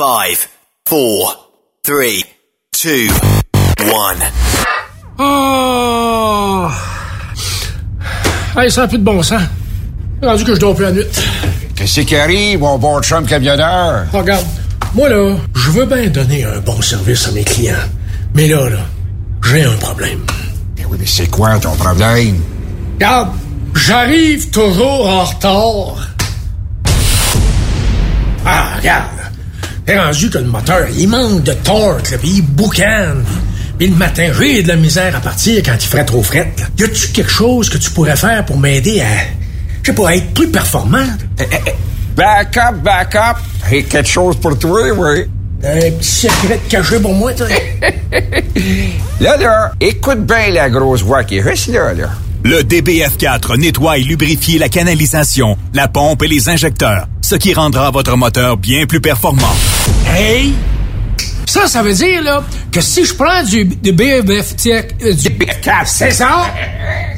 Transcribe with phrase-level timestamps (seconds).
[0.00, 0.48] 5,
[0.88, 1.50] 4,
[1.84, 2.22] 3,
[2.82, 3.02] 2,
[3.80, 3.86] 1.
[5.18, 6.68] Oh!
[8.56, 9.42] Hey, ça n'a plus de bon sens.
[10.22, 11.04] Rendu que je dors plus la nuit.
[11.76, 14.06] Qu'est-ce qui arrive, mon bon chum camionneur?
[14.10, 14.46] Regarde,
[14.94, 17.74] moi là, je veux bien donner un bon service à mes clients.
[18.34, 18.78] Mais là, là,
[19.44, 20.24] j'ai un problème.
[20.78, 22.40] Ben oui, mais c'est quoi ton problème?
[22.94, 23.32] Regarde,
[23.74, 26.08] j'arrive toujours en retard.
[28.46, 29.19] Ah, regarde.
[29.90, 33.24] T'es rendu que le moteur, il manque de torque, là, puis il boucane.
[33.76, 36.52] Puis le matin, j'ai de la misère à partir quand il ferait trop fret.
[36.60, 36.66] là.
[36.78, 39.06] Y a-tu quelque chose que tu pourrais faire pour m'aider à,
[39.82, 41.02] je sais pas, à être plus performant?
[41.40, 41.72] Eh, eh, eh,
[42.14, 43.36] Back up, back up.
[43.68, 45.24] J'ai quelque chose pour toi, oui.
[45.64, 47.48] Un petit secret caché pour moi, toi?
[49.20, 52.10] Là, là, écoute bien la grosse voix qui est juste là, là.
[52.44, 57.90] Le DBF4 nettoie et lubrifie la canalisation, la pompe et les injecteurs, ce qui rendra
[57.90, 59.52] votre moteur bien plus performant.
[60.10, 60.54] Hey!
[61.46, 65.86] Ça, ça veut dire, là, que si je prends du, du BF, euh, du BF4,
[65.86, 66.46] c'est ça?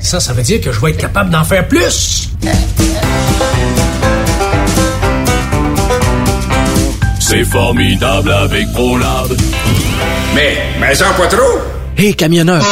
[0.01, 2.31] Ça, ça veut dire que je vais être capable d'en faire plus.
[7.21, 9.37] C'est formidable avec ProLab.
[10.35, 11.59] Mais, mais en pas trop.
[11.97, 12.65] Hé, camionneur!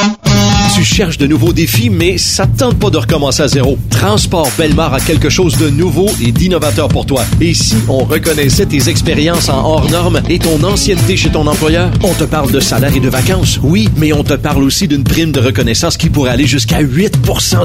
[0.81, 3.77] Tu cherches de nouveaux défis, mais ça te tente pas de recommencer à zéro.
[3.91, 7.23] Transport Belmar a quelque chose de nouveau et d'innovateur pour toi.
[7.39, 11.91] Et si on reconnaissait tes expériences en hors normes et ton ancienneté chez ton employeur?
[12.03, 15.05] On te parle de salaire et de vacances, oui, mais on te parle aussi d'une
[15.05, 17.19] prime de reconnaissance qui pourrait aller jusqu'à 8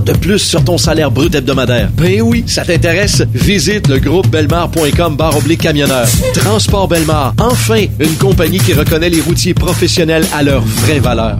[0.06, 1.92] de plus sur ton salaire brut hebdomadaire.
[1.96, 3.24] Ben oui, ça t'intéresse?
[3.34, 6.06] Visite le groupe belmar.com barre oblique camionneur.
[6.34, 11.40] Transport Belmar, enfin, une compagnie qui reconnaît les routiers professionnels à leur vraie valeur.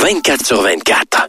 [0.03, 1.29] 24 sur 24.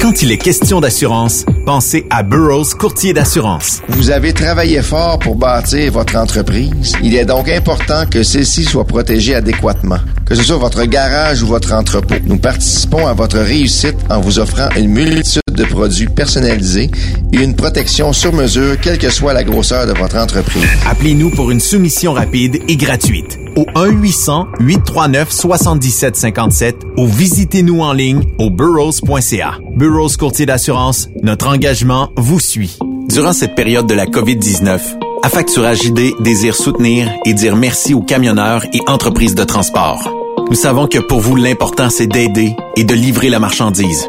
[0.09, 3.83] Quand il est question d'assurance, pensez à Burroughs Courtier d'assurance.
[3.89, 6.95] Vous avez travaillé fort pour bâtir votre entreprise.
[7.03, 9.99] Il est donc important que celle-ci soit protégée adéquatement.
[10.25, 12.15] Que ce soit votre garage ou votre entrepôt.
[12.25, 16.91] Nous participons à votre réussite en vous offrant une multitude de produits personnalisés
[17.33, 20.65] et une protection sur mesure, quelle que soit la grosseur de votre entreprise.
[20.89, 29.59] Appelez-nous pour une soumission rapide et gratuite au 1-800-839-7757 ou visitez-nous en ligne au burrows.ca.
[29.77, 32.79] Burrows Courtier d'assurance, notre engagement vous suit.
[33.09, 34.81] Durant cette période de la COVID-19,
[35.25, 40.09] Affacturage ID désire soutenir et dire merci aux camionneurs et entreprises de transport.
[40.49, 44.09] Nous savons que pour vous, l'important, c'est d'aider et de livrer la marchandise.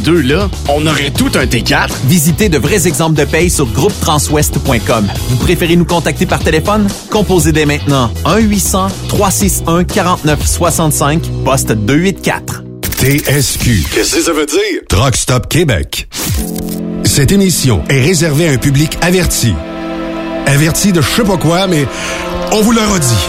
[0.00, 1.88] deux là, on aurait tout un T4.
[2.06, 5.08] Visitez de vrais exemples de paye sur groupetranswest.com.
[5.28, 6.86] Vous préférez nous contacter par téléphone?
[7.10, 12.62] Composez dès maintenant 1-800-361-4965, poste 284.
[13.04, 13.84] TSQ.
[13.92, 14.80] Qu'est-ce que ça veut dire?
[14.88, 16.08] Truck Stop Québec.
[17.04, 19.52] Cette émission est réservée à un public averti.
[20.46, 21.86] Averti de je sais pas quoi, mais
[22.52, 23.26] on vous le redit.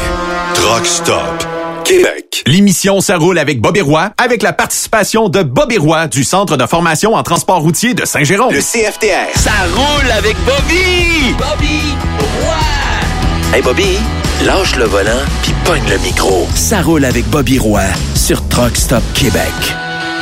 [0.54, 1.46] Truck Stop
[1.86, 2.44] Québec.
[2.48, 6.66] L'émission Ça roule avec Bobby Roy, avec la participation de Bobby Roy du Centre de
[6.66, 8.52] formation en transport routier de Saint-Jérôme.
[8.52, 9.38] Le CFTR.
[9.38, 11.34] Ça roule avec Bobby!
[11.38, 11.96] Bobby
[12.42, 13.56] Roy!
[13.56, 13.98] Hey Bobby,
[14.46, 15.12] lâche le volant
[15.44, 16.48] puis pogne le micro.
[16.56, 17.84] Ça roule avec Bobby Roy
[18.16, 19.54] sur Truck Stop Québec.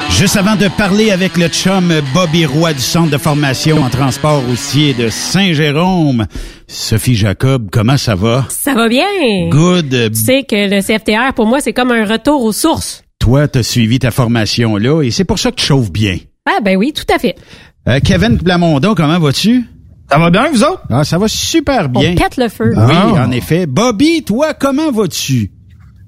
[0.10, 4.42] Juste avant de parler avec le chum Bobby Roy du Centre de formation en transport
[4.44, 6.28] routier de Saint-Jérôme,
[6.68, 8.46] Sophie Jacob, comment ça va?
[8.50, 9.06] Ça va bien.
[9.50, 10.12] Good.
[10.14, 13.04] Tu sais que le CFTR, pour moi, c'est comme un retour aux sources.
[13.20, 16.18] Toi, t'as suivi ta formation là et c'est pour ça que tu chauffes bien.
[16.46, 17.36] Ah ben oui, tout à fait.
[17.88, 19.64] Euh, Kevin Plamondon, comment vas-tu?
[20.12, 20.84] Ça va bien, vous autres?
[20.90, 22.12] Ah, ça va super bien.
[22.12, 22.72] On pète le feu.
[22.76, 23.26] Oui, Ah.
[23.26, 23.66] en effet.
[23.66, 25.52] Bobby, toi, comment vas-tu?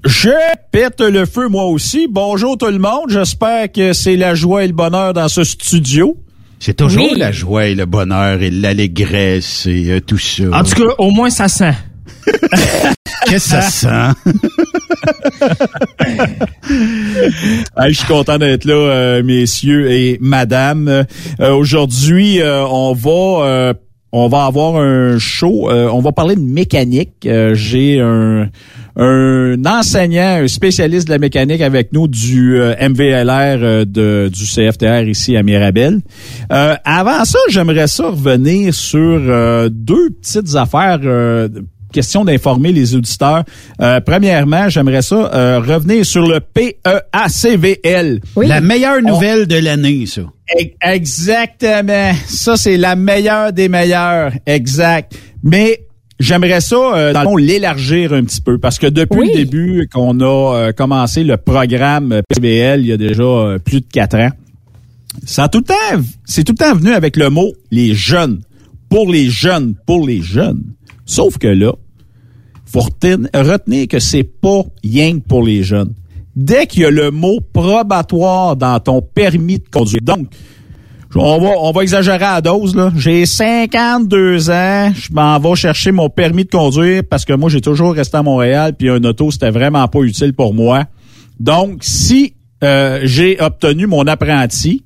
[0.06, 0.30] Je
[0.72, 2.08] pète le feu moi aussi.
[2.10, 3.10] Bonjour tout le monde.
[3.10, 6.16] J'espère que c'est la joie et le bonheur dans ce studio.
[6.60, 7.18] C'est toujours Oui.
[7.18, 10.44] la joie et le bonheur et l'allégresse et euh, tout ça.
[10.54, 11.74] En tout cas, au moins ça sent.
[13.28, 14.12] Qu'est-ce que ça sent?
[17.78, 20.88] Hey, je suis content d'être là, euh, messieurs et madame.
[21.40, 23.74] Euh, Aujourd'hui, euh, on va euh,
[24.12, 25.70] on va avoir un show.
[25.70, 27.26] euh, on va parler de mécanique.
[27.26, 28.50] Euh, J'ai un
[28.98, 33.30] un enseignant, un spécialiste de la mécanique avec nous du euh, MVLR
[33.64, 36.00] euh, de, du CFTR ici à Mirabel.
[36.52, 41.00] Euh, avant ça, j'aimerais ça revenir sur euh, deux petites affaires.
[41.04, 41.50] euh,
[41.94, 43.46] question d'informer les auditeurs.
[43.82, 48.20] Euh, premièrement, j'aimerais ça euh, revenir sur le PEACVL.
[48.36, 50.24] La meilleure nouvelle de l'année, ça.
[50.82, 52.12] Exactement.
[52.28, 54.32] Ça, c'est la meilleure des meilleures.
[54.46, 55.14] Exact.
[55.42, 55.80] Mais
[56.20, 59.28] j'aimerais ça, euh, dans le fond, l'élargir un petit peu parce que depuis Oui.
[59.30, 63.82] le début qu'on a euh, commencé le programme PBL, il y a déjà euh, plus
[63.82, 64.32] de quatre ans,
[65.26, 68.42] ça a tout le temps, c'est tout le temps venu avec le mot les jeunes.
[68.90, 70.62] Pour les jeunes, pour les jeunes.
[71.06, 71.74] Sauf que là,
[72.66, 75.94] faut retenir, retenir que c'est pas rien pour les jeunes.
[76.36, 80.02] Dès qu'il y a le mot probatoire dans ton permis de conduire.
[80.04, 80.28] Donc,
[81.22, 82.92] on va, on va exagérer à la dose, là.
[82.96, 87.62] J'ai 52 ans, je m'en vais chercher mon permis de conduire parce que moi, j'ai
[87.62, 90.86] toujours resté à Montréal, puis un auto, c'était vraiment pas utile pour moi.
[91.40, 94.84] Donc, si euh, j'ai obtenu mon apprenti,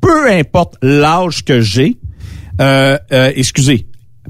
[0.00, 1.96] peu importe l'âge que j'ai,
[2.60, 3.86] euh, euh, excusez,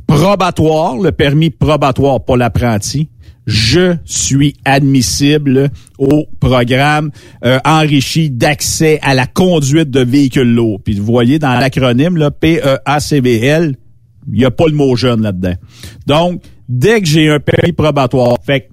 [0.07, 3.09] probatoire, le permis probatoire, pas l'apprenti,
[3.47, 7.11] je suis admissible au programme
[7.45, 10.81] euh, enrichi d'accès à la conduite de véhicules lourds.
[10.83, 13.77] Puis vous voyez dans l'acronyme là, PEACVL,
[14.33, 15.55] il n'y a pas le mot jeune là-dedans.
[16.07, 18.69] Donc, dès que j'ai un permis probatoire, fait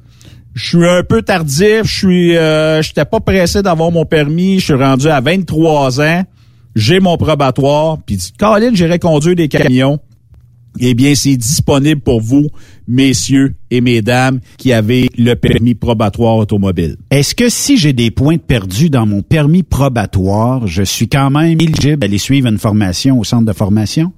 [0.53, 4.65] je suis un peu tardif, je suis euh, j'étais pas pressé d'avoir mon permis, je
[4.65, 6.23] suis rendu à 23 ans,
[6.75, 9.99] j'ai mon probatoire, puis Colin, j'irai conduire des camions.
[10.79, 12.47] Eh bien, c'est disponible pour vous,
[12.89, 16.97] messieurs et mesdames, qui avez le permis probatoire automobile.
[17.11, 21.59] Est-ce que si j'ai des points perdus dans mon permis probatoire, je suis quand même
[21.61, 24.11] éligible à aller suivre une formation au centre de formation?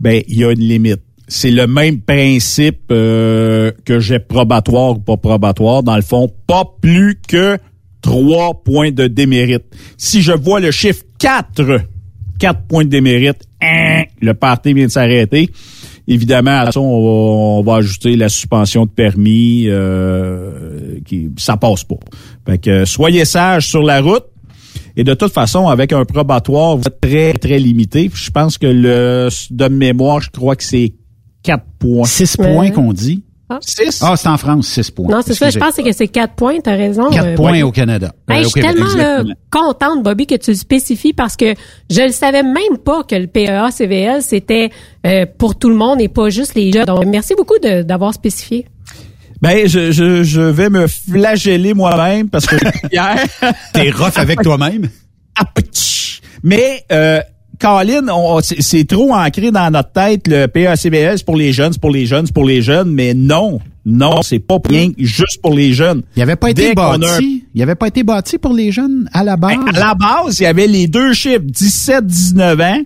[0.00, 1.02] Ben, il y a une limite.
[1.26, 5.82] C'est le même principe euh, que j'ai probatoire ou pas probatoire.
[5.82, 7.58] Dans le fond, pas plus que
[8.00, 9.64] trois points de démérite.
[9.98, 11.82] Si je vois le chiffre 4
[12.38, 15.50] quatre points de démérite, hein, le party vient de s'arrêter.
[16.10, 17.08] Évidemment, à ça, on va,
[17.58, 19.64] on va ajouter la suspension de permis.
[19.66, 21.98] Euh, qui, ça passe pas.
[22.46, 24.24] Fait que soyez sages sur la route.
[24.96, 28.10] Et de toute façon, avec un probatoire, vous êtes très, très limité.
[28.12, 30.94] Je pense que le de mémoire, je crois que c'est
[31.42, 32.04] 4 points.
[32.04, 33.22] 6 points qu'on dit.
[33.50, 33.58] Ah.
[33.62, 34.00] Six?
[34.02, 35.08] Ah, c'est en France, 6 points.
[35.10, 35.48] Non, c'est ça.
[35.48, 36.58] Je pense que c'est 4 points.
[36.62, 37.08] T'as raison.
[37.10, 38.12] 4 euh, points au Canada.
[38.28, 38.76] Hey, Euh, je suis Québec.
[38.76, 41.54] tellement là, contente, Bobby, que tu le spécifies parce que
[41.90, 44.70] je ne savais même pas que le PEA CVL, c'était
[45.06, 46.84] euh, pour tout le monde et pas juste les jeunes.
[46.84, 48.66] Donc, merci beaucoup de- d'avoir spécifié.
[49.40, 52.56] Ben, je, je, je vais me flageller moi-même parce que
[52.92, 53.16] hier...
[53.72, 54.88] T'es rough avec toi-même?
[55.38, 55.44] Ah.
[56.42, 57.20] Mais, euh,
[57.60, 61.72] Colin, on- c'est c'est trop ancré dans notre tête, le PACBL, c'est pour les jeunes,
[61.72, 65.40] c'est pour les jeunes, c'est pour les jeunes, mais non, non, c'est pas bien juste
[65.42, 66.02] pour les jeunes.
[66.16, 67.44] Il avait pas été Dès qu'on a bâti.
[67.54, 69.56] Il avait pas été bâti pour les jeunes à la base.
[69.56, 72.80] Ben, à la base, il y avait les deux chiffres, 17-19 ans.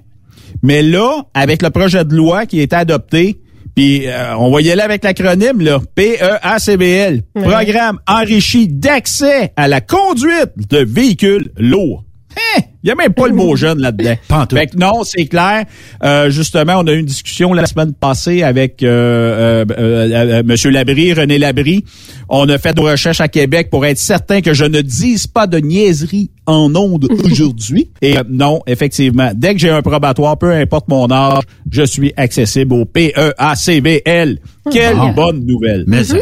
[0.62, 3.40] Mais là, avec le projet de loi qui a été adopté,
[3.74, 7.42] puis euh, on va y aller avec l'acronyme, là, PEACBL, Ouais.
[7.42, 12.04] Programme enrichi d'accès à la conduite de véhicules lourds.
[12.36, 12.62] Hein?
[12.82, 14.14] Il n'y a même pas le mot jeune là-dedans.
[14.56, 15.64] Fait que non, c'est clair.
[16.02, 20.42] Euh, justement, on a eu une discussion la semaine passée avec euh, euh, euh, euh,
[20.44, 21.84] Monsieur Labrie, René Labrie.
[22.28, 25.46] On a fait des recherches à Québec pour être certain que je ne dise pas
[25.46, 27.92] de niaiserie en ondes aujourd'hui.
[28.02, 32.74] Et non, effectivement, dès que j'ai un probatoire, peu importe mon âge, je suis accessible
[32.74, 34.38] au PEACBL.
[34.72, 35.12] Quelle Ah.
[35.14, 35.84] bonne nouvelle.
[35.86, 36.16] Mais ça,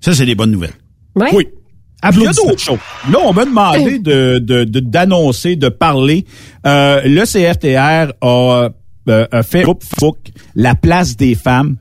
[0.00, 0.72] ça c'est des bonnes nouvelles.
[1.14, 1.28] Ouais.
[1.32, 1.46] Oui.
[2.12, 2.78] Il y a d'autres choses.
[3.10, 6.24] Là, on m'a demandé de de- de- d'annoncer, de, parler.
[6.66, 8.70] Euh, le CFTR a,
[9.08, 10.16] euh, a fait groupe FOC,
[10.54, 11.76] la place des femmes,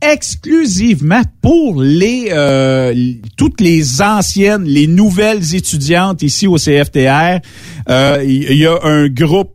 [0.00, 2.94] exclusivement pour les euh,
[3.36, 7.40] toutes les anciennes, les nouvelles étudiantes ici au CFTR.
[7.88, 9.52] Euh, Il y, a un groupe,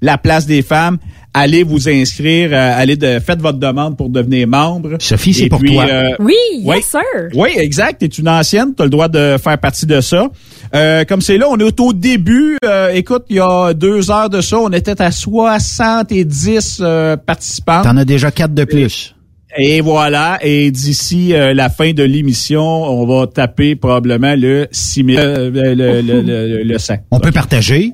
[0.00, 0.98] la place des femmes.
[1.34, 4.96] Allez vous inscrire, euh, allez de, faites votre demande pour devenir membre.
[4.98, 5.86] Sophie, c'est pour puis, toi.
[5.90, 6.76] euh, Oui, oui.
[6.76, 7.00] yes, sir.
[7.34, 8.00] Oui, exact.
[8.00, 10.28] Tu es une ancienne, tu as le droit de faire partie de ça.
[10.74, 12.58] Euh, comme c'est là, on est au début.
[12.64, 17.82] Euh, écoute, il y a deux heures de ça, on était à 70 euh, participants.
[17.82, 19.14] T'en as déjà quatre de plus.
[19.56, 20.38] Et voilà.
[20.42, 25.50] Et d'ici euh, la fin de l'émission, on va taper probablement le 6 000, euh,
[25.50, 26.94] le, le, le, le, le 100.
[27.10, 27.92] On peut partager.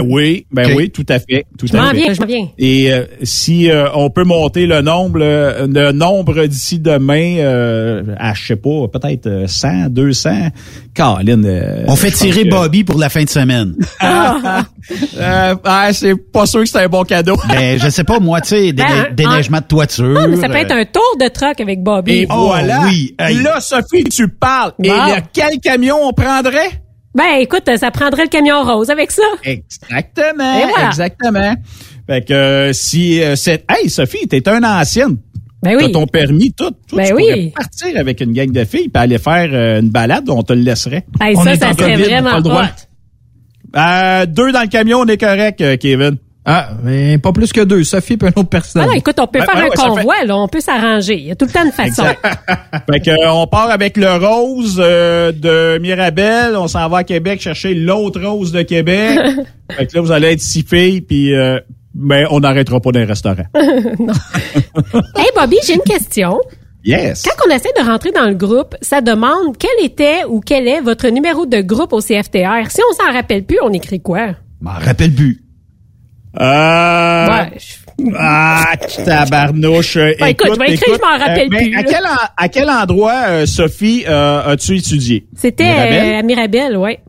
[0.00, 1.44] Ben oui, ben oui, tout à fait.
[1.58, 1.96] Tout Je à m'en fait.
[1.96, 2.48] viens, je m'en viens.
[2.58, 8.02] Et euh, si euh, on peut monter le nombre, euh, le nombre d'ici demain euh,
[8.18, 10.48] à, je sais pas, peut-être euh, 100, 200,
[10.94, 11.44] Caroline.
[11.46, 13.74] euh, On fait tirer que- Bobby pour la fin de semaine.
[14.02, 17.36] Euh, ah, c'est pas sûr que c'est un bon cadeau.
[17.48, 20.18] Ben, je sais pas, moi, tu sais, déne- Ben, déneigement de toiture.
[20.22, 22.12] Ah, mais ça peut être euh, un tour de truck avec Bobby.
[22.22, 22.82] Et Oh, voilà.
[22.84, 23.14] oui.
[23.18, 24.72] Là, Sophie, tu parles.
[24.82, 26.70] Et là, quel camion on prendrait?
[27.14, 29.22] Ben, écoute, ça prendrait le camion rose avec ça.
[29.44, 30.58] Exactement.
[30.58, 30.88] Et voilà.
[30.88, 31.54] Exactement.
[32.06, 33.64] Fait que euh, si euh, c'est.
[33.68, 35.18] Hey, Sophie, t'es une ancienne.
[35.62, 35.84] Ben oui.
[35.86, 36.70] T'as ton permis, tout.
[36.88, 37.22] tout Ben tu oui.
[37.22, 40.52] pourrais partir avec une gang de filles puis aller faire euh, une balade, on te
[40.52, 41.06] le laisserait.
[41.20, 43.78] Hey, On ça, est ça serait COVID, vraiment pas hot.
[43.78, 46.16] Euh, deux dans le camion, on est correct, Kevin.
[46.44, 47.84] Ah, mais pas plus que deux.
[47.84, 48.82] Sophie et une autre personne.
[48.82, 50.36] Ah non, écoute, on peut Ben, faire ben un ouais, ça convoi, là.
[50.36, 51.14] On peut s'arranger.
[51.14, 52.02] Il y a tout le temps une façon.
[52.90, 57.04] Fait que euh, on part avec le rose euh, de Mirabel, on s'en va à
[57.04, 59.18] Québec chercher l'autre rose de Québec.
[59.70, 61.60] fait que là vous allez être six filles puis euh,
[61.94, 63.46] ben on n'arrêtera pas dans les restaurants.
[63.54, 66.40] hey, Bobby, j'ai une question.
[66.84, 67.22] Yes.
[67.22, 70.80] Quand on essaie de rentrer dans le groupe, ça demande quel était ou quel est
[70.80, 72.70] votre numéro de groupe au CFTR.
[72.70, 74.30] Si on s'en rappelle plus, on écrit quoi?
[74.60, 75.42] M'en rappelle plus.
[76.40, 77.82] Euh, Ouais, je-
[78.18, 78.64] Ah,
[79.04, 79.96] tabarnouche.
[79.96, 82.48] Euh, Ben, écoute, je vais écrire, je m'en rappelle mais plus, À quel, en- à
[82.48, 85.26] quel endroit, euh, Sophie, euh, as-tu étudié?
[85.36, 87.00] C'était euh, à Mirabel, ouais.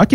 [0.00, 0.14] OK.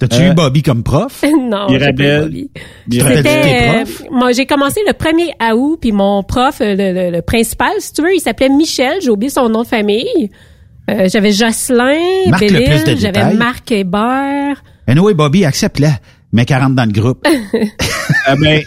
[0.00, 1.24] T'as-tu Euh, eu Bobby comme prof?
[1.50, 2.46] non, Mirabel.
[2.88, 7.20] C'était, euh, moi, j'ai commencé le 1er août, puis mon prof, euh, le, le- le
[7.22, 10.30] principal, si tu veux, il s'appelait Michel, j'ai oublié son nom de famille.
[10.88, 12.30] Euh, j'avais Jocelyn,
[12.96, 14.62] j'avais Marc Hébert.
[14.86, 15.90] Anyway, Bobby, accepte-la.
[16.32, 17.26] Mets 40 dans le groupe.
[18.26, 18.62] Ah, ben,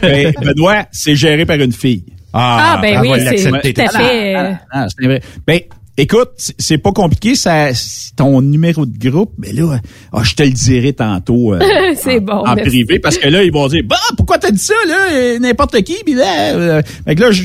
[0.00, 2.04] ben, Benoît, c'est géré par une fille.
[2.32, 3.18] Ah, ben elle oui,
[3.62, 4.36] c'est tout à fait.
[4.36, 5.20] euh, Ah, c'est vrai.
[5.46, 5.60] Ben,
[5.96, 7.68] écoute, c'est- pas compliqué, ça,
[8.16, 9.78] ton numéro de groupe, mais là,
[10.12, 11.54] ah, je te le dirai tantôt.
[11.54, 11.60] euh,
[11.96, 12.44] c'est bon.
[12.44, 12.70] en merci.
[12.70, 15.80] privé parce que là ils vont dire bah pourquoi t'as dit ça là euh, n'importe
[15.82, 17.42] qui puis là euh, fait que là je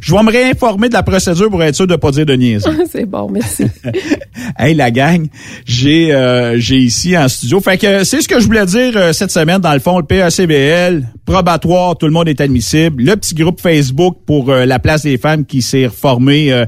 [0.00, 2.76] je vais me réinformer de la procédure pour être sûr de pas dire de niaiserie.
[2.90, 3.64] c'est bon, merci.
[4.58, 5.26] hey la gang,
[5.64, 7.60] j'ai euh, j'ai ici en studio.
[7.60, 10.04] Fait que c'est ce que je voulais dire euh, cette semaine dans le fond le
[10.04, 13.02] PACBL, probatoire, tout le monde est admissible.
[13.02, 16.66] Le petit groupe Facebook pour euh, la place des femmes qui s'est reformé euh,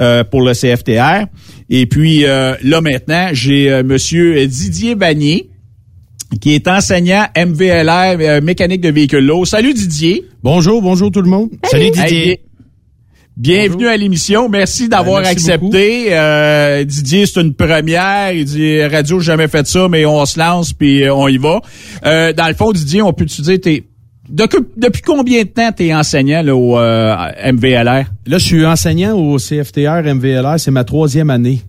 [0.00, 1.26] euh, pour le CFTR.
[1.70, 5.48] Et puis euh, là maintenant, j'ai euh, monsieur Didier Vanier
[6.40, 9.46] qui est enseignant MVLR, euh, mécanique de véhicules lourds.
[9.46, 10.24] Salut Didier.
[10.42, 11.50] Bonjour, bonjour tout le monde.
[11.64, 12.40] Salut Didier.
[13.36, 14.48] Bienvenue à l'émission.
[14.48, 16.08] Merci d'avoir Ben, accepté.
[16.10, 18.32] Euh, Didier, c'est une première.
[18.32, 21.38] Il dit radio, j'ai jamais fait ça, mais on se lance puis euh, on y
[21.38, 21.60] va.
[22.04, 23.84] Euh, dans le fond, Didier, on peut te dire t'es
[24.28, 27.14] depuis, depuis combien de temps t'es enseignant là, au euh,
[27.52, 28.06] MVLR?
[28.26, 30.58] Là, je suis enseignant au CFTR MVLR.
[30.58, 31.60] C'est ma troisième année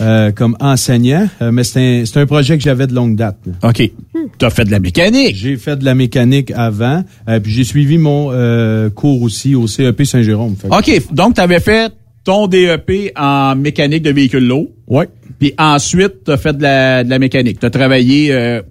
[0.00, 3.36] euh, comme enseignant, Euh, mais c'est un, c'est un projet que j'avais de longue date.
[3.46, 3.68] là.
[3.70, 3.90] OK.
[4.38, 5.36] Tu as fait de la mécanique.
[5.36, 9.66] J'ai fait de la mécanique avant, euh, puis j'ai suivi mon euh, cours aussi au
[9.66, 10.56] CEP Saint-Jérôme.
[10.70, 11.02] OK.
[11.12, 11.92] Donc, tu avais fait
[12.24, 14.68] ton DEP en mécanique de véhicules lourds.
[14.86, 15.08] Ouais.
[15.40, 17.58] Puis ensuite, tu as fait de la, de la mécanique.
[17.58, 18.62] Tu as travaillé, euh,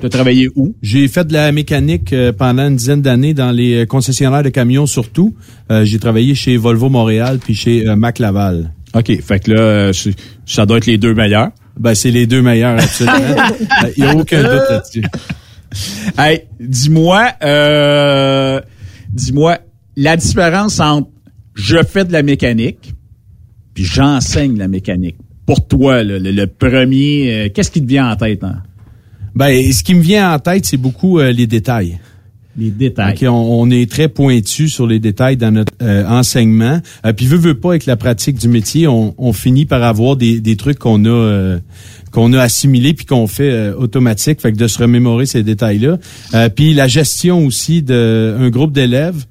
[0.00, 0.76] t'as travaillé où?
[0.80, 4.86] J'ai fait de la mécanique euh, pendant une dizaine d'années dans les concessionnaires de camions
[4.86, 5.34] surtout.
[5.72, 8.72] Euh, j'ai travaillé chez Volvo Montréal puis chez Mac Laval.
[8.94, 9.20] OK.
[9.22, 11.50] Fait que là, c'est- ça doit être les deux meilleurs.
[11.78, 13.42] Ben, c'est les deux meilleurs, absolument.
[13.96, 15.04] Il n'y a aucun doute là-dessus.
[16.18, 18.60] Hey, dis-moi, euh,
[19.12, 19.58] dis-moi,
[19.96, 21.08] la différence entre
[21.54, 22.94] je fais de la mécanique
[23.74, 25.16] puis j'enseigne la mécanique.
[25.46, 28.42] Pour toi, là, le, le premier, euh, qu'est-ce qui te vient en tête?
[28.44, 28.62] Hein?
[29.34, 31.98] Ben, ce qui me vient en tête, c'est beaucoup euh, les détails.
[32.58, 33.14] Les détails.
[33.14, 36.80] Ok, on, on est très pointu sur les détails dans notre euh, enseignement.
[37.06, 40.16] Euh, puis veut veut pas avec la pratique du métier, on, on finit par avoir
[40.16, 41.58] des, des trucs qu'on a euh,
[42.10, 44.40] qu'on a assimilés puis qu'on fait euh, automatique.
[44.40, 45.98] Fait que de se remémorer ces détails-là.
[46.34, 49.24] Euh, puis la gestion aussi d'un groupe d'élèves.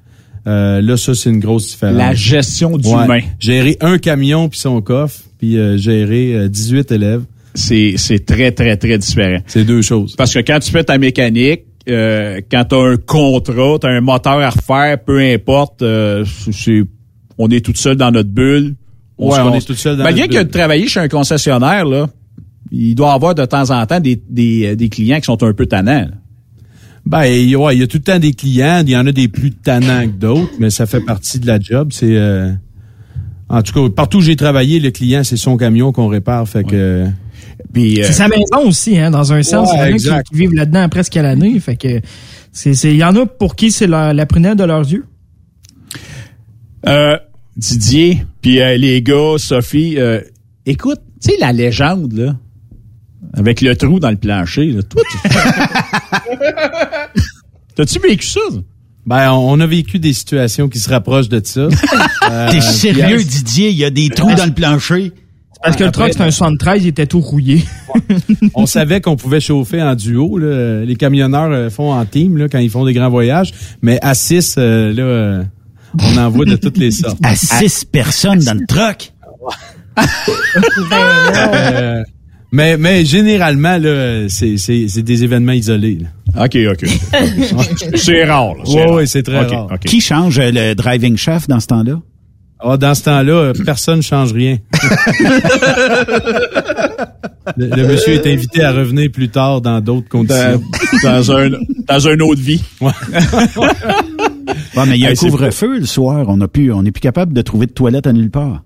[0.46, 1.98] euh, là, ça, c'est une grosse différence.
[1.98, 3.24] La gestion du Ouais.
[3.38, 7.22] Gérer un camion puis son coffre, puis euh, gérer euh, 18 élèves.
[7.54, 9.40] C'est, c'est très, très, très différent.
[9.46, 10.14] C'est deux choses.
[10.16, 13.90] Parce que quand tu fais ta mécanique, euh, quand tu as un contrat, tu as
[13.90, 16.84] un moteur à refaire, peu importe, euh, c'est-
[17.38, 18.74] on est tout seul dans notre bulle.
[19.18, 20.46] Ouais, se on est tout seul dans Malgré notre que bulle.
[20.48, 22.08] de travailler chez un concessionnaire, là,
[22.70, 25.66] il doit avoir de temps en temps des, des, des clients qui sont un peu
[25.66, 26.02] tannants.
[26.02, 26.10] là.
[27.06, 28.82] Ben, il ouais, il y a tout le temps des clients.
[28.84, 31.58] Il y en a des plus tannants que d'autres, mais ça fait partie de la
[31.58, 31.88] job.
[31.92, 32.52] C'est euh,
[33.48, 36.46] en tout cas partout où j'ai travaillé, le client c'est son camion qu'on répare.
[36.46, 37.06] Fait que
[37.72, 39.70] Puis, euh, C'est sa maison aussi, hein, dans un sens.
[39.72, 41.58] Ouais, Il y en a qui, vivent là-dedans presque à l'année.
[41.60, 42.00] Fait que
[42.52, 45.04] c'est, c'est, il y en a pour qui c'est la, la prunelle de leurs yeux.
[46.88, 47.16] Euh,
[47.56, 50.20] Didier, puis euh, les gars, Sophie, euh,
[50.66, 52.34] écoute, tu sais la légende là,
[53.34, 55.28] avec le trou dans le plancher, là, toi, tu-
[57.76, 58.40] t'as-tu vécu ça?
[59.06, 61.68] ben, on on a vécu des situations qui se rapprochent de ça.
[62.30, 63.70] Euh, T'es sérieux, puis, Didier?
[63.70, 65.10] Il y a des trous dans le plancher.
[65.62, 67.62] Parce que le truck, c'est un 73, il était tout rouillé.
[68.54, 70.38] on savait qu'on pouvait chauffer en duo.
[70.38, 70.84] Là.
[70.84, 74.14] Les camionneurs euh, font en team là, quand ils font des grands voyages, mais à
[74.14, 75.42] six, euh, là, euh,
[76.02, 77.18] on en voit de toutes les sortes.
[77.22, 79.12] À six personnes dans le truck?
[80.92, 82.02] Euh,
[82.52, 85.98] mais, mais généralement, là, c'est, c'est, c'est des événements isolés.
[86.34, 86.44] là.
[86.44, 86.88] OK, OK.
[87.96, 88.54] c'est rare.
[88.54, 88.94] Là, c'est Ouais, rare.
[88.94, 89.68] ouais, c'est très rare.
[89.84, 92.00] Qui change le driving shaft dans ce temps-là?
[92.62, 94.58] Ah, dans ce temps-là, euh, personne ne change rien.
[97.56, 100.60] le, le monsieur est invité à revenir plus tard dans d'autres conditions.
[101.02, 101.50] Dans, dans un,
[101.88, 102.62] dans une autre vie.
[102.80, 102.90] Ouais,
[104.86, 106.26] mais il y a Hey, un couvre-feu le soir.
[106.28, 108.62] On a pu, on n'est plus capable de trouver de toilette à nulle part.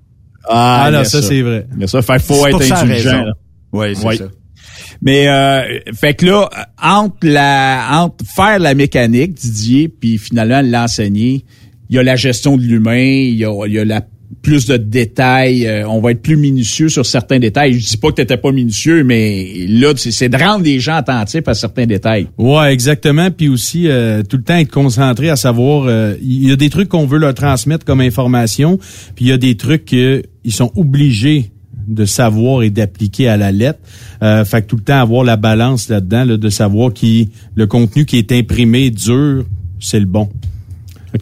[0.49, 1.67] Ah, il y non, a ça, c'est vrai.
[1.77, 3.25] Mais ça, fait faut être indulgent.
[3.25, 3.33] là.
[3.73, 4.17] Oui, c'est Oui.
[4.19, 4.25] ça.
[5.03, 5.63] Mais euh,
[5.95, 6.49] fait que là,
[6.83, 11.45] entre la entre faire la mécanique, Didier, puis finalement l'enseigner,
[11.91, 14.03] il y a la gestion de l'humain, il y a, y a la
[14.43, 17.75] plus de détails, euh, on va être plus minutieux sur certains détails.
[17.75, 20.81] Je dis pas que tu n'étais pas minutieux, mais là, c'est c'est de rendre les
[20.81, 22.27] gens attentifs à certains détails.
[22.39, 23.31] Ouais, exactement.
[23.31, 26.71] Puis aussi, euh, tout le temps être concentré à savoir, euh, il y a des
[26.71, 28.79] trucs qu'on veut leur transmettre comme information,
[29.15, 31.51] puis il y a des trucs qu'ils sont obligés
[31.87, 33.81] de savoir et d'appliquer à la lettre.
[34.23, 37.67] Euh, fait que tout le temps avoir la balance là-dedans, là, de savoir qui le
[37.67, 39.45] contenu qui est imprimé dur,
[39.81, 40.29] c'est le bon.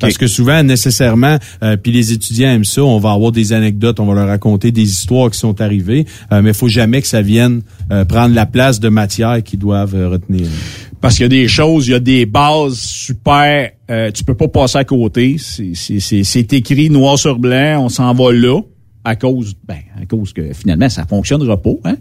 [0.00, 4.00] Parce que souvent, nécessairement, euh, puis les étudiants aiment ça, on va avoir des anecdotes,
[4.00, 7.08] on va leur raconter des histoires qui sont arrivées, euh, mais il faut jamais que
[7.08, 10.46] ça vienne euh, prendre la place de matière qu'ils doivent euh, retenir.
[11.00, 14.34] Parce qu'il y a des choses, il y a des bases super, euh, tu peux
[14.36, 15.36] pas passer à côté.
[15.38, 18.60] C'est- écrit noir sur blanc, on s'en va là
[19.04, 21.96] à cause, ben, à cause que finalement ça fonctionnera pas, hein?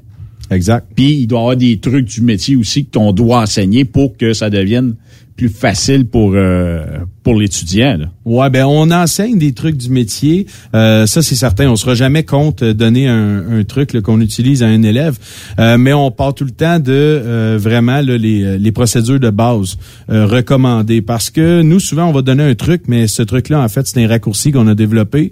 [0.51, 0.85] Exact.
[0.95, 4.33] Puis il doit y avoir des trucs du métier aussi qu'on doit enseigner pour que
[4.33, 4.95] ça devienne
[5.41, 7.97] plus facile pour euh, l'étudiant.
[7.97, 8.05] là.
[8.25, 10.45] Ouais, ben on enseigne des trucs du métier.
[10.75, 11.67] Euh, ça, c'est certain.
[11.67, 15.17] On sera jamais contre donner un, truc là, qu'on utilise à un élève,
[15.57, 19.77] Euh, mais on part tout le temps de vraiment là, les, les procédures de base
[20.09, 21.01] recommandées.
[21.01, 24.03] Parce que nous, souvent, on va donner un truc, mais ce truc-là, en fait, c'est
[24.03, 25.31] un raccourci qu'on a développé.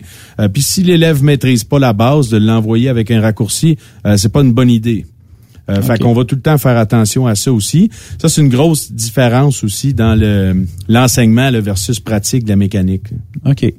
[0.54, 3.78] Puis si l'élève maîtrise pas la base, de l'envoyer avec un raccourci,
[4.16, 5.06] c'est pas une bonne idée.
[5.70, 7.90] Euh, Fait qu'on va tout le temps faire attention à ça aussi.
[8.20, 13.04] Ça, c'est une grosse différence aussi dans le l'enseignement le versus pratique de la mécanique.
[13.46, 13.72] OK.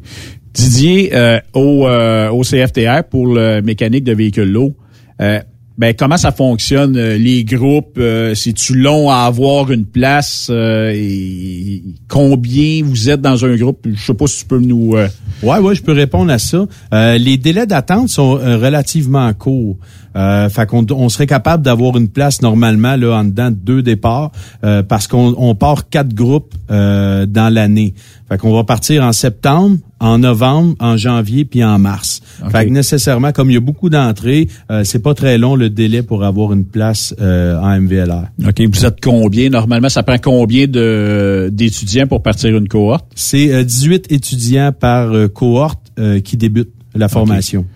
[0.54, 4.74] Didier, euh, au, euh, au CFTR pour le mécanique de véhicules lourds,
[5.20, 5.40] euh,
[5.78, 10.92] ben comment ça fonctionne euh, les groupes euh, C'est-tu long à avoir une place euh,
[10.94, 13.86] et combien vous êtes dans un groupe?
[13.90, 14.96] Je sais pas si tu peux nous.
[14.96, 15.08] euh,
[15.42, 16.66] Ouais, ouais, je peux répondre à ça.
[16.92, 19.76] Euh, les délais d'attente sont relativement courts.
[20.16, 23.82] Euh, fait qu'on on serait capable d'avoir une place normalement là en dedans de deux
[23.82, 24.32] départs
[24.64, 27.94] euh, parce qu'on on part quatre groupes euh, dans l'année.
[28.28, 32.20] Fait qu'on va partir en septembre, en novembre, en janvier puis en mars.
[32.50, 35.68] Fait que nécessairement comme il y a beaucoup d'entrées, euh, c'est pas très long le
[35.68, 38.26] délai pour avoir une place euh, en MVLR.
[38.46, 39.50] OK, vous êtes combien?
[39.50, 43.06] Normalement Ça prend combien de d'étudiants pour partir une cohorte?
[43.14, 47.66] C'est euh, 18 étudiants par euh, cohorte euh, qui débutent la formation.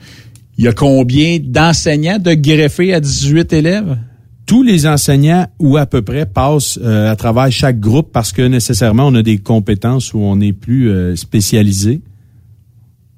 [0.57, 3.97] Il y a combien d'enseignants de greffés à 18 élèves?
[4.47, 8.43] Tous les enseignants, ou à peu près, passent euh, à travers chaque groupe parce que
[8.43, 12.03] nécessairement, on a des compétences où on est plus euh, spécialisé.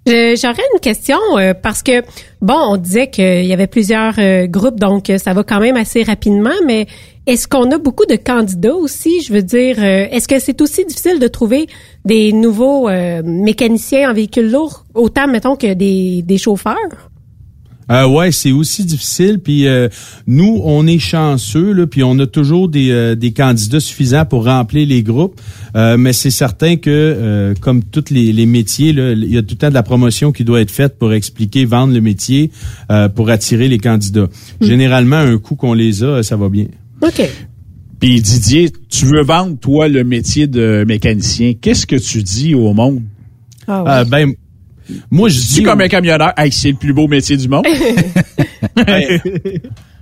[0.08, 2.02] Euh, J'aurais une question euh, parce que
[2.40, 5.76] bon, on disait qu'il y avait plusieurs euh, groupes, donc euh, ça va quand même
[5.76, 6.54] assez rapidement.
[6.64, 6.86] Mais
[7.26, 9.20] est-ce qu'on a beaucoup de candidats aussi?
[9.22, 11.66] Je veux dire, euh, est-ce que c'est aussi difficile de trouver
[12.04, 17.10] des nouveaux euh, mécaniciens en véhicules lourds, autant mettons que des, des chauffeurs?
[17.90, 19.38] Euh, ouais, c'est aussi difficile.
[19.38, 19.88] Puis euh,
[20.26, 24.44] nous, on est chanceux, là, puis on a toujours des, euh, des candidats suffisants pour
[24.44, 25.40] remplir les groupes.
[25.76, 29.42] Euh, mais c'est certain que, euh, comme tous les, les métiers, là, il y a
[29.42, 32.50] tout le temps de la promotion qui doit être faite pour expliquer, vendre le métier,
[32.90, 34.28] euh, pour attirer les candidats.
[34.60, 36.66] Généralement, un coup qu'on les a, ça va bien.
[37.02, 37.22] OK.
[38.00, 41.54] Puis Didier, tu veux vendre toi le métier de mécanicien.
[41.58, 43.02] Qu'est-ce que tu dis au monde?
[43.66, 44.34] Ah Euh, ben,
[45.10, 47.66] moi, je dis comme un camionneur, hey, c'est le plus beau métier du monde.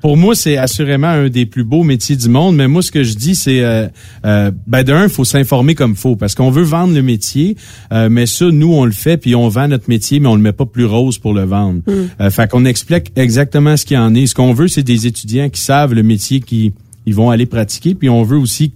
[0.01, 2.57] Pour moi, c'est assurément un des plus beaux métiers du monde.
[2.57, 3.89] Mais moi, ce que je dis, c'est, euh,
[4.27, 7.57] euh, ben d'un, il faut s'informer comme faut, parce qu'on veut vendre le métier,
[7.91, 10.43] euh, mais ça, nous, on le fait, puis on vend notre métier, mais on le
[10.43, 11.81] met pas plus rose pour le vendre.
[12.21, 14.27] Euh, fait qu'on explique exactement ce qu'il y en est.
[14.27, 16.75] Ce qu'on veut, c'est des étudiants qui savent le métier qui
[17.07, 18.73] ils vont aller pratiquer, puis on veut aussi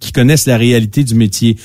[0.00, 1.56] qui connaissent la réalité du métier.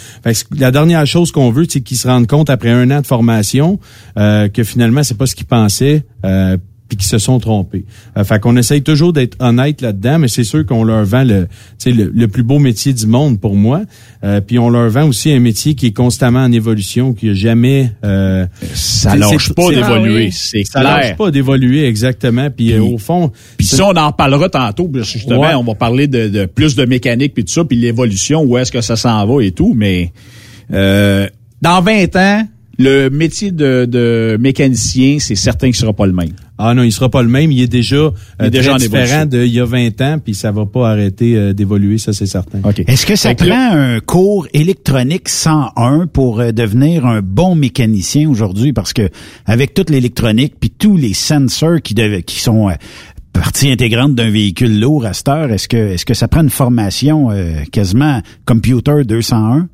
[0.57, 3.79] La dernière chose qu'on veut, c'est qu'ils se rendent compte après un an de formation
[4.17, 6.05] euh, que finalement c'est pas ce qu'ils pensaient.
[6.25, 6.57] Euh,
[6.89, 7.85] puis qu'ils se sont trompés.
[8.17, 11.45] Euh, fait qu'on essaye toujours d'être honnête là-dedans, mais c'est sûr qu'on leur vend le,
[11.45, 13.81] tu sais, le, le plus beau métier du monde pour moi.
[14.23, 17.33] Euh, puis on leur vend aussi un métier qui est constamment en évolution, qui a
[17.33, 17.91] jamais.
[18.03, 20.97] Euh, Ça c'est- lâche c'est- pas c'est- d'évoluer, c'est Ça clair.
[20.97, 22.49] lâche pas d'évoluer exactement.
[22.49, 25.53] Puis euh, au fond, Puis ça, on en parlera tantôt, justement, Ouais.
[25.55, 28.71] on va parler de, de plus de mécanique puis tout ça, puis l'évolution, où est-ce
[28.71, 30.11] que ça s'en va et tout, mais
[30.73, 31.27] euh,
[31.61, 32.47] dans 20 ans,
[32.79, 36.31] le métier de, de mécanicien, c'est certain qu'il sera pas le même.
[36.57, 37.51] Ah non, il sera pas le même.
[37.51, 40.17] Il est déjà, euh, Il est déjà très en différent d'il y a 20 ans,
[40.23, 42.59] puis ça va pas arrêter euh, d'évoluer, ça c'est certain.
[42.87, 48.73] Est-ce que ça prend un cours électronique 101 pour euh, devenir un bon mécanicien aujourd'hui?
[48.73, 49.09] Parce que
[49.45, 52.73] avec toute l'électronique puis tous les sensors qui, qui sont euh,
[53.33, 56.49] partie intégrante d'un véhicule lourd à cette heure, est-ce que, est-ce que ça prend une
[56.49, 59.67] formation euh, quasiment computer 201?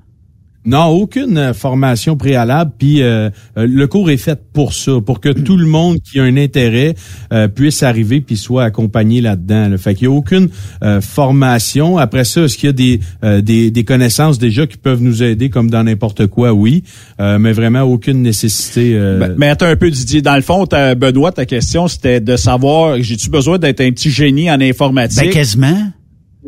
[0.66, 2.72] Non, aucune euh, formation préalable.
[2.78, 6.20] Puis euh, euh, le cours est fait pour ça, pour que tout le monde qui
[6.20, 6.96] a un intérêt
[7.32, 9.70] euh, puisse arriver puis soit accompagné là-dedans.
[9.70, 9.78] là.
[9.78, 10.50] Fait qu'il y a aucune
[10.84, 11.98] euh, formation.
[11.98, 15.22] Après ça, est-ce qu'il y a des, euh, des des connaissances déjà qui peuvent nous
[15.24, 16.52] aider comme dans n'importe quoi?
[16.54, 16.84] Oui,
[17.20, 18.94] Euh, mais vraiment aucune nécessité.
[18.96, 20.22] euh, Ben, mais attends un peu, Didier.
[20.22, 24.10] Dans le fond, ta, Benoît, ta question, c'était de savoir, j'ai-tu besoin d'être un petit
[24.10, 25.24] génie en informatique?
[25.26, 25.78] Ben, quasiment.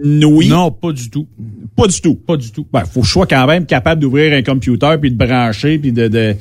[0.03, 0.47] Oui.
[0.47, 1.27] Non, pas du tout.
[1.75, 2.15] Pas du tout.
[2.15, 2.65] Pas du tout.
[2.71, 5.91] Ben, faut que je sois quand même capable d'ouvrir un computer puis de brancher puis
[5.91, 6.35] de, de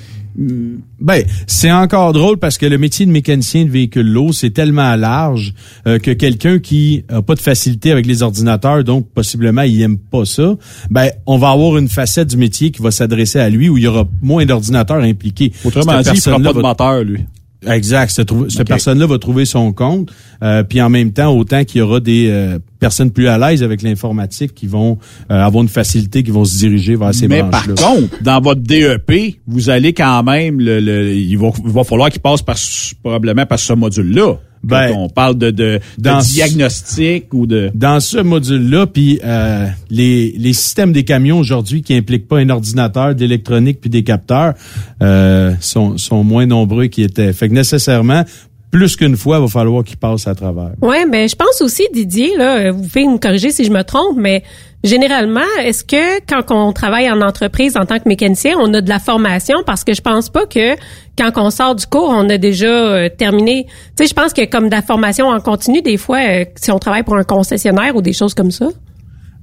[1.00, 4.94] Ben, c'est encore drôle parce que le métier de mécanicien de véhicule lourd, c'est tellement
[4.96, 5.54] large
[5.86, 9.96] euh, que quelqu'un qui a pas de facilité avec les ordinateurs, donc possiblement il aime
[9.98, 10.56] pas ça,
[10.90, 13.84] ben on va avoir une facette du métier qui va s'adresser à lui où il
[13.84, 15.52] y aura moins d'ordinateurs impliqués.
[15.64, 17.20] Autrement Cette dit, il fera pas de va- moteur, lui.
[17.66, 18.10] Exact.
[18.10, 18.32] Cette,
[18.66, 20.10] personne-là va trouver son compte.
[20.42, 23.62] euh, puis en même temps, autant qu'il y aura des euh, personnes plus à l'aise
[23.62, 24.98] avec l'informatique qui vont
[25.30, 27.74] euh, avoir une facilité, qui vont se diriger vers ces Mais par branches-là.
[27.74, 32.10] contre, dans votre DEP, vous allez quand même, le, le- il, va, il va falloir
[32.10, 32.56] qu'il passe par
[33.02, 34.34] probablement par ce module-là.
[34.66, 37.70] Ben, Quand on parle de, de, de dans ce- diagnostic ou de...
[37.74, 42.50] dans ce module-là, puis euh, les, les systèmes des camions aujourd'hui qui impliquent pas un
[42.50, 44.54] ordinateur, d'électronique puis des capteurs
[45.02, 47.32] euh, sont, sont moins nombreux qu'ils étaient.
[47.32, 48.24] Fait que nécessairement,
[48.70, 50.72] plus qu'une fois, il va falloir qu'ils passent à travers.
[50.82, 54.16] Ouais, ben je pense aussi Didier là, vous pouvez me corriger si je me trompe,
[54.18, 54.42] mais
[54.86, 58.88] généralement, est-ce que quand on travaille en entreprise en tant que mécanicien, on a de
[58.88, 59.58] la formation?
[59.66, 60.76] Parce que je pense pas que
[61.18, 63.66] quand on sort du cours, on a déjà euh, terminé.
[63.96, 66.70] Tu sais, je pense que comme de la formation en continu, des fois, euh, si
[66.70, 68.66] on travaille pour un concessionnaire ou des choses comme ça.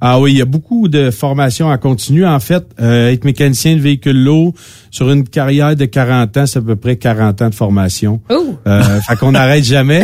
[0.05, 2.25] Ah oui, il y a beaucoup de formations à continuer.
[2.25, 4.53] En fait, euh, être mécanicien de véhicule lourd
[4.91, 8.19] sur une carrière de 40 ans, c'est à peu près 40 ans de formation.
[8.29, 8.57] Oh.
[8.67, 10.03] Euh, fait qu'on n'arrête jamais.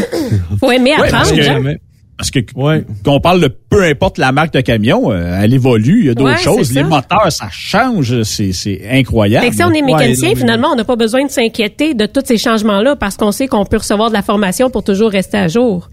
[0.62, 1.80] Faut aimer Ouais,
[2.19, 2.39] parce que-.
[2.41, 6.05] Parce que qu'on parle de peu importe la marque de camion, euh, elle évolue, il
[6.08, 6.73] y a d'autres Ouais, choses.
[6.73, 9.45] Les moteurs, ça change, c'est c'est incroyable.
[9.45, 12.23] Fait que si on est mécanicien, finalement, on n'a pas besoin de s'inquiéter de tous
[12.25, 15.47] ces changements-là parce qu'on sait qu'on peut recevoir de la formation pour toujours rester à
[15.47, 15.89] jour.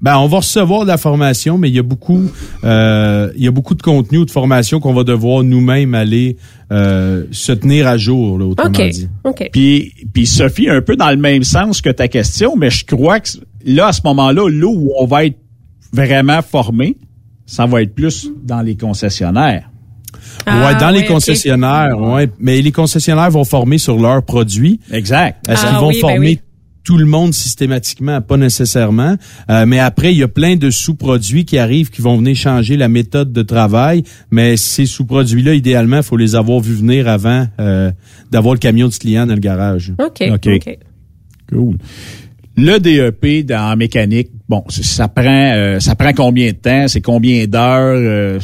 [0.00, 2.22] Ben, on va recevoir de la formation, mais il y a beaucoup,
[2.62, 6.36] euh, il y a beaucoup de contenu ou de formation qu'on va devoir nous-mêmes aller
[6.70, 8.90] euh, se tenir à jour, là, autrement OK.
[8.90, 9.08] dit.
[9.24, 9.48] OK.
[9.52, 13.18] Puis, puis Sophie, un peu dans le même sens que ta question, mais je crois
[13.18, 13.30] que
[13.64, 15.36] là, à ce moment-là, là où on va être
[15.92, 16.96] vraiment formé,
[17.46, 19.70] ça va être plus dans les concessionnaires.
[20.46, 22.28] Ah, ouais, dans les concessionnaires, ouais.
[22.38, 24.80] Mais les concessionnaires vont former sur leurs produits.
[24.92, 25.46] Exact.
[25.48, 26.40] Est-ce Ah qu'ils vont oui, ben former oui.
[26.84, 28.20] tout le monde systématiquement?
[28.22, 29.16] Pas nécessairement.
[29.50, 32.76] Euh, mais après, il y a plein de sous-produits qui arrivent qui vont venir changer
[32.76, 34.04] la méthode de travail.
[34.30, 37.90] Mais ces sous-produits-là, idéalement, il faut les avoir vus venir avant euh,
[38.30, 39.92] d'avoir le camion du client dans le garage.
[39.98, 40.22] OK.
[40.32, 40.46] OK.
[40.46, 40.78] OK.
[41.50, 41.76] Cool.
[42.56, 47.46] Le DEP dans mécanique, bon, ça prend euh, ça prend combien de temps, c'est combien
[47.46, 47.96] d'heures?
[47.96, 48.38] Euh,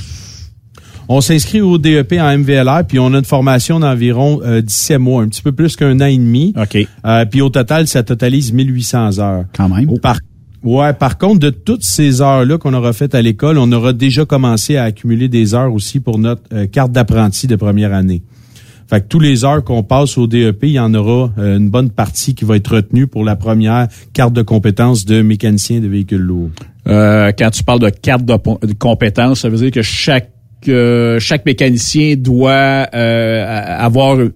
[1.08, 5.22] On s'inscrit au DEP en MVLR, puis on a une formation d'environ euh, 17 mois,
[5.22, 6.54] un petit peu plus qu'un an et demi.
[6.56, 6.78] OK.
[7.04, 9.44] Euh, puis au total, ça totalise 1800 heures.
[9.54, 9.98] Quand même.
[9.98, 10.18] Par,
[10.62, 14.24] ouais, par contre, de toutes ces heures-là qu'on aura faites à l'école, on aura déjà
[14.24, 18.22] commencé à accumuler des heures aussi pour notre euh, carte d'apprenti de première année.
[18.88, 21.70] Fait que tous les heures qu'on passe au DEP, il y en aura euh, une
[21.70, 25.88] bonne partie qui va être retenue pour la première carte de compétences de mécanicien de
[25.88, 26.50] véhicules lourds.
[26.86, 30.30] euh, quand tu parles de carte de, compétences, ça veut dire que chaque
[30.68, 34.30] euh, chaque mécanicien doit euh, avoir euh,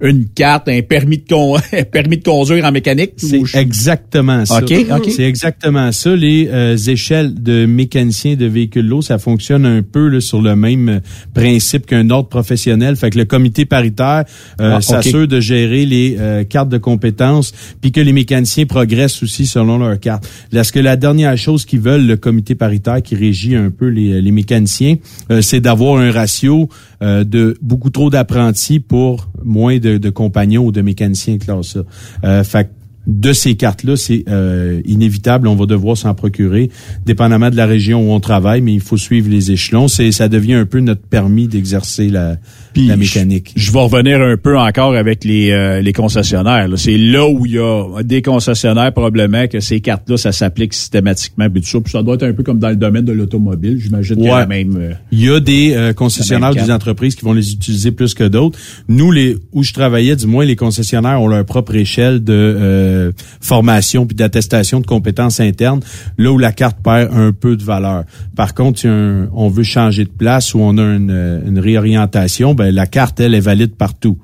[0.00, 3.12] une carte, un permis de con, un permis de conduire en mécanique.
[3.16, 4.58] C'est je- exactement ça.
[4.58, 5.10] OK, OK.
[5.10, 6.14] C'est exactement ça.
[6.14, 10.54] Les euh, échelles de mécaniciens de véhicules lourds, ça fonctionne un peu là, sur le
[10.56, 11.00] même euh,
[11.34, 12.96] principe qu'un ordre professionnel.
[12.96, 14.24] Fait que le comité paritaire
[14.60, 19.22] euh, Ah, s'assure de gérer les euh, cartes de compétences, puis que les mécaniciens progressent
[19.22, 20.28] aussi selon leur carte.
[20.52, 24.20] Parce que la dernière chose qu'ils veulent, le comité paritaire qui régit un peu les,
[24.20, 24.96] les mécaniciens,
[25.30, 26.68] euh, c'est d'avoir un ratio
[27.02, 32.26] euh, de beaucoup trop d'apprentis pour moins de, de compagnons ou de mécaniciens classe A.
[32.26, 32.70] Euh, fait
[33.06, 36.70] de ces cartes-là, c'est euh, inévitable, on va devoir s'en procurer,
[37.04, 39.86] dépendamment de la région où on travaille, mais il faut suivre les échelons.
[39.86, 42.36] C'est, ça devient un peu notre permis d'exercer la,
[42.76, 43.52] Puis la mécanique.
[43.56, 46.68] Je, je vais revenir un peu encore avec les, euh, les concessionnaires.
[46.76, 51.48] C'est là où il y a des concessionnaires probablement que ces cartes-là, ça s'applique systématiquement.
[51.50, 53.78] Puis tout ça, Puis ça doit être un peu comme dans le domaine de l'automobile.
[53.80, 54.40] J'imagine qu'il y a Ouais.
[54.40, 54.76] la même.
[54.76, 58.24] euh, Il y a des euh, concessionnaires, des entreprises qui vont les utiliser plus que
[58.24, 58.58] d'autres.
[58.88, 63.12] Nous, les où je travaillais, du moins, les concessionnaires ont leur propre échelle de euh,
[63.40, 65.80] formation puis d'attestation de compétences internes,
[66.18, 68.04] là où la carte perd un peu de valeur.
[68.34, 71.58] Par contre, si un- on veut changer de place ou on a une, euh, une
[71.58, 74.18] réorientation, ben la carte, elle, est valide partout.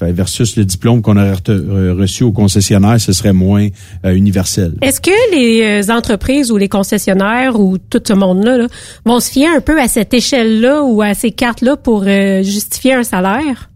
[0.00, 3.68] Versus le diplôme qu'on aurait euh, reçu au concessionnaire, ce serait moins
[4.04, 4.74] euh, universel.
[4.82, 8.66] Est-ce que les euh, entreprises ou les concessionnaires ou tout ce monde-là là,
[9.06, 12.94] vont se fier un peu à cette échelle-là ou à ces cartes-là pour euh, justifier
[12.94, 13.70] un salaire?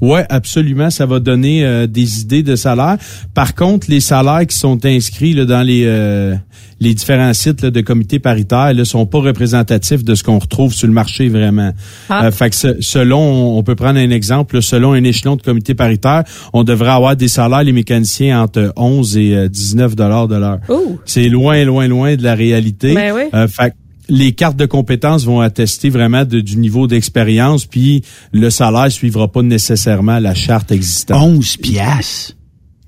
[0.00, 0.90] Ouais, absolument.
[0.90, 2.96] Ça va donner euh, des idées de salaire.
[3.34, 6.34] Par contre, les salaires qui sont inscrits là, dans les euh,
[6.80, 10.72] les différents sites là, de comités paritaires ne sont pas représentatifs de ce qu'on retrouve
[10.72, 11.72] sur le marché vraiment.
[12.08, 12.26] Ah.
[12.26, 15.74] Euh, fait que se- selon, on peut prendre un exemple, selon un échelon de comité
[15.74, 20.36] paritaire, on devrait avoir des salaires les mécaniciens entre 11 et euh, 19 dollars de
[20.36, 20.58] l'heure.
[21.04, 22.94] C'est loin, loin, loin de la réalité.
[22.94, 23.22] Ben oui.
[23.34, 23.74] Euh, fait
[24.08, 29.28] les cartes de compétences vont attester vraiment de- du niveau d'expérience, puis le salaire suivra
[29.28, 31.22] pas nécessairement la charte existante.
[31.22, 32.32] 11 piastres.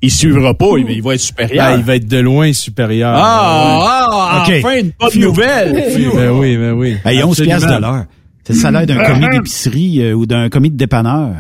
[0.03, 1.67] il suivra pas, il, il va être supérieur.
[1.69, 3.13] Ah, il va être de loin supérieur.
[3.15, 4.55] Ah, ah, OK.
[4.65, 5.73] enfin une bonne nouvelle.
[6.15, 6.97] Ben oui, ben oui.
[7.05, 7.57] Hey, 11 Absolument.
[7.59, 8.05] piastres de l'heure.
[8.45, 11.35] C'est le salaire d'un commis d'épicerie euh, ou d'un commis de dépanneur.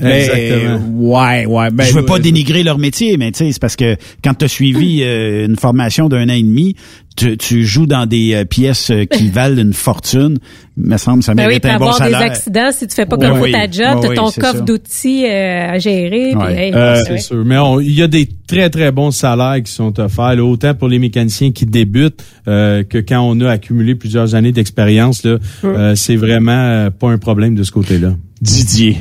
[0.00, 0.80] Exactement.
[1.12, 1.70] ouais, ouais.
[1.72, 4.34] Ben, je veux pas euh, dénigrer leur métier, mais tu sais, c'est parce que quand
[4.34, 6.74] tu as suivi euh, une formation d'un an et demi,
[7.16, 10.38] tu, tu joues dans des euh, pièces qui valent une fortune.
[10.76, 13.06] Me semble ça Ben oui, mérite puis un bon avoir des accidents si tu fais
[13.06, 13.52] pas Ouais, comme faut oui.
[13.52, 16.34] ta job, Ouais, t'as oui, ton coffre d'outils euh, à gérer.
[16.34, 16.66] Ouais.
[16.66, 17.04] hey, Euh, ouais.
[17.06, 17.44] c'est sûr.
[17.44, 20.74] Mais on- il y a des très, très bons salaires qui sont offerts, là, autant
[20.74, 25.22] pour les mécaniciens qui débutent euh, que quand on a accumulé plusieurs années d'expérience.
[25.24, 28.14] là, euh, c'est vraiment euh, pas un problème de ce côté-là.
[28.42, 28.96] Didier,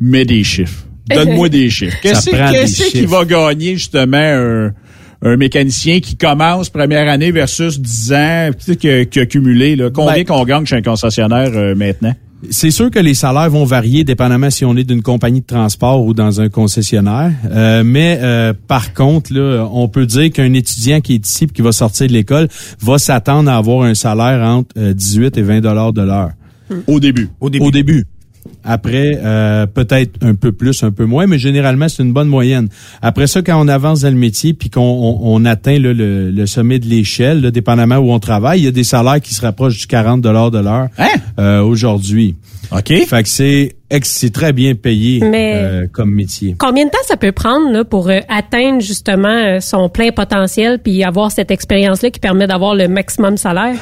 [0.00, 0.84] mets des chiffres.
[1.08, 1.96] Donne-moi des chiffres.
[2.02, 4.72] Qu'est-ce Ça prend des qu'est-ce qui va gagner justement un,
[5.22, 9.76] un mécanicien qui commence première année versus 10 ans, tu sais, qui, qui a cumulé,
[9.76, 12.14] là, combien Ben- qu'on gagne chez un concessionnaire euh, maintenant?
[12.50, 16.04] C'est sûr que les salaires vont varier dépendamment si on est d'une compagnie de transport
[16.04, 17.32] ou dans un concessionnaire.
[17.50, 21.46] Euh, mais euh, par contre, là, on peut dire qu'un étudiant qui est ici et
[21.46, 22.48] qui va sortir de l'école
[22.80, 26.30] va s'attendre à avoir un salaire entre euh, 18 et 20 dollars de l'heure.
[26.86, 27.28] Au début.
[27.40, 28.04] Au début.
[28.64, 32.68] Après, euh, peut-être un peu plus, un peu moins, mais généralement, c'est une bonne moyenne.
[33.02, 36.30] Après ça, quand on avance dans le métier puis qu'on on, on atteint là, le,
[36.30, 39.34] le sommet de l'échelle, là, dépendamment où on travaille, il y a des salaires qui
[39.34, 40.88] se rapprochent du 40 dollars de l'heure
[41.38, 42.34] euh, aujourd'hui.
[42.72, 42.88] OK.
[43.06, 46.56] Fait que c'est ex- c'est très bien payé Mais- euh, comme métier.
[46.58, 50.80] Combien de temps ça peut prendre là, pour euh, atteindre justement euh, son plein potentiel
[50.82, 53.76] puis avoir cette expérience-là qui permet d'avoir le maximum salaire?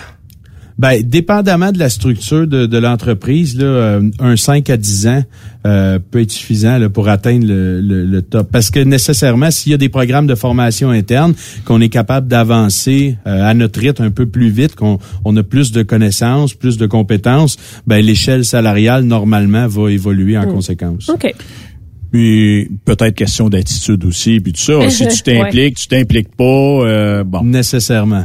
[0.77, 5.23] Ben, dépendamment de la structure de, de l'entreprise, là, euh, un 5 à 10 ans
[5.67, 8.49] euh, peut être suffisant là, pour atteindre le, le- le top.
[8.51, 11.33] Parce que nécessairement, s'il y a des programmes de formation interne,
[11.65, 15.43] qu'on est capable d'avancer euh, à notre rythme un peu plus vite, qu'on on a
[15.45, 17.57] plus de connaissances, plus de compétences,
[17.87, 21.09] ben l'échelle salariale normalement va évoluer en conséquence.
[21.09, 21.33] OK.
[22.15, 24.89] Puis peut-être question d'attitude aussi, puis tout ça.
[24.89, 27.43] si tu t'impliques, tu t'impliques pas, euh, bon.
[27.43, 28.25] Nécessairement.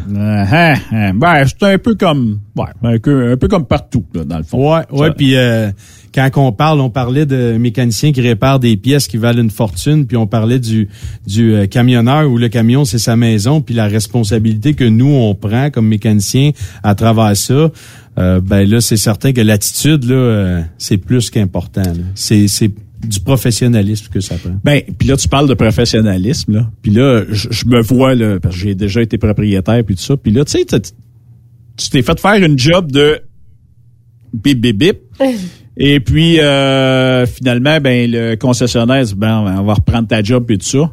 [1.16, 4.44] ben, c'est un peu comme, ouais, un peu, un peu comme partout, là, dans le
[4.44, 4.76] fond.
[4.76, 5.10] Ouais, ouais.
[5.18, 5.72] Puis euh,
[6.14, 10.06] quand on parle, on parlait de mécaniciens qui réparent des pièces qui valent une fortune,
[10.06, 10.88] puis on parlait du
[11.26, 15.34] du euh, camionneur où le camion c'est sa maison, puis la responsabilité que nous on
[15.34, 16.52] prend comme mécanicien
[16.84, 17.72] à travers ça.
[18.20, 21.82] euh, ben là, c'est certain que l'attitude là, euh, c'est plus qu'important.
[21.82, 22.04] là.
[22.14, 22.70] C'est c'est
[23.04, 24.56] du professionnalisme que ça prend.
[24.64, 26.72] Ben, puis là, tu parles de professionnalisme, là.
[26.82, 30.02] Puis là, je, je me vois, là, parce que j'ai déjà été propriétaire, puis tout
[30.02, 30.18] ça.
[30.18, 33.22] Puis là, tu sais, tu t'es fait faire une job de
[34.34, 35.00] bip, bip, bip.
[35.82, 40.58] Et puis, euh, finalement, ben, le concessionnaire dit, ben, on va reprendre ta job, puis
[40.58, 40.92] tout ça.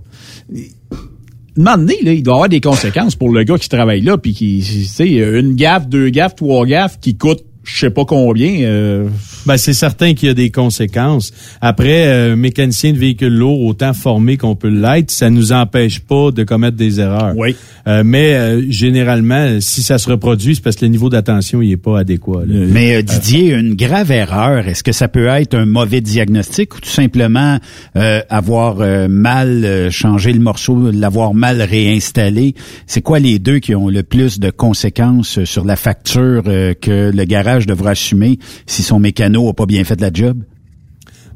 [1.59, 4.03] Un moment donné, là, il doit y avoir des conséquences pour le gars qui travaille
[4.03, 7.91] là, puis qui, tu sais, une gaffe, deux gaffes, trois gaffes, qui coûtent je sais
[7.91, 8.63] pas combien.
[8.63, 9.09] euh,
[9.45, 11.33] Ben, c'est certain qu'il y a des conséquences.
[11.61, 16.31] Après, euh, mécanicien de véhicules lourds, autant formé qu'on peut l'être, ça nous empêche pas
[16.31, 17.35] de commettre des erreurs.
[17.37, 17.57] Oui.
[17.89, 21.73] Euh, mais euh, généralement, si ça se reproduit, c'est parce que le niveau d'attention il
[21.73, 22.43] est pas adéquat.
[22.47, 22.67] là.
[22.69, 26.81] Mais euh, Didier, une grave erreur, est-ce que ça peut être un mauvais diagnostic ou
[26.81, 27.59] tout simplement
[27.97, 32.55] euh, avoir euh, mal euh, changé le morceau, l'avoir mal réinstallé?
[32.87, 37.11] C'est quoi les deux qui ont le plus de conséquences sur la facture euh, que
[37.15, 40.43] le garage devra assumer si son mécano a pas bien fait la job?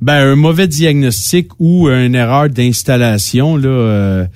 [0.02, 4.26] Ben, un mauvais diagnostic ou une erreur d'installation, là, euh,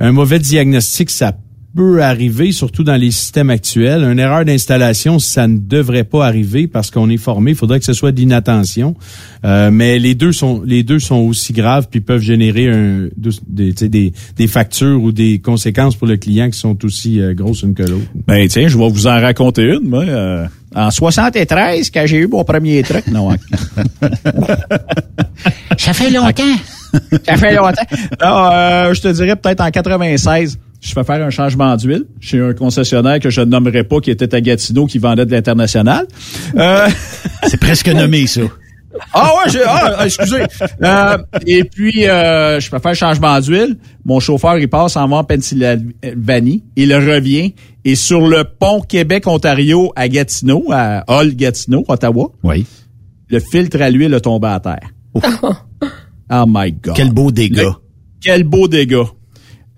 [0.00, 1.32] un mauvais diagnostic, ça
[1.76, 4.02] peut arriver, surtout dans les systèmes actuels.
[4.02, 7.52] Une erreur d'installation, ça ne devrait pas arriver parce qu'on est formé.
[7.52, 8.96] Il faudrait que ce soit de l'inattention.
[9.44, 13.08] Euh, mais les deux sont les deux sont aussi graves puis peuvent générer un,
[13.46, 17.20] des, tu sais, des, des factures ou des conséquences pour le client qui sont aussi
[17.20, 18.06] euh, grosses une que l'autre.
[18.26, 20.04] Ben tiens, je vais vous en raconter une, moi.
[20.04, 23.06] euh, en 73, quand j'ai eu mon premier truc.
[23.08, 23.36] Non, hein.
[25.78, 26.42] Ça fait longtemps.
[27.26, 27.82] Ça fait longtemps.
[28.22, 30.58] Non, euh, je te dirais peut-être en 96.
[30.80, 34.10] Je fais faire un changement d'huile chez un concessionnaire que je ne nommerai pas, qui
[34.10, 36.06] était à Gatineau, qui vendait de l'international.
[36.56, 36.88] Euh,
[37.46, 38.42] C'est presque nommé, ça.
[39.12, 40.42] Ah ouais, j'ai, ah, excusez.
[40.82, 43.76] Euh, et puis, euh, je fais faire changement d'huile.
[44.04, 46.64] Mon chauffeur, il passe en va en Pennsylvanie.
[46.74, 47.54] Il revient.
[47.84, 52.66] Et sur le pont Québec-Ontario à Gatineau, à Hull-Gatineau, Ottawa, oui.
[53.28, 54.90] le filtre à l'huile a tombé à terre.
[56.30, 56.94] Oh my God.
[56.94, 57.62] Quel beau dégât.
[57.62, 57.72] Le-
[58.20, 59.06] quel beau dégât.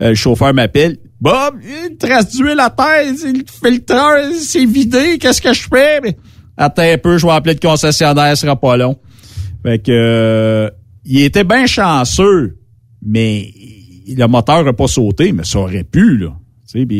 [0.03, 0.99] Euh, le chauffeur m'appelle.
[1.21, 3.05] Bob, il te reste d'huile à terre.
[3.07, 5.19] Le filtreur, c'est vidé.
[5.19, 6.17] Qu'est-ce que je fais?
[6.57, 8.99] Attends un peu, je vais appeler le concessionnaire, ce sera pas long.
[9.63, 10.71] Fait que, euh,
[11.05, 12.59] il était bien chanceux,
[13.05, 13.53] mais
[14.09, 16.33] le moteur n'a pas sauté, mais ça aurait pu, là.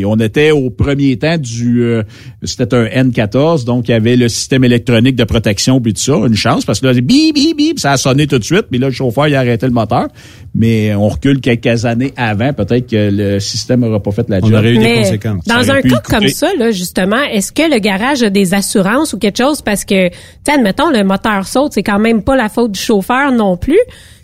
[0.05, 2.03] On était au premier temps du euh,
[2.43, 6.17] c'était un N14 donc il y avait le système électronique de protection puis tout ça
[6.27, 8.81] une chance parce que là bip bip bip ça a sonné tout de suite puis
[8.81, 10.09] là le chauffeur il a arrêté le moteur
[10.55, 14.51] mais on recule quelques années avant peut-être que le système n'aura pas fait la job
[14.63, 19.13] Mais Dans un cas comme ça, là, justement, est-ce que le garage a des assurances
[19.13, 19.63] ou quelque chose?
[19.63, 20.15] Parce que, tu
[20.47, 23.79] sais, admettons, le moteur saute, c'est quand même pas la faute du chauffeur non plus.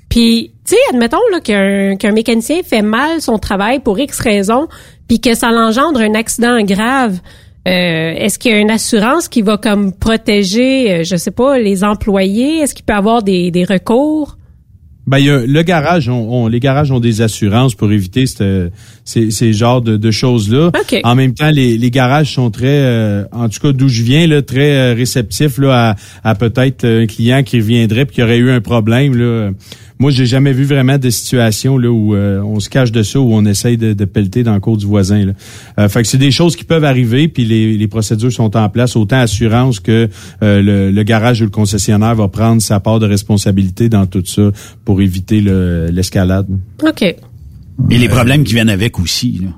[0.08, 4.66] Puis, tu sais, admettons là, qu'un qu'un mécanicien fait mal son travail pour X raison,
[5.06, 7.20] puis que ça l'engendre un accident grave.
[7.68, 11.58] Euh, est-ce qu'il y a une assurance qui va comme protéger, euh, je sais pas,
[11.58, 12.58] les employés?
[12.58, 14.36] Est-ce qu'il peut avoir des, des recours?
[15.06, 18.72] Ben, y a, le garage, on, on- les garages ont des assurances pour éviter cette-
[19.04, 20.68] ces, ces genres de, de choses-là.
[20.68, 21.00] OK.
[21.04, 24.26] En même temps, les, les garages sont très, euh, en tout cas d'où je viens,
[24.26, 28.38] là, très euh, réceptifs là, à, à peut-être un client qui reviendrait puis qui aurait
[28.38, 29.50] eu un problème là,
[29.98, 33.18] moi, j'ai jamais vu vraiment de situation là où euh, on se cache de ça,
[33.18, 35.24] où on essaye de, de pelleter dans le cours du voisin.
[35.24, 35.32] Là.
[35.78, 38.68] Euh, fait que c'est des choses qui peuvent arriver, puis les, les procédures sont en
[38.68, 38.94] place.
[38.96, 40.08] Autant assurance que
[40.42, 44.22] euh, le, le garage ou le concessionnaire va prendre sa part de responsabilité dans tout
[44.26, 44.50] ça
[44.84, 46.46] pour éviter le- l'escalade.
[46.86, 47.02] OK.
[47.02, 47.16] Et
[47.98, 49.40] les problèmes qui viennent avec aussi.
[49.42, 49.48] Là.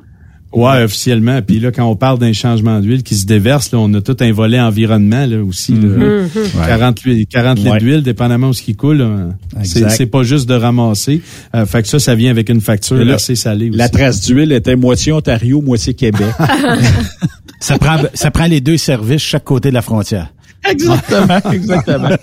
[0.52, 1.42] Ouais, officiellement.
[1.42, 4.16] Puis là, quand on parle d'un changement d'huile qui se déverse, là, on a tout
[4.20, 5.72] un volet environnement là aussi.
[5.72, 5.78] là.
[5.80, 6.22] Mhm.
[6.34, 6.66] Mhm.
[6.66, 7.78] 40, hu- 40 litres Ouais.
[7.78, 8.98] d'huile, dépendamment où ce qui coule.
[8.98, 9.62] là.
[9.64, 11.20] C'est pas juste de ramasser.
[11.54, 13.78] Euh, fait que ça, ça vient avec une facture Et là, assez salée aussi.
[13.78, 16.26] La trace d'huile était moitié Ontario, moitié Québec.
[17.60, 20.32] Ça prend, ça prend les deux services chaque côté de la frontière.
[20.70, 22.08] Exactement, exactement.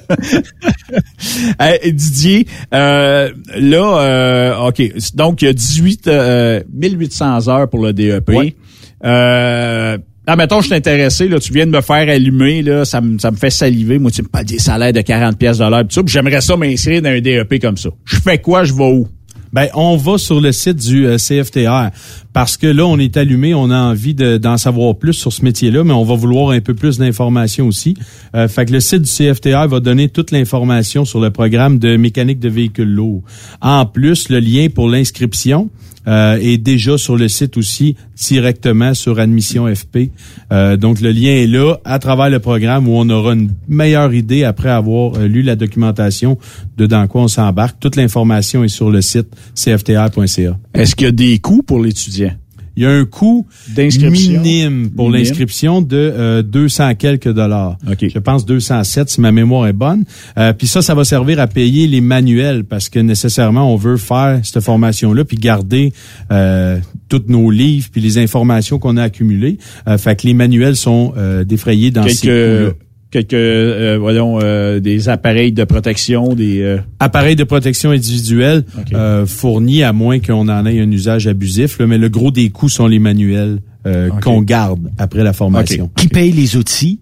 [1.60, 4.82] Hey, Didier, euh, là, euh, OK,
[5.16, 8.56] donc il y a 18, euh, 1800 heures pour le DEP.
[9.04, 13.02] Euh, ah, mettons, je suis intéressé, là, tu viens de me faire allumer, là, ça
[13.02, 14.00] me, ça me fait saliver.
[14.00, 17.10] Moi, tu me parles des salaires de 40 pièces de l'heure, j'aimerais ça m'inscrire dans
[17.10, 17.90] un DEP comme ça.
[18.06, 19.08] Je fais quoi, je vais où?
[19.56, 21.90] Ben, on va sur le site du euh, CFTR
[22.34, 25.46] parce que là, on est allumé, on a envie de- d'en savoir plus sur ce
[25.46, 27.96] métier-là, mais on va vouloir un peu plus d'informations aussi.
[28.36, 31.96] Euh, fait que le site du CFTR va donner toute l'information sur le programme de
[31.96, 33.22] mécanique de véhicules lourds.
[33.62, 35.70] En plus, le lien pour l'inscription
[36.08, 40.10] euh, est déjà sur le site aussi directement sur Admission FP.
[40.52, 44.14] Euh, donc, le lien est là à travers le programme où on aura une meilleure
[44.14, 46.38] idée après avoir euh, lu la documentation
[46.78, 47.80] de dans quoi on s'embarque.
[47.80, 50.58] Toute l'information est sur le site cftr.ca.
[50.74, 52.32] Est-ce qu'il y a des coûts pour l'étudiant?
[52.78, 54.42] Il y a un coût D'inscription?
[54.42, 57.78] minime pour l'inscription de euh, 200 quelques dollars.
[57.90, 58.06] OK.
[58.14, 60.04] Je pense 207 si ma mémoire est bonne.
[60.38, 63.98] Euh, puis ça, ça va servir à payer les manuels parce que nécessairement on veut
[63.98, 65.94] faire cette formation-là puis garder
[66.32, 69.58] euh, tous nos livres puis les informations qu'on a accumulées.
[69.88, 72.85] Euh, fait que les manuels sont euh, défrayés dans ces coûts-là.
[73.16, 76.60] Quelques, euh, voyons, euh, des appareils de protection, des...
[76.60, 81.80] euh, appareils de protection individuelle euh, fournis à moins qu'on en ait un usage abusif,
[81.80, 85.90] là, mais le gros des coûts sont les manuels euh, qu'on garde après la formation.
[85.96, 87.00] Qui paye les outils?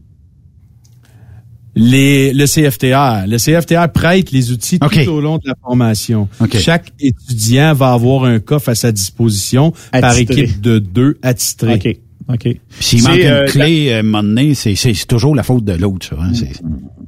[1.76, 3.26] Les, le CFTR.
[3.28, 6.30] Le CFTR prête les outils tout au long de la formation.
[6.59, 11.74] Chaque étudiant va avoir un coffre à sa disposition par équipe de deux attitrés.
[11.84, 11.97] OK.
[12.30, 12.55] OK.
[12.80, 15.43] S'il manque une euh, clé, euh, à un moment donné, c'est, c'est, c'est toujours la
[15.43, 16.15] faute de l'autre, ça.
[16.19, 16.32] Hein?
[16.34, 16.61] C'est-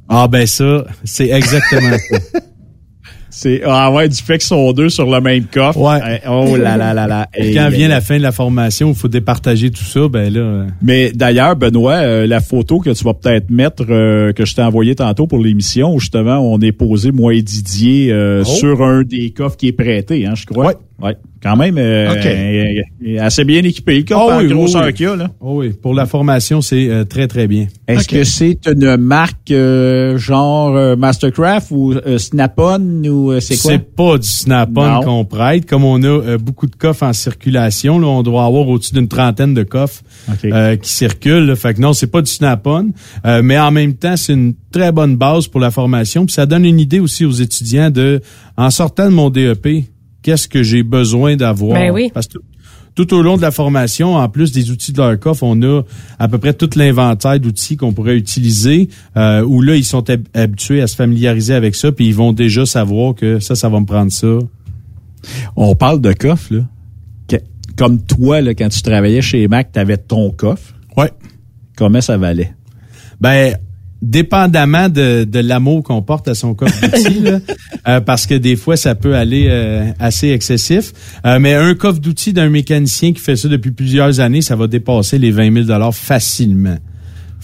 [0.08, 2.18] Ah ben ça, c'est exactement ça.
[3.28, 5.78] C'est ah ouais du fait qu'ils sont deux sur le même coffre.
[5.78, 6.22] Ouais.
[6.26, 7.28] Oh là là là là.
[7.34, 10.40] Et Quand vient la fin de la formation, il faut départager tout ça, ben là...
[10.40, 14.54] euh, Mais d'ailleurs, Benoît, euh, la photo que tu vas peut-être mettre, euh, que je
[14.54, 18.44] t'ai envoyée tantôt pour l'émission, où justement, on est posé, moi et Didier, euh, Oh.
[18.48, 20.68] sur un des coffres qui est prêté, hein, je crois.
[20.68, 20.74] Ouais.
[21.02, 21.16] Ouais.
[21.42, 22.26] Quand même, euh, OK.
[22.26, 24.94] euh, assez bien équipé, le en oui, grosseur oui, oui.
[24.94, 25.30] qu'il a, là.
[25.40, 27.66] Oh oui, pour la formation, c'est euh, très, très bien.
[27.86, 33.72] Est-ce que c'est une marque euh, genre euh, Mastercraft ou euh, Snap-on ou c'est quoi?
[33.72, 35.66] C'est pas du Snap-on qu'on prête.
[35.66, 39.52] Comme on a beaucoup de coffres en circulation, là, on doit avoir au-dessus d'une trentaine
[39.52, 40.46] de coffres OK.
[40.46, 41.46] euh, qui circulent.
[41.46, 41.56] là.
[41.56, 42.88] Fait que non, c'est pas du Snap-on.
[43.26, 46.24] Euh, mais en même temps, c'est une très bonne base pour la formation.
[46.24, 48.20] Puis ça donne une idée aussi aux étudiants de,
[48.56, 49.84] en sortant de mon DEP,
[50.26, 51.74] qu'est-ce que j'ai besoin d'avoir?
[51.78, 52.10] Ben oui.
[52.12, 52.38] Parce que
[52.96, 55.82] tout au long de la formation, en plus des outils de leur coffre, on a
[56.18, 60.26] à peu près tout l'inventaire d'outils qu'on pourrait utiliser, euh, où là, ils sont hab-
[60.34, 63.78] habitués à se familiariser avec ça, puis ils vont déjà savoir que ça, ça va
[63.78, 64.38] me prendre ça.
[65.54, 66.60] On parle de coffre, là.
[67.28, 67.36] Que-
[67.76, 70.74] comme toi, là, quand tu travaillais chez Mac, tu avais ton coffre.
[70.96, 71.12] Ouais.
[71.76, 72.52] Comment ça valait?
[73.20, 73.54] Ben,
[74.10, 77.40] dépendamment de, de l'amour qu'on porte à son coffre d'outils, là,
[77.88, 80.92] euh, parce que des fois, ça peut aller euh, assez excessif.
[81.24, 84.66] Euh, mais un coffre d'outils d'un mécanicien qui fait ça depuis plusieurs années, ça va
[84.66, 86.76] dépasser les 20 000 facilement.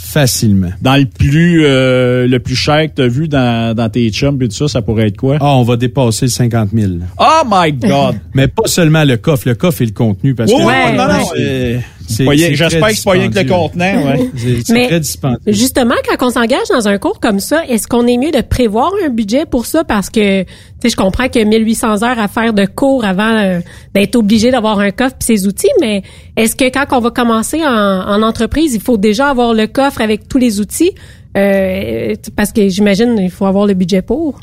[0.05, 0.70] Facilement.
[0.82, 4.40] Dans le plus euh, le plus cher que tu as vu dans, dans tes chums
[4.42, 5.38] et tout ça, ça pourrait être quoi?
[5.40, 6.92] Ah, on va dépasser le 50 000.
[7.18, 8.16] Oh my God!
[8.34, 10.34] Mais pas seulement le coffre, le coffre et le contenu.
[10.34, 13.11] Parce Oui, que oui, non, non, c'est- c'est- pas rien- c'est J'espère que c'est pas
[13.12, 14.30] rien que le contenant, ouais.
[14.66, 15.38] C'est très dispendieux.
[15.46, 18.90] Justement, quand on s'engage dans un cours comme ça, est-ce qu'on est mieux de prévoir
[19.07, 19.84] un budget pour ça?
[19.84, 20.44] Parce que,
[20.83, 23.61] sais, je comprends a 1800 heures à faire de cours avant euh,
[23.95, 26.03] d'être obligé d'avoir un coffre et ses outils, mais
[26.37, 30.01] est-ce que quand on va commencer en, en entreprise, il faut déjà avoir le coffre
[30.01, 30.93] avec tous les outils?
[31.37, 34.41] Euh, parce que j'imagine il faut avoir le budget pour.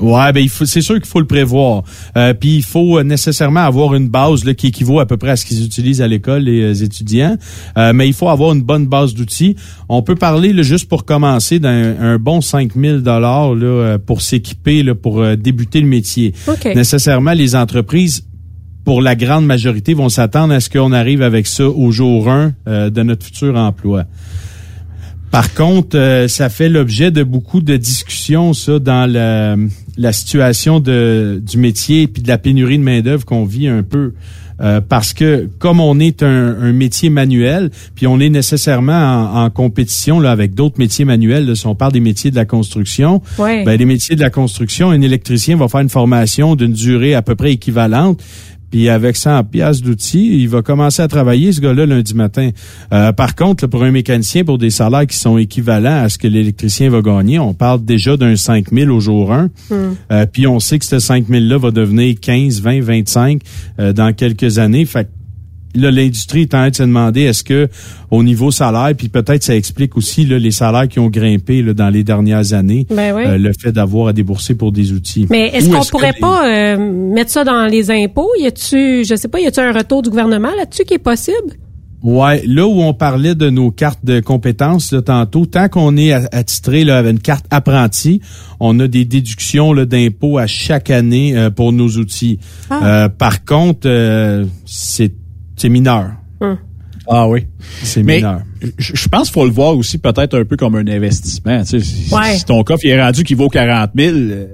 [0.00, 1.84] Ouais, ben c'est sûr qu'il faut le prévoir.
[2.16, 5.30] Euh, Puis il faut euh, nécessairement avoir une base là, qui équivaut à peu près
[5.30, 7.36] à ce qu'ils utilisent à l'école les euh, étudiants.
[7.78, 9.56] Euh, mais il faut avoir une bonne base d'outils.
[9.88, 14.82] On peut parler là, juste pour commencer d'un un bon 5000 dollars euh, pour s'équiper
[14.82, 16.34] là, pour euh, débuter le métier.
[16.48, 16.64] OK.
[16.66, 18.24] Nécessairement les entreprises
[18.84, 22.52] pour la grande majorité vont s'attendre à ce qu'on arrive avec ça au jour 1
[22.66, 24.04] euh, de notre futur emploi.
[25.30, 30.80] Par contre, euh, ça fait l'objet de beaucoup de discussions, ça, dans le la situation
[30.80, 34.12] de, du métier puis de la pénurie de main-d'œuvre qu'on vit un peu.
[34.60, 38.92] Euh, parce que comme on est un, un, métier manuel, puis on est nécessairement
[39.34, 42.36] en, en compétition là, avec d'autres métiers manuels, là, si on parle des métiers de
[42.36, 43.64] la construction, Ouais.
[43.64, 47.22] ben, les métiers de la construction, un électricien va faire une formation d'une durée à
[47.22, 48.22] peu près équivalente.
[48.74, 52.50] Puis avec 100 pièces d'outils, il va commencer à travailler ce gars-là lundi matin.
[52.92, 56.18] Euh, par contre, là, pour un mécanicien, pour des salaires qui sont équivalents à ce
[56.18, 59.48] que l'électricien va gagner, on parle déjà d'un 5 000 au jour 1.
[60.10, 63.42] Euh, puis on sait que ce 5 000-là va devenir 15, 20, 25
[63.78, 64.84] euh, dans quelques années.
[64.86, 65.08] Fait
[65.74, 67.68] là, l'industrie est en train de se demander est-ce que
[68.10, 71.74] au niveau salaire, puis peut-être ça explique aussi là, les salaires qui ont grimpé là,
[71.74, 73.22] dans les dernières années, Ben oui.
[73.26, 75.26] euh, le fait d'avoir à débourser pour des outils.
[75.30, 76.76] Mais est-ce qu'on que pourrait les- pas euh,
[77.12, 78.30] mettre ça dans les impôts?
[78.40, 81.34] Y a-tu, je sais pas, y a-tu un retour du gouvernement là-dessus qui est possible?
[82.02, 86.12] Ouais, là où on parlait de nos cartes de compétences là, tantôt, tant qu'on est
[86.12, 88.20] attitré là, avec une carte apprenti,
[88.60, 92.38] on a des déductions d'impôts à chaque année euh, pour nos outils.
[92.68, 93.04] Ah.
[93.04, 95.12] Euh, par contre, euh, c'est
[95.56, 96.12] c'est mineur.
[96.40, 96.58] Hum.
[97.06, 97.46] Ah oui.
[97.82, 98.40] C'est mineur.
[98.78, 101.60] je pense qu'il faut le voir aussi peut-être un peu comme un investissement.
[101.62, 102.36] Tu sais, si, Ouais.
[102.38, 104.46] si ton coffre est rendu qui vaut 40 000, euh,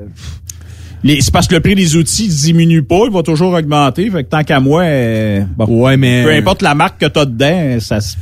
[1.21, 4.11] c'est parce que le prix des outils ne diminue pas, il va toujours augmenter.
[4.11, 7.19] Fait que tant qu'à moi, euh, bon, Ouais, mais peu importe la marque que tu
[7.21, 8.17] as dedans, ça se...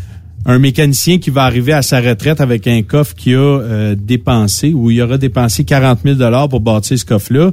[0.51, 4.73] un mécanicien qui va arriver à sa retraite avec un coffre qui a euh, dépensé
[4.73, 7.53] ou il aura dépensé 40 000 dollars pour bâtir ce coffre-là,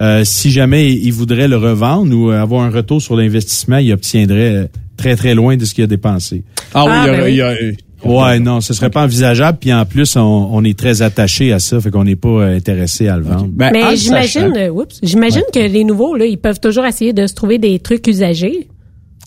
[0.00, 4.54] euh, si jamais il voudrait le revendre ou avoir un retour sur l'investissement, il obtiendrait
[4.56, 4.66] euh,
[4.96, 6.42] très très loin de ce qu'il a dépensé.
[6.74, 7.30] Ah oui, Ah, il y a- ben oui.
[7.32, 7.54] il y a-
[8.02, 9.58] Ouais, non, ce serait pas envisageable.
[9.60, 12.56] Puis en plus, on, on est très attaché à ça, fait qu'on n'est pas euh,
[12.56, 13.48] intéressé à le vendre.
[13.52, 17.12] Ben, en Mais j'imagine, euh, oups, j'imagine que les nouveaux là, ils peuvent toujours essayer
[17.12, 18.68] de se trouver des trucs usagés.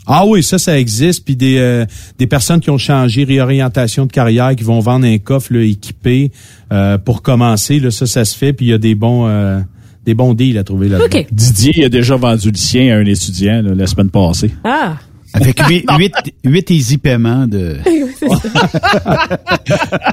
[0.06, 1.24] Ah oui, ça, ça existe.
[1.26, 1.86] Puis des, euh,
[2.20, 6.32] des personnes qui ont changé, réorientation de carrière, qui vont vendre un coffre là, équipé
[6.72, 7.80] euh, pour commencer.
[7.80, 8.52] Là, ça, ça se fait.
[8.54, 9.60] Puis il y a des bons, euh,
[10.06, 11.20] des bons deals à trouver là-dedans.
[11.20, 11.28] Ok.
[11.32, 14.52] Didier il a déjà vendu le sien à un étudiant là, la semaine passée.
[14.66, 14.96] Ah.
[15.36, 17.78] Avec huit, huit, huit easy paiements de...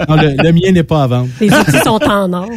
[0.09, 1.28] Non, le, le mien n'est pas à vendre.
[1.41, 2.49] Les outils sont en or.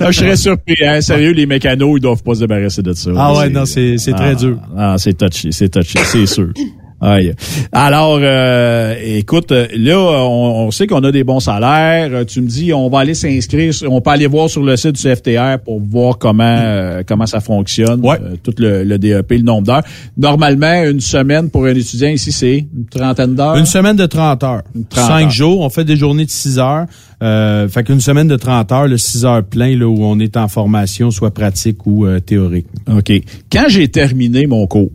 [0.00, 0.74] Ah, je serais surpris.
[0.84, 3.10] Hein, sérieux, les mécanos, ils doivent pas se débarrasser de ça.
[3.16, 4.58] Ah ouais, non, c'est- c'est très Ah, dur.
[4.76, 6.50] Ah, c'est touché, c'est touché, c'est sûr.
[7.00, 7.32] Aïe.
[7.72, 12.10] Alors, euh, écoute, euh, là, on, on sait qu'on a des bons salaires.
[12.12, 14.96] Euh, Tu me dis, on va aller s'inscrire, on peut aller voir sur le site
[14.96, 18.18] du CFTR pour voir comment euh, comment ça fonctionne, Ouais.
[18.22, 19.82] euh, tout le, le DEP, le nombre d'heures.
[20.18, 23.56] Normalement, une semaine pour un étudiant ici, c'est une trentaine d'heures?
[23.56, 24.62] Une semaine de 30 heures.
[24.90, 25.30] 30 Cinq heures.
[25.30, 25.60] jours.
[25.62, 26.84] On fait des journées de 6 heures.
[27.22, 30.36] Euh, fait qu'une semaine de 30 heures, le 6 heures plein, là, où on est
[30.36, 32.66] en formation, soit pratique ou euh, théorique.
[32.90, 33.12] OK.
[33.52, 34.90] Quand j'ai terminé mon cours,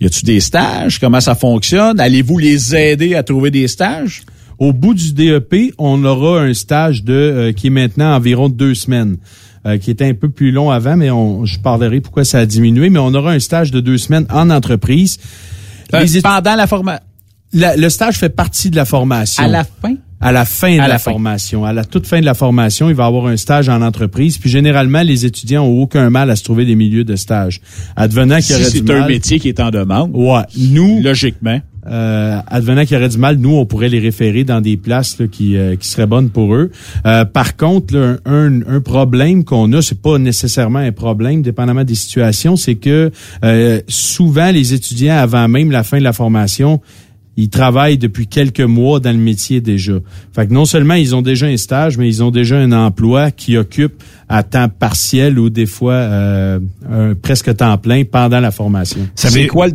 [0.00, 0.98] y a-tu des stages?
[0.98, 2.00] Comment ça fonctionne?
[2.00, 4.22] Allez-vous les aider à trouver des stages?
[4.58, 8.74] Au bout du DEP, on aura un stage de euh, qui est maintenant environ deux
[8.74, 9.18] semaines,
[9.66, 12.46] euh, qui était un peu plus long avant, mais on, je parlerai pourquoi ça a
[12.46, 12.90] diminué.
[12.90, 15.18] Mais on aura un stage de deux semaines en entreprise.
[15.94, 17.02] Euh, pendant la formation.
[17.52, 19.42] le stage fait partie de la formation.
[19.42, 19.94] À la fin?
[20.20, 21.12] À la fin de À la, la fin.
[21.12, 21.64] formation.
[21.64, 24.36] À la toute fin de la formation, il va y avoir un stage en entreprise.
[24.38, 27.60] Puis généralement, les étudiants ont aucun mal à se trouver des milieux de stage.
[27.94, 31.00] Advenant qu'il y aurait du c'est un mal, métier qui est en demande, Ouais, nous,
[31.02, 31.60] logiquement.
[31.86, 35.18] euh, advenant qu'il y aurait du mal, nous, on pourrait les référer dans des places
[35.20, 36.72] là, qui, euh, qui seraient bonnes pour eux.
[37.06, 41.84] Euh, par contre, là, un, un problème qu'on a, c'est pas nécessairement un problème, dépendamment
[41.84, 43.12] des situations, c'est que
[43.44, 46.80] euh, souvent les étudiants, avant même la fin de la formation,
[47.40, 49.92] ils travaillent depuis quelques mois dans le métier déjà.
[50.32, 53.30] Fait que non seulement ils ont déjà un stage, mais ils ont déjà un emploi
[53.30, 56.58] qui occupe à temps partiel ou des fois euh,
[56.90, 59.08] un presque temps plein pendant la formation.
[59.14, 59.72] Ça veut, quoi le...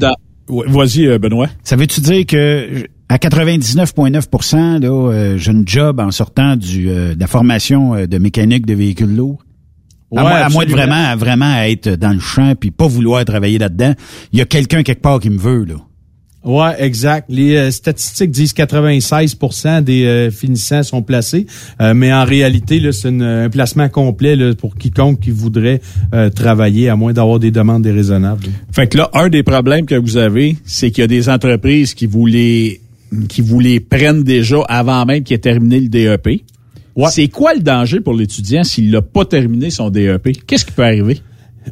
[0.50, 1.48] Vas-y, euh, Benoît.
[1.64, 7.16] ça veut-tu dire que à 99,9% là, euh, j'ai une job en sortant du, euh,
[7.16, 9.42] de la formation euh, de mécanique de véhicules lourds?
[10.12, 13.24] Ouais, à, moins, à moins de vraiment, vraiment être dans le champ puis pas vouloir
[13.24, 13.94] travailler là-dedans,
[14.34, 15.76] il y a quelqu'un quelque part qui me veut là.
[16.46, 17.26] Ouais, exact.
[17.30, 21.46] Les euh, statistiques disent 96% des euh, finissants sont placés,
[21.82, 25.80] Euh, mais en réalité, c'est un placement complet là, pour quiconque qui voudrait
[26.14, 28.44] euh, travailler, à moins d'avoir des demandes déraisonnables.
[28.72, 31.94] Fait que là, un des problèmes que vous avez, c'est qu'il y a des entreprises
[31.94, 32.82] qui vous les,
[33.30, 36.42] qui vous les prennent déjà avant même qu'il ait terminé le DEP.
[37.10, 40.46] C'est quoi le danger pour l'étudiant s'il n'a pas terminé son DEP?
[40.46, 41.20] Qu'est-ce qui peut arriver?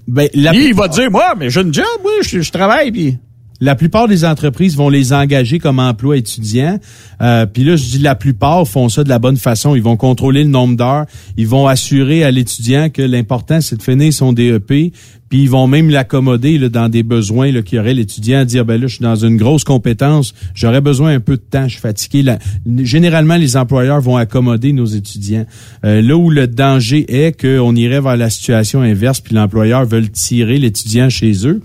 [0.08, 3.18] Ben, la- il va dire, moi, mais j'ai une job, oui, je, je travaille, puis...
[3.62, 6.80] la plupart des entreprises vont les engager comme emploi étudiant.
[7.22, 9.76] Euh, Puis là, je dis la plupart font ça de la bonne façon.
[9.76, 11.06] Ils vont contrôler le nombre d'heures.
[11.38, 14.92] Ils vont assurer à l'étudiant que l'important, c'est de finir son DEP.
[15.32, 18.82] Puis ils vont même l'accommoder dans des besoins qu'il y aurait l'étudiant à dire, ben
[18.82, 21.80] là, je suis dans une grosse compétence, j'aurais besoin un peu de temps, je suis
[21.80, 22.36] fatigué.
[22.80, 25.46] Généralement, les employeurs vont accommoder nos étudiants.
[25.86, 30.06] Euh, là où le danger est qu'on irait vers la situation inverse, puis l'employeur veut
[30.10, 31.62] tirer l'étudiant chez eux,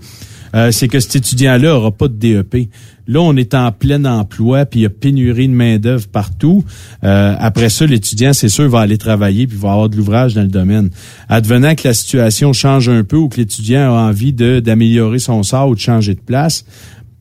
[0.55, 2.69] euh, c'est que cet étudiant-là aura pas de DEP.
[3.07, 6.65] Là, on est en plein emploi, puis il y a pénurie de main-d'œuvre partout.
[7.03, 10.41] Euh, après ça, l'étudiant, c'est sûr, va aller travailler, puis va avoir de l'ouvrage dans
[10.41, 10.89] le domaine.
[11.29, 15.43] Advenant que la situation change un peu ou que l'étudiant a envie de d'améliorer son
[15.43, 16.65] sort ou de changer de place,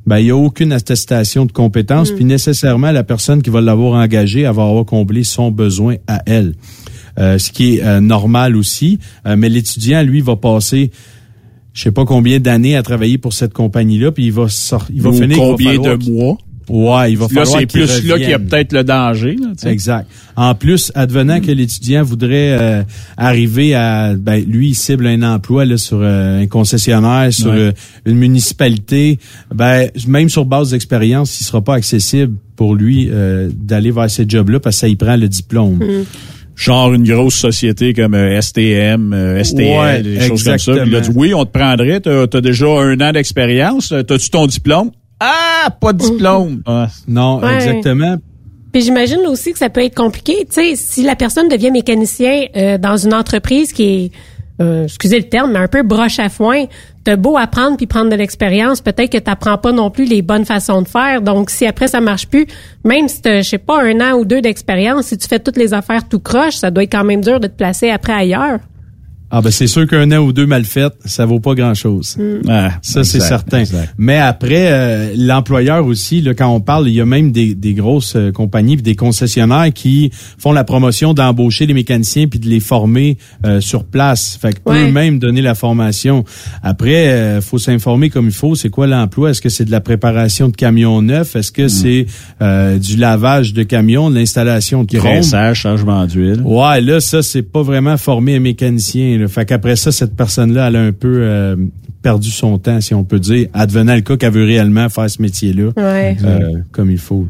[0.06, 4.00] ben, il n'y a aucune attestation de compétence, puis nécessairement, la personne qui va l'avoir
[4.00, 6.54] engagé, elle va avoir comblé son besoin à elle.
[7.18, 8.98] Euh, ce qui est euh, normal aussi.
[9.26, 10.90] Euh, mais l'étudiant, lui, va passer
[11.76, 15.02] je sais pas combien d'années à travailler pour cette compagnie-là, puis il va sor- il
[15.02, 15.36] va Ou finir.
[15.36, 16.38] va combien de mois.
[16.68, 19.36] Ouais, il va Là, falloir c'est plus là qu'il y a peut-être le danger.
[19.40, 19.70] Là, tu sais.
[19.70, 20.08] Exact.
[20.34, 22.82] En plus, advenant que l'étudiant voudrait euh,
[23.16, 27.56] arriver à, ben, lui, il cible un emploi là, sur euh, un concessionnaire, sur Ouais.
[27.58, 27.72] euh,
[28.04, 29.20] une municipalité,
[29.54, 34.24] ben, même sur base d'expérience, il sera pas accessible pour lui euh, d'aller vers ces
[34.28, 35.78] jobs-là parce que ça y prend le diplôme.
[36.56, 40.72] Genre une grosse société comme euh, STM, euh, STL, Ouais, des choses comme ça.
[40.72, 44.30] Puis il a dit, oui, on te prendrait, t'as as déjà un an d'expérience, t'as-tu
[44.30, 44.90] ton diplôme?
[45.20, 46.62] Ah, pas de diplôme!
[46.66, 46.88] Ah.
[47.06, 47.54] Non, Ouais.
[47.56, 48.16] exactement.
[48.72, 50.46] Puis j'imagine aussi que ça peut être compliqué.
[50.48, 54.10] Tu sais, si la personne devient mécanicien euh, dans une entreprise qui est,
[54.60, 56.64] euh, excusez le terme, mais un peu broche à foin,
[57.04, 60.44] t'as beau apprendre puis prendre de l'expérience, peut-être que t'apprends pas non plus les bonnes
[60.44, 61.20] façons de faire.
[61.20, 62.46] Donc, si après ça marche plus,
[62.84, 65.56] même si t'as, je sais pas, un an ou deux d'expérience, si tu fais toutes
[65.56, 68.60] les affaires tout croche, ça doit être quand même dur de te placer après ailleurs.
[69.30, 72.16] Ah ben c'est sûr qu'un an ou deux mal fait, ça vaut pas grand-chose.
[72.48, 73.58] Ah, ça c'est certain.
[73.60, 73.92] exact.
[73.98, 77.74] Mais après euh, l'employeur aussi là, quand on parle, il y a même des, des
[77.74, 82.48] grosses euh, compagnies, puis des concessionnaires qui font la promotion d'embaucher les mécaniciens puis de
[82.48, 84.38] les former euh, sur place.
[84.40, 84.88] Fait que Ouais.
[84.88, 86.24] eux-mêmes donner la formation.
[86.62, 89.30] Après euh, faut s'informer comme il faut, c'est quoi l'emploi?
[89.30, 91.34] Est-ce que c'est de la préparation de camions neufs?
[91.36, 92.06] Est-ce que c'est
[92.42, 96.40] euh, du lavage de camions, de l'installation de chrome Graissage, changement d'huile.
[96.44, 99.15] Ouais, là, ça, c'est pas vraiment formé un mécanicien.
[99.18, 99.28] Là.
[99.28, 101.56] Fait qu'après ça, cette personne-là, elle a un peu euh,
[102.02, 105.20] perdu son temps, si on peut dire, advenant le cas qu'elle veut réellement faire ce
[105.20, 106.16] métier-là Ouais.
[106.24, 107.26] euh, comme il faut.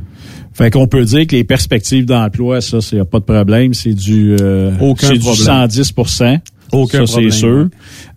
[0.52, 3.74] Fait qu'on peut dire que les perspectives d'emploi, ça, c'est y a pas de problème.
[3.74, 5.44] C'est du, euh, Aucun c'est du problème.
[5.68, 5.92] 110
[6.72, 7.30] Aucun Ça, problème.
[7.30, 7.68] c'est sûr.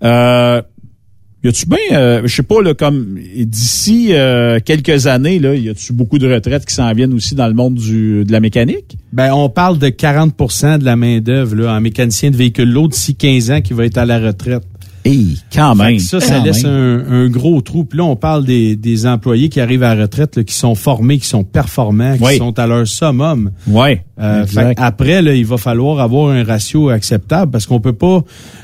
[0.03, 0.61] Euh,
[1.43, 5.69] y a-tu bien, euh, je sais pas, là, comme d'ici euh, quelques années, là, y
[5.69, 8.97] a-tu beaucoup de retraites qui s'en viennent aussi dans le monde du, de la mécanique?
[9.13, 13.51] Ben, on parle de 40% de la main-d'œuvre en mécanicien de véhicule lourd d'ici 15
[13.51, 14.63] ans qui va être à la retraite.
[15.05, 15.97] Hey, quand même.
[15.99, 17.85] ça, ça quand laisse un, un gros trou.
[17.85, 20.75] Puis là, on parle des, des employés qui arrivent à la retraite, là, qui sont
[20.75, 22.37] formés, qui sont performants, qui Oui.
[22.37, 23.51] sont à leur summum.
[23.67, 24.03] Ouais.
[24.19, 28.21] Euh, fait après, là, il va falloir avoir un ratio acceptable parce qu'on peut pas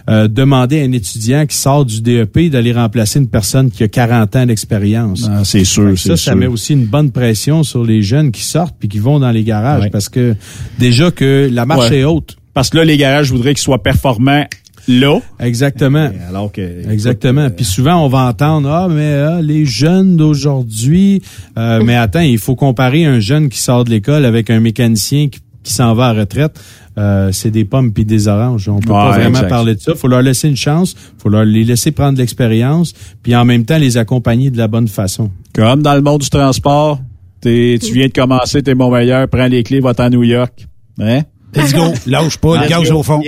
[0.09, 3.87] euh, demander à un étudiant qui sort du DEP d'aller remplacer une personne qui a
[3.87, 5.29] 40 ans d'expérience.
[5.31, 6.35] Ah, c'est sûr, c'est Ça, ça sûr.
[6.35, 9.43] met aussi une bonne pression sur les jeunes qui sortent puis qui vont dans les
[9.45, 10.35] garages parce que
[10.77, 11.99] déjà que la marche Ouais.
[11.99, 12.35] est haute.
[12.53, 14.45] Parce que là, les garages voudraient qu'ils soient performants
[14.87, 15.19] là.
[15.39, 16.09] Exactement.
[16.27, 16.89] Alors que.
[16.91, 17.49] Exactement.
[17.49, 21.21] Puis souvent, on va entendre ah mais ah, les jeunes d'aujourd'hui.
[21.57, 25.27] Euh, mais attends, il faut comparer un jeune qui sort de l'école avec un mécanicien
[25.29, 26.59] qui, qui s'en va à la retraite.
[26.97, 28.69] Euh, c'est des pommes puis des oranges.
[28.69, 29.49] On peut pas vraiment exact.
[29.49, 29.95] parler de ça.
[29.95, 30.95] Faut leur laisser une chance.
[31.17, 32.93] Faut leur les laisser prendre de l'expérience.
[33.21, 35.29] Puis en même temps, les accompagner de la bonne façon.
[35.53, 36.99] Comme dans le monde du transport,
[37.41, 40.67] t'es- tu viens de commencer, t'es mon meilleur, prends les clés, va-t'en à New York.
[40.99, 41.23] Hein?
[41.53, 41.93] Let's go.
[42.07, 42.93] Lâche pas, go.
[42.93, 43.21] au fond.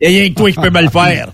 [0.00, 1.32] Il y a rien que toi qui peux me le faire.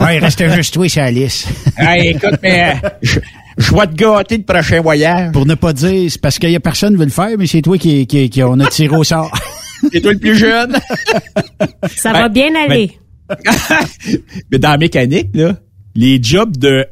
[0.00, 1.46] Ouais, reste juste toi, c'est Alice.
[1.78, 3.20] hey, écoute, mais euh, je,
[3.58, 5.32] je vais te gâter le prochain voyage.
[5.32, 7.46] Pour ne pas dire, c'est parce qu'il y a personne qui veut le faire, mais
[7.46, 9.30] c'est toi qui, qui, qui on a tiré au sort.
[9.92, 10.76] C'est toi le plus jeune.
[11.94, 12.98] Ça Ben, va bien aller.
[14.50, 15.54] Mais dans la mécanique, là,
[15.94, 16.84] les jobs de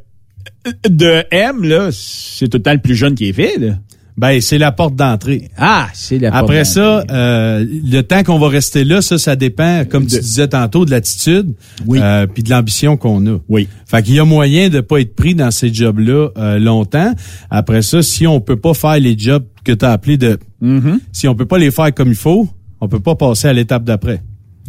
[0.89, 3.75] de M, là, c'est tout le temps le plus jeune qui est fait, là.
[4.19, 5.51] Ben, c'est la porte d'entrée.
[5.59, 9.37] Ah, c'est la porte Après ça, euh, le temps qu'on va rester là, ça, ça
[9.37, 11.53] dépend, comme tu disais tantôt, de l'attitude,
[11.91, 13.39] euh, puis de l'ambition qu'on a.
[13.49, 13.69] Oui.
[13.85, 17.13] Fait qu'il y a moyen de pas être pris dans ces jobs-là euh, longtemps.
[17.51, 20.99] Après ça, si on peut pas faire les jobs que tu as appelés de, Mm-hmm.
[21.13, 22.49] si on peut pas les faire comme il faut,
[22.81, 24.23] on peut pas passer à l'étape d'après.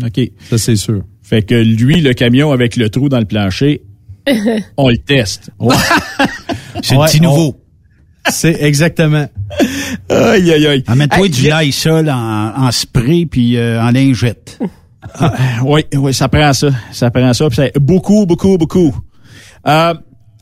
[0.03, 0.19] OK.
[0.49, 1.03] Ça, c'est sûr.
[1.23, 3.83] Fait que lui, le camion avec le trou dans le plancher,
[4.77, 5.49] on le teste.
[6.83, 7.55] C'est le Ouais, petit nouveau.
[8.29, 9.27] C'est exactement.
[10.09, 10.83] Aïe, aïe, aïe.
[10.87, 14.59] Amène-toi Hey, du Lysol en, en spray puis euh, en lingette.
[15.63, 16.69] Oui, oui, ça prend ça.
[16.91, 17.47] Ça prend ça.
[17.47, 18.95] puis ça- beaucoup, beaucoup, beaucoup.
[19.67, 19.93] Euh,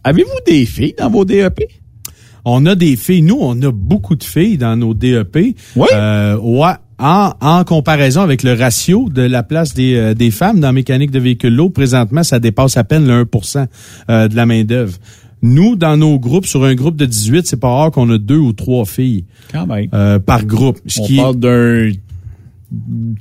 [0.03, 1.63] Avez-vous des filles dans vos DEP?
[2.45, 3.23] On a des filles.
[3.23, 5.55] Nous, on a beaucoup de filles dans nos DEP.
[5.75, 5.87] Oui.
[5.93, 6.73] Euh, ouais.
[6.97, 11.11] En, en comparaison avec le ratio de la place des, euh, des femmes dans mécanique
[11.11, 13.65] de véhicules lourds, présentement, ça dépasse à peine le 1%
[14.09, 14.93] euh, de la main-d'œuvre.
[15.45, 18.37] Nous, dans nos groupes, sur un groupe de 18, c'est pas rare qu'on a deux
[18.37, 19.87] ou trois filles Quand même.
[19.93, 20.79] euh, par groupe.
[20.87, 21.91] Ce On qui est- parle d'un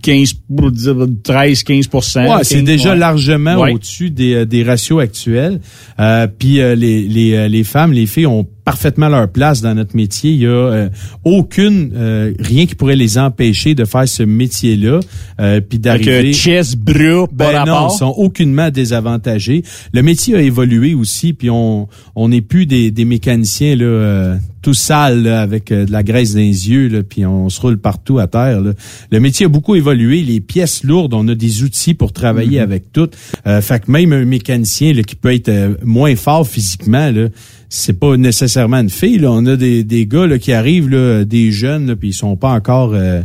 [0.03, 2.01] 15, pour dire 13, 15 Ouais,
[2.43, 2.97] c'est 15, déjà ouais.
[2.99, 3.73] largement Ouais.
[3.73, 5.61] au-dessus des, euh, des ratios actuels.
[6.01, 9.75] Euh, Puis euh, les, les, euh, les femmes, les filles ont parfaitement leur place dans
[9.75, 10.33] notre métier.
[10.33, 10.89] Il y a euh,
[11.25, 15.01] aucune euh, rien qui pourrait les empêcher de faire ce métier-là.
[15.41, 16.33] Euh, puis d'arriver.
[16.33, 19.63] chest, bras, pas Ben non, ils sont aucunement désavantagés.
[19.93, 24.37] Le métier a évolué aussi, puis on on n'est plus des, des mécaniciens là euh,
[24.65, 27.61] tout sales là, avec euh, de la graisse dans les yeux, là, puis on se
[27.61, 28.63] roule partout à terre.
[28.63, 28.73] là.
[29.11, 30.23] Le métier a beaucoup évolué.
[30.23, 33.11] Les pièces lourdes, on a des outils pour travailler avec tout.
[33.47, 37.29] Euh, fait que même un mécanicien là, qui peut être euh, moins fort physiquement, là,
[37.69, 39.19] c'est pas nécessairement une fille.
[39.19, 39.31] Là.
[39.33, 42.37] On a des, des gars là, qui arrivent, là, des jeunes, là, puis ils sont
[42.37, 42.95] pas encore.
[42.95, 43.21] euh,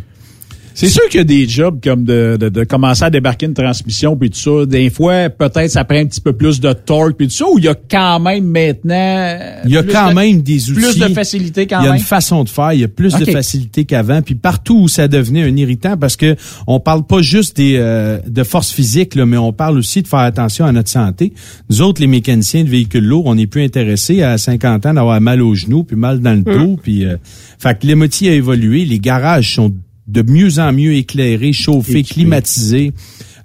[0.80, 3.53] C'est sûr qu'il y a des jobs comme de, de, de commencer à débarquer une
[3.53, 4.65] transmission puis tout ça.
[4.65, 7.57] Des fois, peut-être ça prend un petit peu plus de torque puis tout ça, ou
[7.59, 9.38] il y a quand même maintenant...
[9.65, 10.80] Il y a quand de- même des outils.
[10.82, 11.99] Plus de facilité quand Il y a même.
[11.99, 14.21] une façon de faire, il y a plus de facilité qu'avant.
[14.21, 16.36] Puis partout où ça devenait un irritant, parce que
[16.67, 20.07] on parle pas juste des euh, de force physique, là, mais on parle aussi de
[20.07, 21.34] faire attention à notre santé.
[21.69, 25.19] Nous autres, les mécaniciens de véhicules lourds, on n'est plus intéressés à 50 ans d'avoir
[25.19, 26.77] mal aux genoux, puis mal dans le dos.
[26.82, 27.17] Puis, euh,
[27.59, 28.86] fait que le métier a évolué.
[28.86, 29.73] Les garages sont
[30.10, 32.93] de mieux en mieux éclairés, chauffés, climatisés.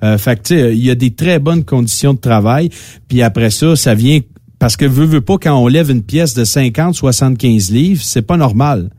[0.02, 2.70] Euh, fait que, tu sais, il y a des très bonnes conditions de travail.
[3.08, 4.20] Puis après ça, ça vient
[4.58, 8.22] parce que veut, veut pas, quand on lève une pièce de 50, 75 livres, c'est
[8.22, 8.90] pas normal.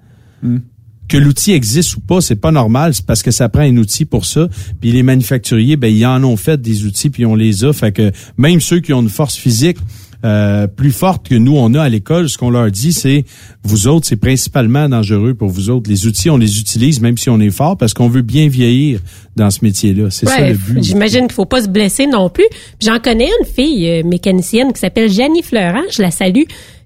[1.08, 4.06] Que l'outil existe ou pas, c'est pas normal, c'est parce que ça prend un outil
[4.06, 4.48] pour ça.
[4.80, 7.74] Puis les manufacturiers, ben ils en ont fait des outils, puis on les a.
[7.74, 9.78] Fait que même ceux qui ont une force physique
[10.26, 13.26] euh, plus forte que nous on a à l'école, ce qu'on leur dit, c'est
[13.64, 15.90] vous autres, c'est principalement dangereux pour vous autres.
[15.90, 19.00] Les outils, on les utilise même si on est fort, parce qu'on veut bien vieillir
[19.36, 20.10] dans ce métier-là.
[20.10, 20.84] C'est ça le but.
[20.84, 22.46] J'imagine qu'il faut pas se blesser non plus.
[22.82, 26.44] J'en connais une fille euh, mécanicienne qui s'appelle Janie Fleurant, je la salue.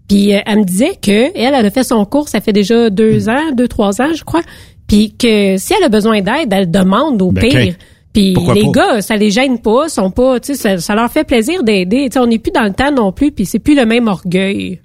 [0.09, 2.89] Puis euh, elle me disait que elle, elle a fait son cours, ça fait déjà
[2.89, 4.41] deux ans, deux trois ans, je crois.
[4.87, 7.75] Puis que si elle a besoin d'aide, elle demande au Ben, pire.
[8.13, 8.71] Puis Pourquoi les pas?
[8.95, 12.05] gars, ça les gêne pas, sont pas, tu sais, ça, ça leur fait plaisir d'aider.
[12.09, 14.07] Tu sais, on n'est plus dans le temps non plus, puis c'est plus le même
[14.07, 14.79] orgueil.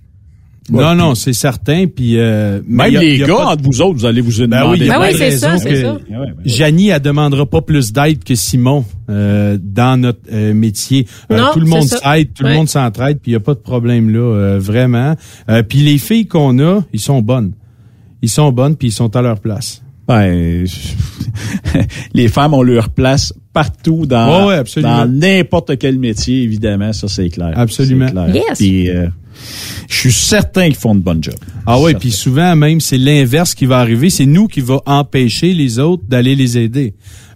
[0.70, 1.84] Non, non, c'est certain.
[1.86, 4.46] Puis euh, mais Même a- les gars, pas- entre vous autres, vous allez vous Ben
[4.48, 4.80] demander.
[4.80, 5.98] oui, y a Ben oui, c'est ça, c'est ça.
[6.46, 11.06] Janie, elle demandera pas plus d'aide que Simon euh, dans notre euh, métier.
[11.30, 12.50] Euh, Non, tout le monde s'aide, tout Ouais.
[12.50, 15.14] le monde s'entraide, puis il y a pas de problème là, euh, vraiment.
[15.50, 17.52] Euh, puis les filles qu'on a, ils sont bonnes.
[18.22, 19.82] Ils sont bonnes, puis ils sont à leur place.
[20.06, 20.66] Ben,
[22.14, 24.98] les femmes ont leur place partout dans, Ouais, ouais, absolument.
[25.06, 27.52] dans n'importe quel métier, évidemment, ça c'est clair.
[27.56, 28.10] Absolument.
[28.10, 28.34] Clair.
[28.34, 28.58] Yes.
[28.58, 29.06] Puis, euh,
[29.88, 31.34] je suis certain qu'ils font de bonnes jobs.
[31.66, 31.98] Ah ouais, Certain.
[31.98, 36.02] puis souvent même c'est l'inverse qui va arriver, c'est nous qui va empêcher les autres
[36.08, 36.94] d'aller les aider.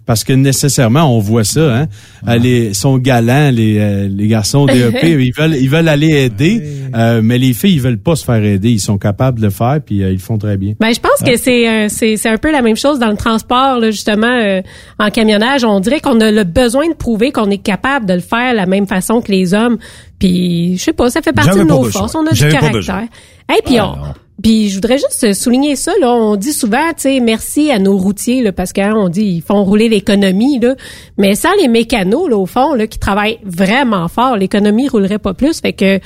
[0.09, 1.85] Parce que nécessairement, on voit ça, hein.
[2.25, 2.31] Ah.
[2.33, 6.63] Euh, Les, sont galants, les, euh, les garçons DEP, ils veulent, ils veulent aller aider,
[6.95, 8.71] euh, mais les filles, ils veulent pas se faire aider.
[8.71, 10.73] Ils sont capables de le faire, puis euh, ils le font très bien.
[10.79, 13.17] Ben, je pense que c'est un- c'est c'est un peu la même chose dans le
[13.17, 14.63] transport là, justement euh,
[14.97, 15.63] en camionnage.
[15.63, 18.57] On dirait qu'on a le besoin de prouver qu'on est capable de le faire de
[18.57, 19.77] la même façon que les hommes.
[20.17, 22.15] Puis je sais pas, ça fait partie de nos forces.
[22.15, 23.03] On a du caractère.
[23.47, 24.13] Hey, puis Ah, on-.
[24.41, 26.11] Puis je voudrais juste souligner ça là.
[26.13, 29.63] On dit souvent, tu sais, merci à nos routiers là, parce qu'on dit ils font
[29.63, 30.75] rouler l'économie là.
[31.17, 35.33] Mais sans les mécanos là, au fond là, qui travaillent vraiment fort, l'économie roulerait pas
[35.33, 35.59] plus.
[35.61, 35.99] Fait que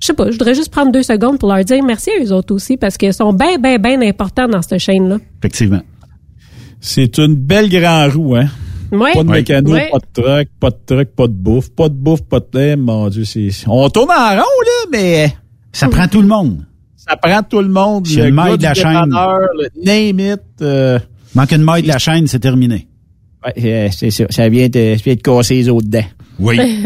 [0.00, 2.32] je sais pas, je voudrais juste prendre deux secondes pour leur dire merci à eux
[2.32, 5.18] autres aussi parce qu'ils sont bien, bien, bien importants dans cette chaîne-là.
[5.40, 5.82] Effectivement.
[6.80, 8.46] C'est une belle grande roue, hein?
[8.92, 9.12] Ouais.
[9.12, 9.90] Pas de mécano, Ouais.
[9.90, 12.76] pas de truck, pas de truck, pas de bouffe, pas de bouffe, pas de thé.
[12.76, 15.34] Mon Dieu, c'est, on tourne en rond, là, mais
[15.72, 16.64] Ça prend tout le monde.
[17.08, 18.06] Ça prend tout le monde.
[18.06, 19.10] C'est le maître de la chaîne.
[19.10, 20.40] le name it.
[20.62, 20.98] euh,
[21.34, 22.86] Manque une maille de la chaîne, c'est terminé.
[23.44, 24.24] ouais, euh, c'est ça.
[24.30, 26.04] Ça vient de, ça vient de casser les autres dents.
[26.38, 26.58] Oui.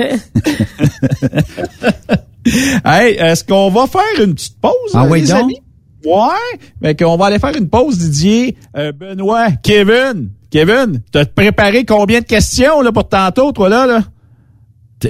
[2.85, 5.37] Hey, est-ce qu'on va faire une petite pause, Ah oui, les donc?
[5.43, 5.59] amis?
[6.05, 6.59] Ouais.
[6.81, 8.57] Mais qu'on va aller faire une pause, Didier.
[8.77, 10.31] Euh, Benoît, Kevin.
[10.51, 14.03] Kevin, t'as préparé combien de questions, là, pour tantôt, toi, là, là?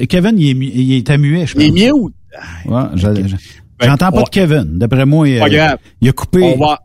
[0.07, 1.63] Kevin, il est, il est muet, je pense.
[1.65, 2.15] Il est mute.
[2.67, 3.37] Ouais, je- je-
[3.83, 4.79] J'entends pas on- de Kevin.
[4.79, 5.41] D'après moi, il
[6.09, 6.55] a coupé.
[6.59, 6.81] On va,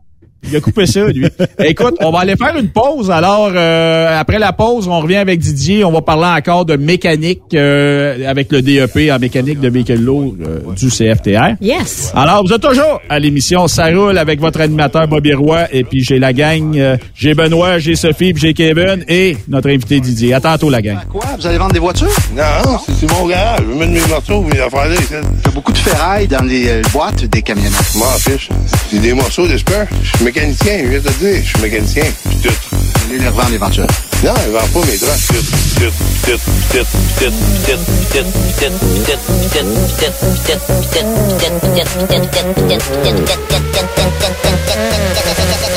[0.50, 1.26] Il a coupé ça, lui.
[1.64, 3.10] Écoute, on va aller faire une pause.
[3.10, 5.84] Alors, euh, après la pause, on revient avec Didier.
[5.84, 10.34] On va parler encore de mécanique euh, avec le DEP en mécanique de véhicule lourd
[10.40, 11.56] euh, du CFTR.
[11.60, 12.12] Yes.
[12.14, 15.66] Alors, vous êtes toujours à l'émission Ça roule avec votre animateur Bobby Roy.
[15.72, 16.76] Et puis, j'ai la gang.
[16.78, 20.34] euh, j'ai Benoît, j'ai Sophie, puis j'ai Kevin et notre invité Didier.
[20.34, 20.98] À tantôt, la gang.
[21.10, 21.24] Quoi?
[21.38, 22.08] Vous allez vendre des voitures?
[22.36, 23.60] Non, c'est c'est mon garage.
[23.66, 24.96] Je vais mettre mes morceaux, mes affaires là.
[25.44, 27.72] a beaucoup de ferraille dans les euh, boîtes des camionnettes.
[27.92, 28.48] Je m'en fiche.
[28.90, 29.86] C'est des morceaux d'espère.
[30.02, 31.40] Je suis mécanicien, je viens de te dire.
[31.42, 32.04] Je suis mécanicien.
[32.28, 32.52] Puis tout.
[32.70, 33.94] Vous allez les revendre éventuellement.
[34.24, 35.26] Non, il vend pas mes draps.
[35.28, 35.40] Tout, tout,
[35.80, 35.92] tout,
[36.24, 36.38] tout,
[36.70, 36.84] tout,
[37.18, 37.32] tout,
[37.64, 38.24] tout, tout,
[38.58, 38.92] tout, tout,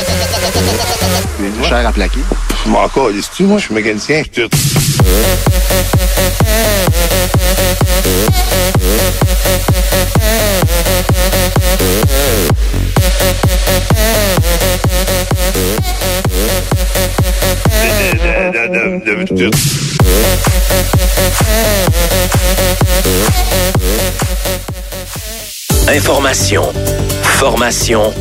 [0.03, 0.10] tout.
[1.39, 2.19] Une chair à plaquer.
[2.65, 3.57] Je m'en calisse-tu, moi?
[3.57, 4.23] Je suis mécanicien.
[4.33, 4.49] Tout.
[25.93, 26.63] Information,
[27.21, 28.13] formation,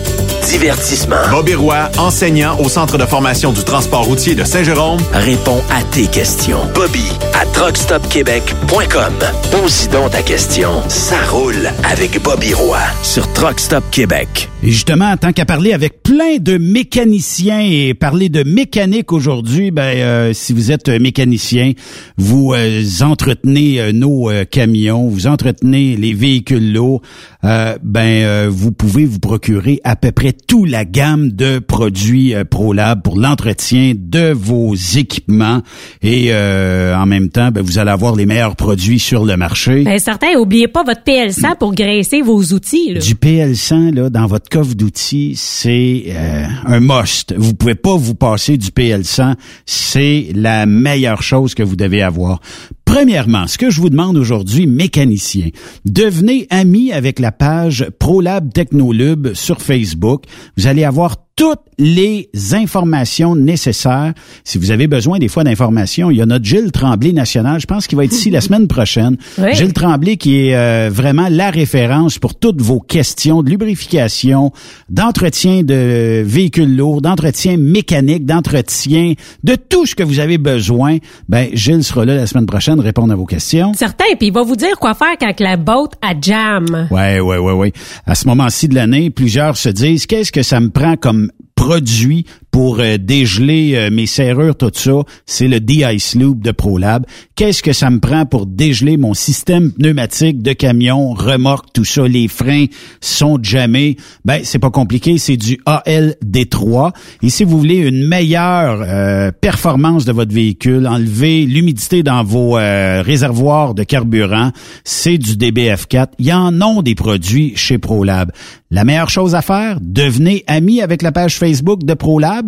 [0.49, 1.31] divertissement.
[1.31, 6.09] Bobby Roy, enseignant au Centre de formation du transport routier de Saint-Jérôme, Répond à tes
[6.09, 6.59] questions.
[6.75, 9.15] Bobby à truckstopquebec.com.
[9.53, 10.71] Pose donc ta question.
[10.89, 14.49] Ça roule avec Bobby Roy sur Truck Stop Québec.
[14.63, 19.97] Et justement, tant qu'à parler avec plein de mécaniciens et parler de mécanique aujourd'hui, ben
[19.97, 21.73] euh, si vous êtes mécanicien,
[22.19, 27.01] vous euh, entretenez euh, nos euh, camions, vous entretenez les véhicules lourds,
[27.45, 32.35] euh, ben euh, vous pouvez vous procurer à peu près toute la gamme de produits
[32.35, 35.63] euh, ProLab pour l'entretien de vos équipements
[36.03, 39.85] et euh, en même temps, ben, vous allez avoir les meilleurs produits sur le marché.
[39.85, 42.95] Ben, certain, oubliez pas votre PL100 pour graisser vos outils.
[42.95, 43.01] Là.
[43.01, 47.35] Du PL100 là dans votre coffre d'outils, c'est euh, un must.
[47.37, 49.35] Vous pouvez pas vous passer du PL100,
[49.67, 52.41] c'est la meilleure chose que vous devez avoir.
[52.85, 55.51] Premièrement, ce que je vous demande aujourd'hui, mécanicien,
[55.85, 60.25] devenez ami avec la page ProLab Technolube sur Facebook.
[60.57, 64.13] Vous allez avoir toutes les informations nécessaires.
[64.45, 67.67] Si vous avez besoin des fois d'informations, il y a notre Gilles Tremblay national, je
[67.67, 69.17] pense qu'il va être ici la semaine prochaine.
[69.39, 69.55] Oui.
[69.55, 74.53] Gilles Tremblay qui est euh, vraiment la référence pour toutes vos questions de lubrification,
[74.91, 80.99] d'entretien de véhicules lourds, d'entretien mécanique, d'entretien, de tout ce que vous avez besoin.
[81.31, 83.73] Ben Gilles sera là la semaine prochaine répondre à vos questions.
[83.73, 86.87] Certain, puis il va vous dire quoi faire quand la boat a jam.
[86.91, 87.73] Ouais, ouais, ouais, ouais.
[88.05, 91.30] À ce moment-ci de l'année, plusieurs se disent qu'est-ce que ça me prend comme
[91.61, 97.07] produit pour euh, dégeler euh, mes serrures, tout ça, c'est le D-Ice Loop de ProLab.
[97.37, 102.07] Qu'est-ce que ça me prend pour dégeler mon système pneumatique de camion, remorque, tout ça,
[102.07, 102.67] les freins
[103.01, 103.97] sont jamais.
[104.25, 106.93] Ben, c'est pas compliqué, c'est du ALD3.
[107.23, 112.53] Et si vous voulez une meilleure euh, performance de votre véhicule, enlever l'humidité dans vos
[112.53, 114.53] réservoirs de carburant,
[114.85, 116.09] c'est du DBF4.
[116.19, 118.33] Il y en a des produits chez ProLab.
[118.71, 122.40] La meilleure chose à faire, devenez ami avec la page Facebook de ProLab.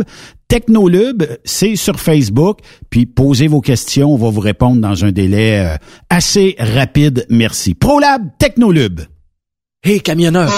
[0.49, 2.59] Technolube, c'est sur Facebook.
[2.91, 5.77] Puis posez vos questions, on va vous répondre dans un délai euh,
[6.11, 7.27] assez rapide.
[7.31, 7.75] Merci.
[7.75, 9.01] ProLab Technolube.
[9.85, 10.53] Hey camionneur,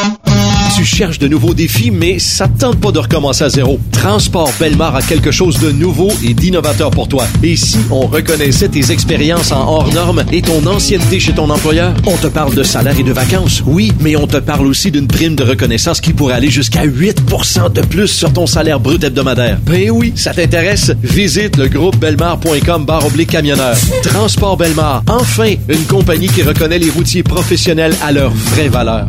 [0.77, 3.79] tu cherches de nouveaux défis, mais ça te tente pas de recommencer à zéro.
[3.93, 7.27] Transport Belmar a quelque chose de nouveau et d'innovateur pour toi.
[7.43, 11.95] Et si on reconnaissait tes expériences en hors normes et ton ancienneté chez ton employeur,
[12.07, 15.07] on te parle de salaire et de vacances, oui, mais on te parle aussi d'une
[15.07, 17.23] prime de reconnaissance qui pourrait aller jusqu'à 8
[17.75, 19.59] de plus sur ton salaire brut hebdomadaire.
[19.67, 20.93] Ben oui, ça t'intéresse?
[21.03, 23.77] Visite le groupe belmar.com barre camionneur.
[24.03, 29.09] Transport Belmar, enfin, une compagnie qui reconnaît les routiers professionnels à leur vraie valeur.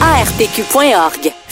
[0.00, 1.45] ARTQ.org.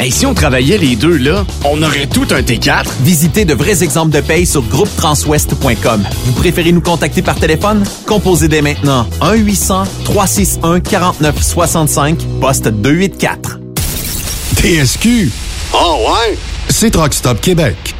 [0.00, 2.86] Et si on travaillait les deux là, on aurait tout un T4.
[3.02, 6.04] Visitez de vrais exemples de paye sur groupetranswest.com.
[6.24, 7.84] Vous préférez nous contacter par téléphone?
[8.06, 13.58] Composez dès maintenant 1-800-361-4965, poste 284.
[14.56, 15.30] TSQ.
[15.72, 16.36] Oh ouais?
[16.68, 17.94] C'est Truck Stop Québec.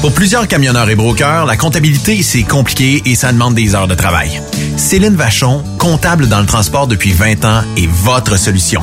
[0.00, 3.94] Pour plusieurs camionneurs et brokers, la comptabilité, c'est compliqué et ça demande des heures de
[3.94, 4.42] travail.
[4.76, 8.82] Céline Vachon, comptable dans le transport depuis 20 ans, est votre solution.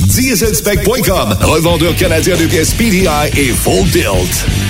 [0.00, 3.06] Dieselspec.com, revendeur canadien de pièces PDI
[3.36, 4.69] et Full Tilt.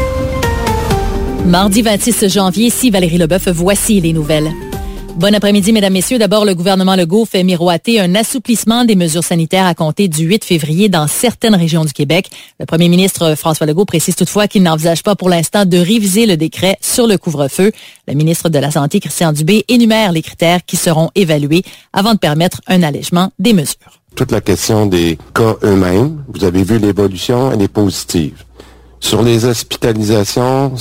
[1.45, 4.51] Mardi 26 janvier, ici Valérie Leboeuf, voici les nouvelles.
[5.15, 6.17] Bon après-midi, mesdames, messieurs.
[6.17, 10.45] D'abord, le gouvernement Legault fait miroiter un assouplissement des mesures sanitaires à compter du 8
[10.45, 12.29] février dans certaines régions du Québec.
[12.59, 16.37] Le premier ministre François Legault précise toutefois qu'il n'envisage pas pour l'instant de réviser le
[16.37, 17.71] décret sur le couvre-feu.
[18.07, 22.19] Le ministre de la Santé, Christian Dubé, énumère les critères qui seront évalués avant de
[22.19, 23.99] permettre un allègement des mesures.
[24.15, 28.43] Toute la question des cas eux-mêmes, vous avez vu l'évolution, elle est positive.
[28.99, 30.73] Sur les hospitalisations,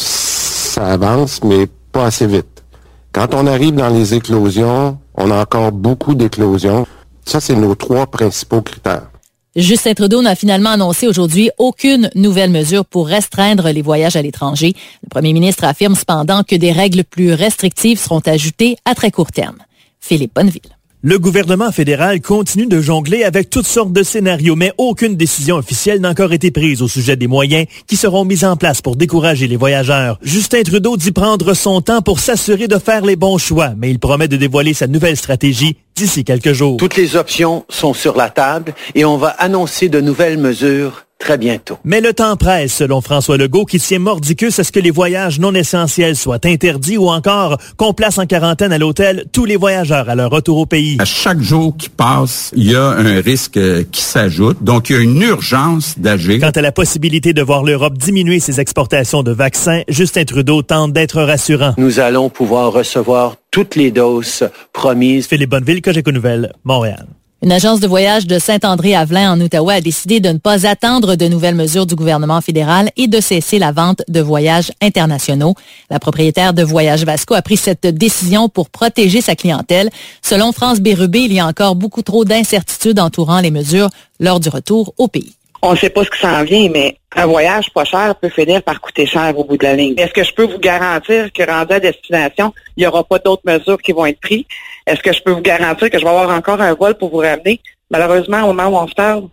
[0.80, 2.64] ça avance, mais pas assez vite.
[3.12, 6.86] Quand on arrive dans les éclosions, on a encore beaucoup d'éclosions.
[7.26, 9.10] Ça, c'est nos trois principaux critères.
[9.56, 14.72] Justin Trudeau n'a finalement annoncé aujourd'hui aucune nouvelle mesure pour restreindre les voyages à l'étranger.
[15.02, 19.32] Le premier ministre affirme cependant que des règles plus restrictives seront ajoutées à très court
[19.32, 19.58] terme.
[20.00, 20.79] Philippe Bonneville.
[21.02, 25.98] Le gouvernement fédéral continue de jongler avec toutes sortes de scénarios, mais aucune décision officielle
[25.98, 29.48] n'a encore été prise au sujet des moyens qui seront mis en place pour décourager
[29.48, 30.18] les voyageurs.
[30.20, 33.98] Justin Trudeau dit prendre son temps pour s'assurer de faire les bons choix, mais il
[33.98, 36.76] promet de dévoiler sa nouvelle stratégie d'ici quelques jours.
[36.76, 41.38] Toutes les options sont sur la table et on va annoncer de nouvelles mesures très
[41.38, 41.78] bientôt.
[41.84, 45.38] Mais le temps presse, selon François Legault, qui tient mordicus à ce que les voyages
[45.38, 50.08] non essentiels soient interdits ou encore qu'on place en quarantaine à l'hôtel tous les voyageurs
[50.08, 50.96] à leur retour au pays.
[50.98, 54.56] À chaque jour qui passe, il y a un risque euh, qui s'ajoute.
[54.62, 56.40] Donc, il y a une urgence d'agir.
[56.40, 60.92] Quant à la possibilité de voir l'Europe diminuer ses exportations de vaccins, Justin Trudeau tente
[60.92, 61.74] d'être rassurant.
[61.76, 65.26] Nous allons pouvoir recevoir toutes les doses promises.
[65.26, 67.06] Philippe Bonneville, Cogeco Nouvelles, Montréal.
[67.42, 71.26] Une agence de voyage de Saint-André-Avelin en Outaouais a décidé de ne pas attendre de
[71.26, 75.54] nouvelles mesures du gouvernement fédéral et de cesser la vente de voyages internationaux.
[75.88, 79.88] La propriétaire de Voyage Vasco a pris cette décision pour protéger sa clientèle.
[80.20, 83.88] Selon France Bérubé, il y a encore beaucoup trop d'incertitudes entourant les mesures
[84.18, 85.32] lors du retour au pays.
[85.62, 88.62] On ne sait pas ce qui s'en vient, mais un voyage pas cher peut finir
[88.62, 89.94] par coûter cher au bout de la ligne.
[89.98, 93.42] Est-ce que je peux vous garantir que rendu à destination, il n'y aura pas d'autres
[93.44, 94.44] mesures qui vont être prises?
[94.86, 97.18] Est-ce que je peux vous garantir que je vais avoir encore un vol pour vous
[97.18, 97.60] ramener?
[97.90, 99.28] Malheureusement, au moment où on se parle,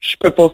[0.00, 0.52] je peux pas.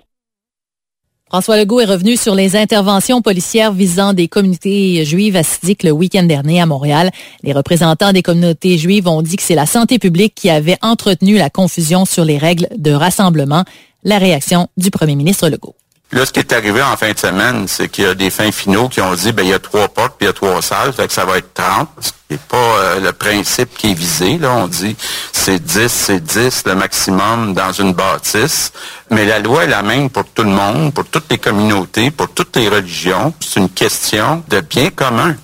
[1.34, 6.22] François Legault est revenu sur les interventions policières visant des communautés juives assidiques le week-end
[6.22, 7.10] dernier à Montréal.
[7.42, 11.36] Les représentants des communautés juives ont dit que c'est la santé publique qui avait entretenu
[11.36, 13.64] la confusion sur les règles de rassemblement.
[14.04, 15.74] La réaction du premier ministre Legault.
[16.12, 18.52] Là, ce qui est arrivé en fin de semaine, c'est qu'il y a des fins
[18.52, 20.62] finaux qui ont dit, ben il y a trois portes puis il y a trois
[20.62, 21.88] salles, fait ça va être 30.
[22.30, 24.38] C'est pas euh, le principe qui est visé.
[24.38, 24.96] Là, on dit
[25.32, 28.72] c'est 10, c'est 10 le maximum dans une bâtisse.
[29.10, 32.32] Mais la loi est la même pour tout le monde, pour toutes les communautés, pour
[32.32, 33.34] toutes les religions.
[33.40, 35.36] C'est une question de bien commun.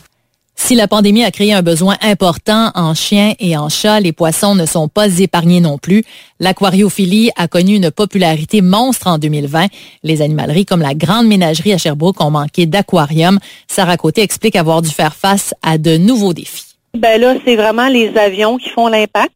[0.63, 4.55] Si la pandémie a créé un besoin important en chiens et en chats, les poissons
[4.55, 6.05] ne sont pas épargnés non plus.
[6.39, 9.67] L'aquariophilie a connu une popularité monstre en 2020.
[10.05, 13.41] Les animaleries comme la Grande Ménagerie à Sherbrooke ont manqué d'aquarium.
[13.67, 16.77] Sarah Côté explique avoir dû faire face à de nouveaux défis.
[16.95, 19.33] Ben là, c'est vraiment les avions qui font l'impact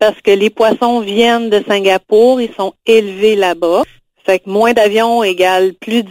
[0.00, 3.84] parce que les poissons viennent de Singapour, ils sont élevés là-bas.
[4.26, 6.02] Fait que moins d'avions égale plus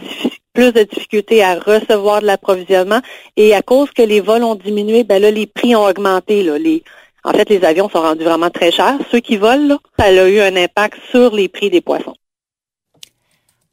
[0.58, 3.00] plus de difficultés à recevoir de l'approvisionnement.
[3.36, 6.42] Et à cause que les vols ont diminué, ben là, les prix ont augmenté.
[6.42, 6.58] Là.
[6.58, 6.82] Les,
[7.22, 8.98] en fait, les avions sont rendus vraiment très chers.
[9.12, 12.16] Ceux qui volent, là, ça a eu un impact sur les prix des poissons.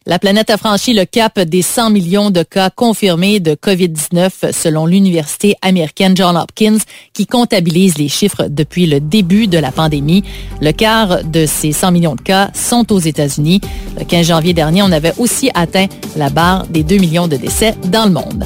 [0.07, 4.85] La planète a franchi le cap des 100 millions de cas confirmés de COVID-19 selon
[4.85, 6.77] l'université américaine John Hopkins
[7.13, 10.23] qui comptabilise les chiffres depuis le début de la pandémie.
[10.61, 13.61] Le quart de ces 100 millions de cas sont aux États-Unis.
[13.97, 17.73] Le 15 janvier dernier, on avait aussi atteint la barre des 2 millions de décès
[17.85, 18.45] dans le monde.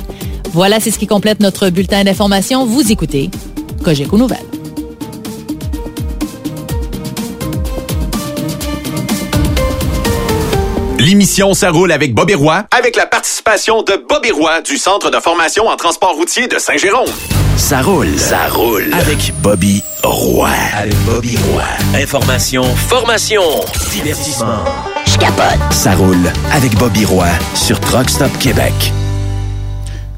[0.54, 2.66] Voilà, c'est ce qui complète notre bulletin d'information.
[2.66, 3.30] Vous écoutez
[3.84, 4.59] Cogeco Nouvelles.
[11.00, 15.16] L'émission Ça roule avec Bobby Roy, avec la participation de Bobby Roy du Centre de
[15.16, 17.08] formation en transport routier de Saint-Jérôme.
[17.56, 18.18] Ça roule.
[18.18, 18.88] Ça roule.
[18.92, 20.50] Avec Bobby Roy.
[20.78, 21.64] Avec Bobby Roy.
[21.96, 23.42] Information, formation,
[23.94, 24.66] divertissement.
[25.06, 25.72] Je capote.
[25.72, 28.74] Ça roule avec Bobby Roy sur Truck Stop Québec.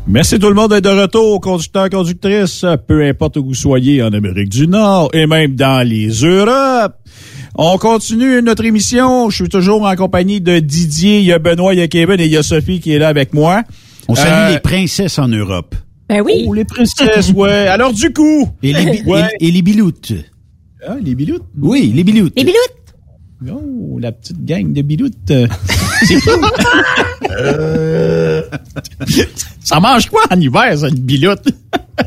[0.07, 4.11] Merci tout le monde d'être de retour, conducteurs, conductrices, peu importe où vous soyez en
[4.11, 6.95] Amérique du Nord et même dans les Europes.
[7.55, 9.29] On continue notre émission.
[9.29, 12.19] Je suis toujours en compagnie de Didier, il y a Benoît, il y a Kevin
[12.19, 13.63] et il y a Sophie qui est là avec moi.
[14.07, 15.75] On salue Euh, les princesses en Europe.
[16.09, 16.45] Ben oui.
[16.47, 17.67] Oh, les princesses, ouais.
[17.67, 18.49] Alors du coup...
[18.63, 19.27] Et les, bi- Ouais.
[19.39, 20.13] et, et les biloutes.
[20.87, 21.43] Ah, les biloutes?
[21.61, 22.33] Oui, les biloutes.
[22.35, 22.73] Les biloutes.
[23.49, 25.13] Oh, la petite gang de biloutes.
[26.05, 26.39] C'est cool.
[27.31, 28.41] Euh,
[29.63, 31.47] Ça mange quoi en hiver, ça, une biloute?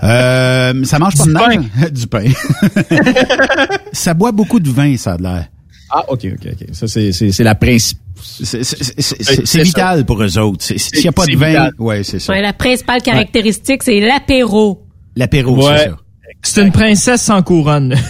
[0.03, 1.49] Euh, ça mange pas Du de pain.
[1.49, 1.93] neige.
[1.93, 2.25] du pain.
[3.93, 5.49] ça boit beaucoup de vin, ça a de l'air.
[5.91, 6.67] Ah, OK, OK, OK.
[6.73, 7.99] Ça, c'est, c'est, c'est la principe.
[8.23, 9.63] C'est- ça.
[9.63, 10.65] vital pour eux autres.
[10.65, 12.33] S'il n'y a pas de vin, ouais, c'est ça.
[12.33, 14.87] Ouais, la principale caractéristique, c'est l'apéro.
[15.17, 15.79] L'apéro, Ouais.
[15.79, 15.97] c'est ça.
[16.45, 17.95] C'est une princesse sans couronne.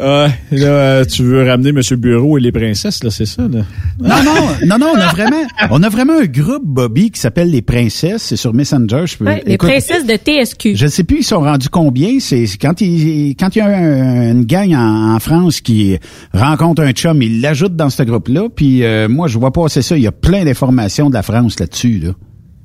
[0.00, 1.80] Euh, là, euh, tu veux ramener M.
[1.98, 3.64] Bureau et les princesses, là, c'est ça, là?
[4.00, 7.50] Non, non, non, non, on a vraiment, on a vraiment un groupe, Bobby, qui s'appelle
[7.50, 8.22] les princesses.
[8.22, 9.02] C'est sur Messenger.
[9.06, 10.76] Je peux, Ouais, les écoute, princesses de TSQ.
[10.76, 12.20] Je ne sais plus, ils sont rendus combien?
[12.20, 15.98] C'est c'est quand il quand il y a un- une gang en, en France qui
[16.32, 18.44] rencontre un chum, ils l'ajoutent dans ce groupe-là.
[18.54, 19.96] Puis euh, moi, je vois passer ça.
[19.96, 21.98] Il y a plein d'informations de la France là-dessus.
[21.98, 22.10] Là.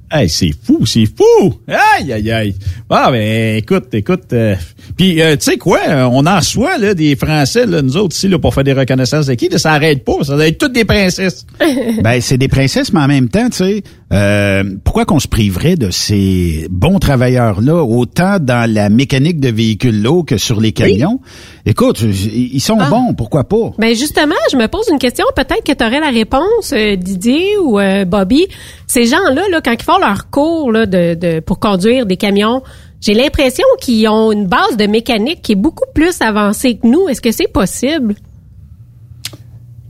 [0.09, 1.59] Hey, c'est fou, c'est fou!
[1.67, 2.55] Aïe, aïe, aïe.
[2.89, 4.31] Ah, ben, écoute, écoute.
[4.31, 4.55] euh,
[4.97, 8.15] Puis, euh, tu sais quoi, euh, on en soit, là, des Français, là, nous autres,
[8.15, 10.23] ici, là, pour faire des reconnaissances d'acquis, là, ça arrête pas.
[10.23, 11.45] Ça doit être toutes des princesses.
[12.03, 15.75] ben, c'est des princesses, mais en même temps, tu sais, euh, pourquoi qu'on se priverait
[15.75, 21.19] de ces bons travailleurs-là, autant dans la mécanique de véhicules lourds que sur les camions?
[21.65, 23.73] Écoute, ils ils sont bons, pourquoi pas?
[23.77, 25.25] Ben justement, je me pose une question.
[25.35, 28.47] Peut-être que tu aurais la réponse, euh, Didier ou euh, Bobby.
[28.87, 32.63] Ces gens-là, là, quand ils font leur cours là, de, de- pour conduire des camions,
[33.01, 37.07] j'ai l'impression qu'ils ont une base de mécanique qui est beaucoup plus avancée que nous.
[37.07, 38.15] Est-ce que c'est possible?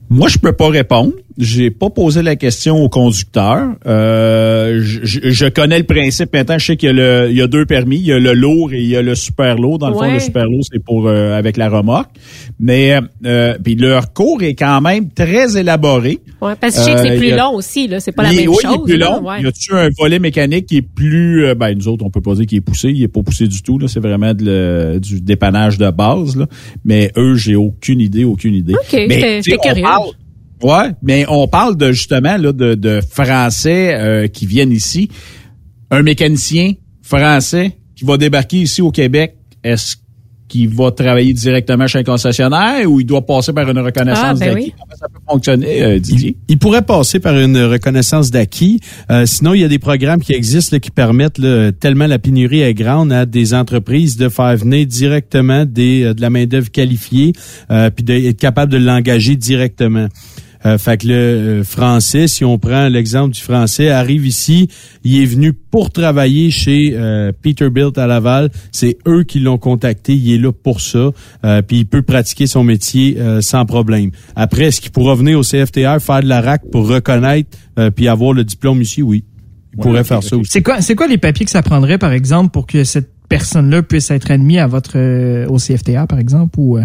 [0.10, 1.14] Moi, je peux pas répondre.
[1.38, 3.76] J'ai pas posé la question au conducteur.
[3.86, 6.58] Euh, je, connais le principe maintenant.
[6.58, 7.98] Je sais qu'il y a le, il y a deux permis.
[7.98, 9.78] Il y a le lourd et il y a le super lourd.
[9.78, 12.10] Dans le fond, le super lourd, c'est pour euh, avec la remorque.
[12.60, 16.20] Mais euh, puis leur cours est quand même très élaboré.
[16.42, 17.88] Ouais, parce que je sais que Euh, c'est il plus a- long aussi.
[17.88, 18.72] Là, c'est pas la Il même oui, chose.
[18.88, 19.22] il est plus long.
[19.28, 19.42] ouais.
[19.44, 22.34] Y a-tu un volet mécanique qui est plus, euh, ben nous autres on peut pas
[22.36, 23.88] dire qu'il est poussé, il est pas poussé du tout là.
[23.88, 26.48] C'est vraiment de le- du dépannage de base là.
[26.84, 28.74] Mais eux, j'ai aucune idée, aucune idée.
[28.74, 29.84] OK, Mais, tu on curieuse.
[29.84, 30.10] parle-
[30.64, 35.10] Ouais, mais on parle de justement là de, de Français euh, qui viennent ici.
[35.92, 39.96] Un mécanicien français qui va débarquer ici au Québec, est-ce
[40.48, 44.34] qu'il va travailler directement chez un concessionnaire ou il doit passer par une reconnaissance Ah,
[44.34, 44.68] ben d'acquis?
[44.68, 44.74] oui.
[44.80, 46.38] Comment ça peut fonctionner, euh, Didier?
[46.48, 48.80] Il pourrait passer par une reconnaissance d'acquis.
[49.12, 52.18] Euh, sinon, il y a des programmes qui existent là, qui permettent, là, tellement la
[52.18, 56.72] pénurie est grande, à des entreprises de faire venir directement des, euh, de la main-d'œuvre
[56.72, 57.34] qualifiée,
[57.70, 60.08] euh, puis d'être capable de l'engager directement.
[60.66, 64.70] Euh, fait que le euh, français, si on prend l'exemple du français, arrive ici,
[65.04, 68.50] il est venu pour travailler chez euh, Peterbilt à Laval.
[68.72, 71.12] C'est eux qui l'ont contacté, il est là pour ça,
[71.46, 74.12] euh, puis il peut pratiquer son métier euh, sans problème.
[74.36, 78.08] Après, est-ce qu'il pourra venir au CFTR faire de la RAC pour reconnaître euh, puis
[78.08, 79.02] avoir le diplôme ici?
[79.02, 79.24] Oui,
[79.74, 80.50] il pourrait faire ça aussi.
[80.52, 83.84] C'est quoi, c'est quoi les papiers que ça prendrait, par exemple, pour que cette personne-là
[83.84, 86.78] puisse être admise à votre euh, au CFTA, par exemple, ou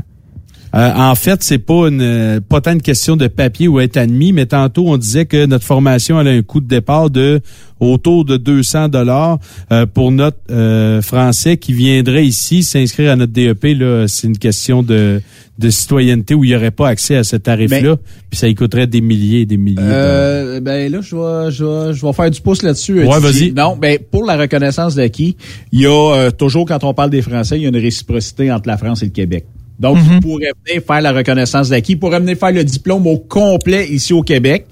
[0.74, 0.93] euh?
[0.94, 4.32] En fait, c'est pas une euh, pas tant une question de papier ou être admis,
[4.32, 7.40] mais tantôt on disait que notre formation elle a un coût de départ de
[7.81, 9.39] autour de 200 dollars
[9.73, 14.39] euh, pour notre euh, français qui viendrait ici s'inscrire à notre DEP là, c'est une
[14.39, 15.20] question de
[15.59, 17.97] de citoyenneté où il n'y aurait pas accès à ce tarif-là,
[18.31, 19.77] puis ça y coûterait des milliers et des milliers.
[19.77, 19.82] de.
[19.82, 23.05] Euh, ben là, je vais, je vais, je vais faire du pouce là-dessus.
[23.05, 23.53] Ouais, vas-y.
[23.53, 25.36] Non, ben pour la reconnaissance d'acquis,
[25.70, 28.51] il y a euh, toujours quand on parle des Français, il y a une réciprocité
[28.51, 29.44] entre la France et le Québec.
[29.78, 30.05] Donc, Mhm.
[30.15, 33.89] il pourrait venir faire la reconnaissance d'acquis, il pourrait venir faire le diplôme au complet
[33.90, 34.66] ici au Québec,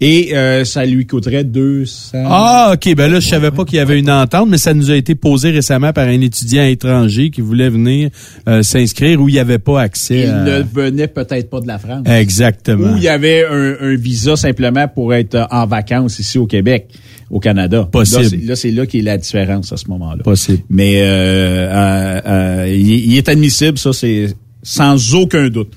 [0.00, 2.18] et euh, ça lui coûterait 200.
[2.26, 2.94] Ah, OK.
[2.94, 5.14] Ben là, je savais pas qu'il y avait une entente, mais ça nous a été
[5.14, 8.10] posé récemment par un étudiant étranger qui voulait venir
[8.48, 10.42] euh, s'inscrire où il n'y avait pas accès Il à...
[10.44, 12.02] ne venait peut-être pas de la France.
[12.06, 12.92] Exactement.
[12.92, 16.88] Ou il y avait un, un visa simplement pour être en vacances ici au Québec,
[17.30, 17.88] au Canada.
[17.90, 18.46] Possible.
[18.46, 20.22] Là, c'est- Là, là, qui est la différence à ce moment-là.
[20.22, 20.62] Possible.
[20.68, 24.34] Mais euh, euh, euh, il est admissible, ça, c'est
[24.66, 25.72] sans aucun doute.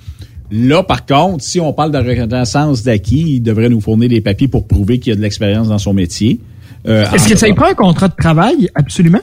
[0.51, 4.47] Là, par contre, si on parle de reconnaissance d'acquis, il devrait nous fournir des papiers
[4.47, 6.39] pour prouver qu'il y a de l'expérience dans son métier.
[6.87, 9.21] Euh, Est-ce que ça y prend un contrat de travail, absolument?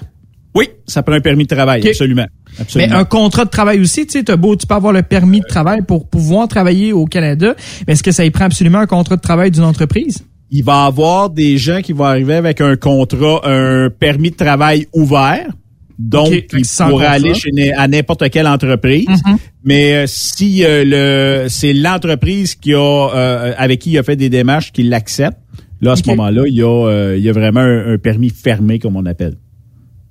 [0.54, 2.26] Oui, ça prend un permis de travail, absolument.
[2.58, 2.92] absolument.
[2.92, 5.46] Mais un contrat de travail aussi, tu sais, beau, tu peux avoir le permis de
[5.46, 7.54] travail pour pouvoir travailler au Canada,
[7.86, 10.24] mais est-ce que ça y prend absolument un contrat de travail d'une entreprise?
[10.50, 14.36] il va y avoir des gens qui vont arriver avec un contrat, un permis de
[14.36, 15.48] travail ouvert.
[15.98, 17.28] Donc, Ok, fait que ils sans pourraient contrat.
[17.30, 19.06] aller chez à n'importe quelle entreprise.
[19.08, 19.38] Mhm.
[19.64, 20.84] Mais euh, si euh,
[21.44, 22.78] le c'est l'entreprise qui a
[23.14, 25.38] euh, avec qui il a fait des démarches qui l'accepte,
[25.80, 28.28] là à ce moment-là, il y a euh, il y a vraiment un, un permis
[28.30, 29.36] fermé comme on appelle.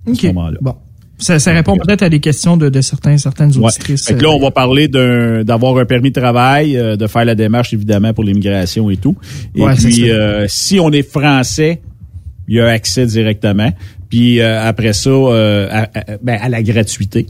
[0.07, 0.33] À ce Ok.
[0.33, 0.57] moment-là.
[0.61, 0.73] Bon.
[1.17, 3.65] Ça, ça répond peut-être à des questions de, de certains, certaines Ouais.
[3.67, 4.05] auditrices.
[4.05, 7.35] Fait que là, on va parler d'avoir un permis de travail, euh, de faire la
[7.35, 9.15] démarche évidemment pour l'immigration et tout.
[9.55, 11.81] Et Ouais, puis, euh, si on est français,
[12.49, 13.71] il y a accès directement.
[14.15, 17.25] Puis euh, après ça, euh, à, à- ben, à la gratuité.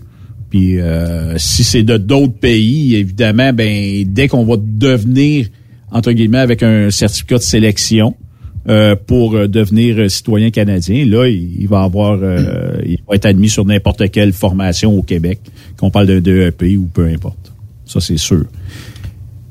[0.52, 5.48] Puis euh, si c'est de d'autres pays, évidemment, ben dès qu'on va devenir
[5.90, 8.16] entre guillemets avec un certificat de sélection
[8.70, 13.16] euh, pour euh, devenir euh, citoyen canadien, là, il, il va avoir, euh, il va
[13.16, 15.40] être admis sur n'importe quelle formation au Québec,
[15.78, 17.52] qu'on parle de DEP ou peu importe.
[17.88, 18.46] Ça, c'est sûr.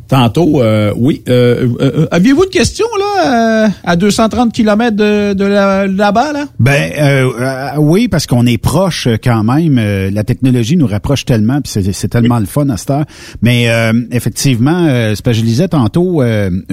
[0.08, 1.22] Tantôt, euh, oui.
[1.28, 6.44] Euh, euh, Aviez-vous une question là à 230 km de, de là-bas là?
[6.58, 7.30] Ben
[7.78, 9.76] oui, parce qu'on est proche quand même.
[10.12, 13.04] la technologie nous rapproche tellement, puis c'est tellement le fun à cette heure.
[13.42, 13.68] Mais
[14.10, 16.22] effectivement, parce que je lisais tantôt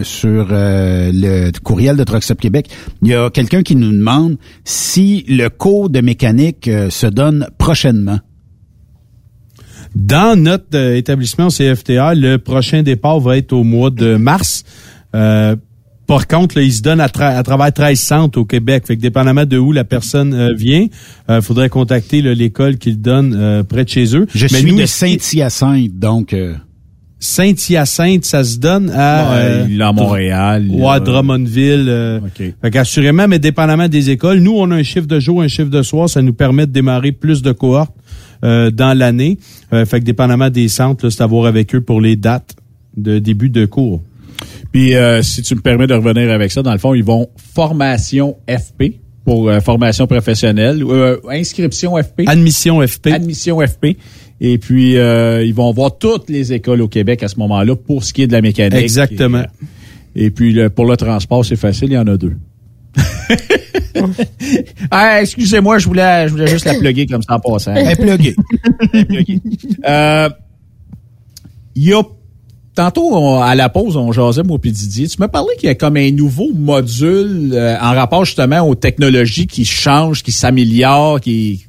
[0.03, 2.69] sur le courriel de Truckstop Québec,
[3.01, 8.19] il y a quelqu'un qui nous demande si le cours de mécanique se donne prochainement.
[9.95, 14.63] Dans notre euh, établissement CFTA, le prochain départ va être au mois de mars.
[15.15, 15.55] Euh,
[16.07, 18.83] par contre, là, il se donne à, travers 13 centres au Québec.
[18.85, 20.87] Fait que dépendamment de où la personne euh, vient,
[21.29, 24.27] il faudrait contacter l'école qu'il donne près de chez eux.
[24.33, 26.35] Je suis de Saint-Hyacinthe, donc...
[27.23, 29.67] Saint-Hyacinthe, ça se donne à...
[29.67, 30.65] Ouais, à Montréal.
[30.71, 32.19] Ou à Drummondville.
[32.25, 32.55] Okay.
[32.59, 35.69] Fait qu'assurément, mais dépendamment des écoles, nous, on a un chiffre de jour, un chiffre
[35.69, 38.00] de soir, ça nous permet de démarrer plus de cohortes euh,
[38.43, 39.37] dans l'année.
[39.73, 42.55] Euh, fait que dépendamment des centres, c'est à voir avec eux pour les dates
[42.97, 44.01] de début de cours.
[44.71, 47.29] Puis euh, si tu me permets de revenir avec ça, dans le fond, ils vont
[47.53, 50.83] formation FP pour formation professionnelle,
[51.29, 52.23] inscription FP.
[52.25, 53.07] Admission FP.
[53.07, 53.97] Admission FP.
[54.39, 58.13] Et puis, ils vont voir toutes les écoles au Québec à ce moment-là pour ce
[58.13, 58.81] qui est de la mécanique.
[58.81, 59.43] Exactement.
[60.15, 62.35] Et, puis, pour le transport, c'est facile, il y en a deux.
[64.91, 67.73] Ah, excusez-moi, je voulais, je voulais juste la plugger comme ça en passant.
[67.73, 67.97] Elle
[69.85, 70.29] euh,
[71.75, 72.03] Il y a
[72.73, 75.07] Tantôt, à la pause, on jasait, moi puis Didier.
[75.09, 78.75] Tu m'as parlé qu'il y a comme un nouveau module euh, en rapport justement aux
[78.75, 81.65] technologies qui changent, qui s'améliorent, qui,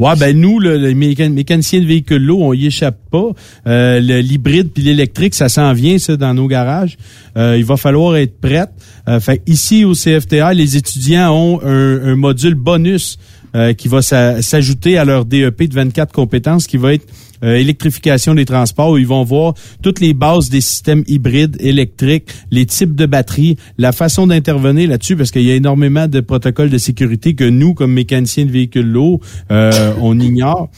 [0.00, 3.32] Ouais, ben nous, le, les mécaniciens de véhicules lourds, on y échappe pas.
[3.66, 6.96] Euh, L'hybride puis l'électrique, ça s'en vient, ça, dans nos garages.
[7.36, 8.64] Euh, il va falloir être prêt.
[9.08, 13.18] Euh, fait ici, au CFTA, les étudiants ont un, un module bonus
[13.54, 17.04] euh, qui va s'ajouter à leur DEP de 24 compétences, qui va être
[17.44, 22.30] euh, électrification des transports, où ils vont voir toutes les bases des systèmes hybrides électriques,
[22.50, 26.70] les types de batteries, la façon d'intervenir là-dessus, parce qu'il y a énormément de protocoles
[26.70, 30.70] de sécurité que nous, comme mécaniciens de véhicules lourds, euh, on ignore.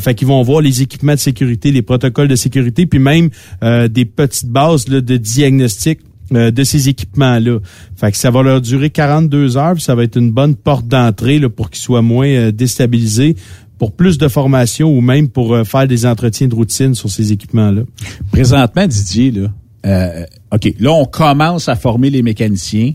[0.00, 3.30] fait qu'ils vont voir les équipements de sécurité, les protocoles de sécurité, puis même
[3.62, 6.00] des petites bases là, de diagnostic
[6.32, 7.58] euh, de ces équipements-là.
[7.96, 11.40] Fait que ça va leur durer 42 heures, ça va être une bonne porte d'entrée
[11.48, 13.34] pour qu'ils soient moins euh, déstabilisés
[13.80, 17.32] pour plus de formation ou même pour euh, faire des entretiens de routine sur ces
[17.32, 17.84] équipements-là.
[18.30, 22.92] Présentement, Didier, là, OK, là, on commence à former les mécaniciens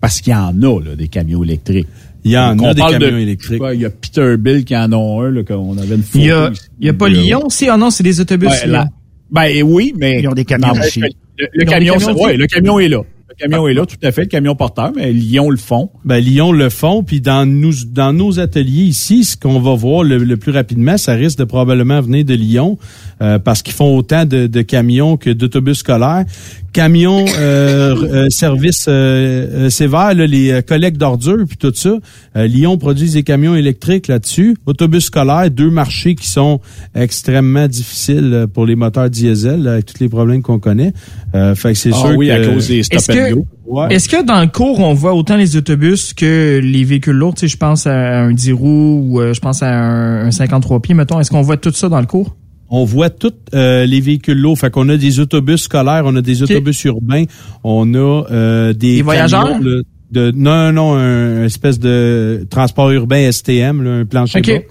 [0.00, 1.86] parce qu'il y en a, là, des camions électriques.
[2.24, 3.62] Il y en a des camions électriques.
[3.72, 6.18] il y a Peterbilt qui en a un, là, qu'on avait une photo.
[6.18, 6.50] Il y a,
[6.80, 7.68] il y a pas Lyon aussi?
[7.68, 8.50] Ah non, c'est des autobus.
[9.30, 10.22] ben oui, mais...
[10.22, 11.02] Ils ont des camions aussi.
[11.38, 13.02] Le, camion, ouais, le camion est là.
[13.38, 15.90] Camion est là, tout à fait, le camion porteur, mais Lyon le font.
[16.06, 20.04] Ben, Lyon le font, puis dans nous, dans nos ateliers ici, ce qu'on va voir
[20.04, 22.78] le, plus rapidement, ça risque de probablement venir de Lyon,
[23.20, 26.24] euh, parce qu'ils font autant de, de camions que d'autobus scolaires
[26.76, 31.96] camions euh, euh, service euh, sévère, les collectes d'ordures puis tout ça.
[32.34, 34.58] Lyon produit des camions électriques là-dessus.
[34.66, 36.60] Autobus scolaire, deux marchés qui sont
[36.94, 40.92] extrêmement difficiles pour les moteurs diesel avec tous les problèmes qu'on connaît.
[41.32, 43.86] fait que c'est ah, oui, à cause des stop and go.
[43.88, 47.34] Est-ce que dans le cours, on voit autant les autobus que les véhicules lourds?
[47.34, 50.80] Tu sais, je pense à un 10 roues ou je pense à un, un 53
[50.82, 51.18] pieds, mettons.
[51.20, 52.36] Est-ce qu'on voit tout ça dans le cours?
[52.70, 54.58] On voit tous euh, les véhicules lourds.
[54.58, 57.24] Fait qu'on a des autobus scolaires, on a des autobus urbains,
[57.64, 59.60] on a euh, des, des voyageurs?
[60.10, 64.66] de, non, non, un, espèce de transport urbain STM, un plancher okay.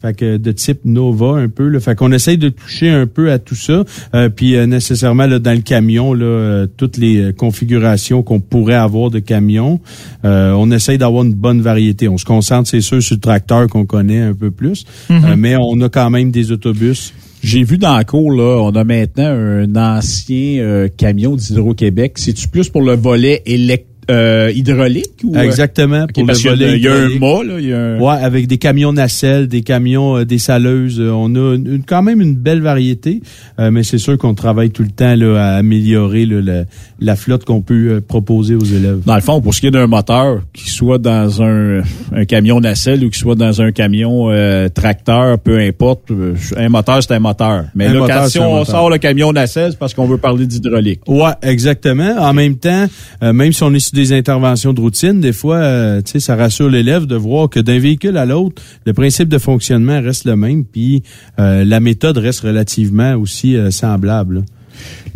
[0.00, 1.66] Fait que de type Nova un peu.
[1.66, 1.80] Là.
[1.80, 3.82] Fait qu'on essaye de toucher un peu à tout ça.
[4.14, 9.18] Euh, puis nécessairement là, dans le camion, là, toutes les configurations qu'on pourrait avoir de
[9.18, 9.80] camion.
[10.22, 12.08] on essaye d'avoir une bonne variété.
[12.08, 14.84] On se concentre, c'est sûr, sur le tracteur qu'on connaît un peu plus.
[15.10, 15.34] Mm-hmm.
[15.34, 17.12] mais on a quand même des autobus.
[17.42, 22.18] J'ai vu dans le cours, là, on a maintenant un ancien euh, camion d'Hydro-Québec.
[22.18, 23.86] C'est-tu plus pour le volet électrique?
[24.10, 25.42] Euh, hydraulique ou euh?
[25.42, 27.98] exactement pour le volet il y a un mât là il y a un...
[27.98, 32.22] ouais avec des camions nacelles des camions euh, des saleuses on a une, quand même
[32.22, 33.20] une belle variété
[33.58, 36.64] mais c'est sûr qu'on travaille tout le temps là, à améliorer la,
[37.00, 39.00] la, flotte qu'on peut proposer aux élèves.
[39.04, 41.82] Dans le fond pour ce qui est d'un moteur qui soit dans un,
[42.12, 44.28] un camion nacelle ou qui soit dans un camion
[44.74, 46.10] tracteur peu importe
[46.56, 47.64] un moteur c'est un moteur.
[47.74, 51.00] Mais là si on sort le camion nacelle c'est parce qu'on veut parler d'hydraulique.
[51.08, 52.14] Ouais exactement.
[52.18, 52.86] En même temps
[53.20, 56.68] même si on est des interventions de routine, des fois, euh, tu sais, ça rassure
[56.68, 60.64] l'élève de voir que d'un véhicule à l'autre, le principe de fonctionnement reste le même,
[60.64, 61.02] puis
[61.40, 64.44] euh, la méthode reste relativement aussi euh, semblable.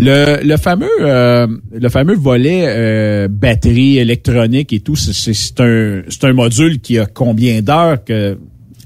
[0.01, 6.99] Le, fameux le fameux volet batterie électronique et tout, c'est un c'est un module qui
[6.99, 8.37] a combien d'heures que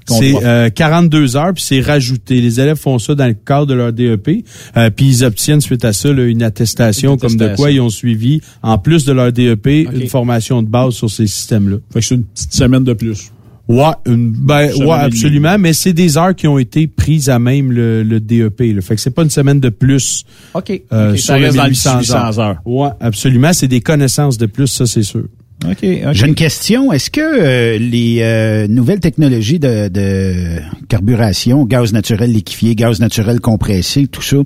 [0.08, 2.40] C'est euh, 42 heures, puis c'est rajouté.
[2.40, 4.44] Les élèves font ça dans le cadre de leur DEP,
[4.76, 7.80] euh, puis ils obtiennent suite à ça là, une, attestation Une comme de quoi ils
[7.80, 11.76] ont suivi, en plus de leur DEP, une formation de base sur ces systèmes-là.
[11.92, 13.30] Fait que c'est une petite semaine de plus.
[13.68, 17.72] Ouais, une, ben, ouais, absolument, mais c'est des heures qui ont été prises à même
[17.72, 18.60] le, le DEP.
[18.60, 18.80] Là.
[18.80, 20.24] Fait que c'est pas une semaine de plus.
[20.54, 20.82] OK.
[20.92, 22.56] euh, sur ça reste dans le 1800 1800 heures.
[22.64, 23.52] Ouais, absolument.
[23.52, 25.24] C'est des connaissances de plus, ça, c'est sûr.
[25.64, 25.78] OK.
[26.12, 26.92] J'ai une question.
[26.92, 33.40] Est-ce que euh, les euh, nouvelles technologies de, de carburation, gaz naturel liquéfié, gaz naturel
[33.40, 34.36] compressé, tout ça,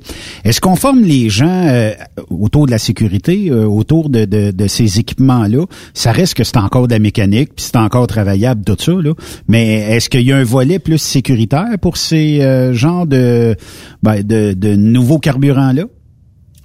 [0.45, 1.93] est-ce qu'on forme les gens euh,
[2.31, 5.67] autour de la sécurité, euh, autour de, de, de ces équipements-là?
[5.95, 9.13] Ça reste que c'est encore de la mécanique, puis c'est encore travaillable, tout ça, là.
[9.49, 13.57] Mais est-ce qu'il y a un volet plus sécuritaire pour ces euh, genres de,
[14.03, 15.85] ben, de, de nouveaux carburants-là?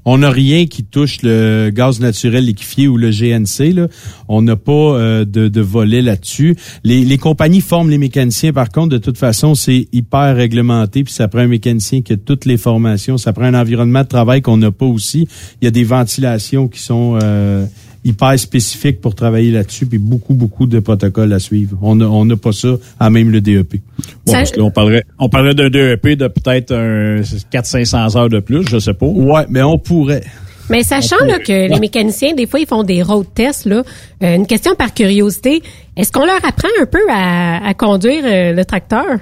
[0.06, 3.90] On n'a rien qui touche le gaz naturel liquéfié ou le GNC.
[4.28, 6.56] On n'a pas euh, de, de volet là-dessus.
[6.84, 8.54] Les, les compagnies forment les mécaniciens.
[8.54, 11.04] Par contre, de toute façon, c'est hyper réglementé.
[11.04, 13.18] Puis ça prend un mécanicien qui a toutes les formations.
[13.18, 15.28] Ça prend un environnement de travail qu'on n'a pas aussi.
[15.62, 17.66] Il y a des ventilations qui sont euh,
[18.06, 19.86] hyper spécifiques pour travailler là-dessus.
[19.86, 21.78] Puis beaucoup, beaucoup de protocoles à suivre.
[21.82, 23.82] On n'a on n'a pas ça à même le DEP.
[24.26, 28.30] Bon, parce que là, on parlerait, on parlerait d'un DEP de peut-être un 400-500 heures
[28.30, 29.08] de plus, je sais pas.
[29.08, 30.24] Ouais, mais on pourrait.
[30.70, 33.84] Mais sachant là, que les mécaniciens, des fois, ils font des road tests, là,
[34.24, 35.62] euh, une question par curiosité,
[35.96, 39.20] est-ce qu'on leur apprend un peu à, à conduire euh, le tracteur?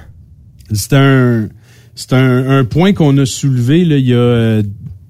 [0.72, 1.50] C'est un
[1.96, 4.64] c'est un, un point qu'on a soulevé là, il y a euh,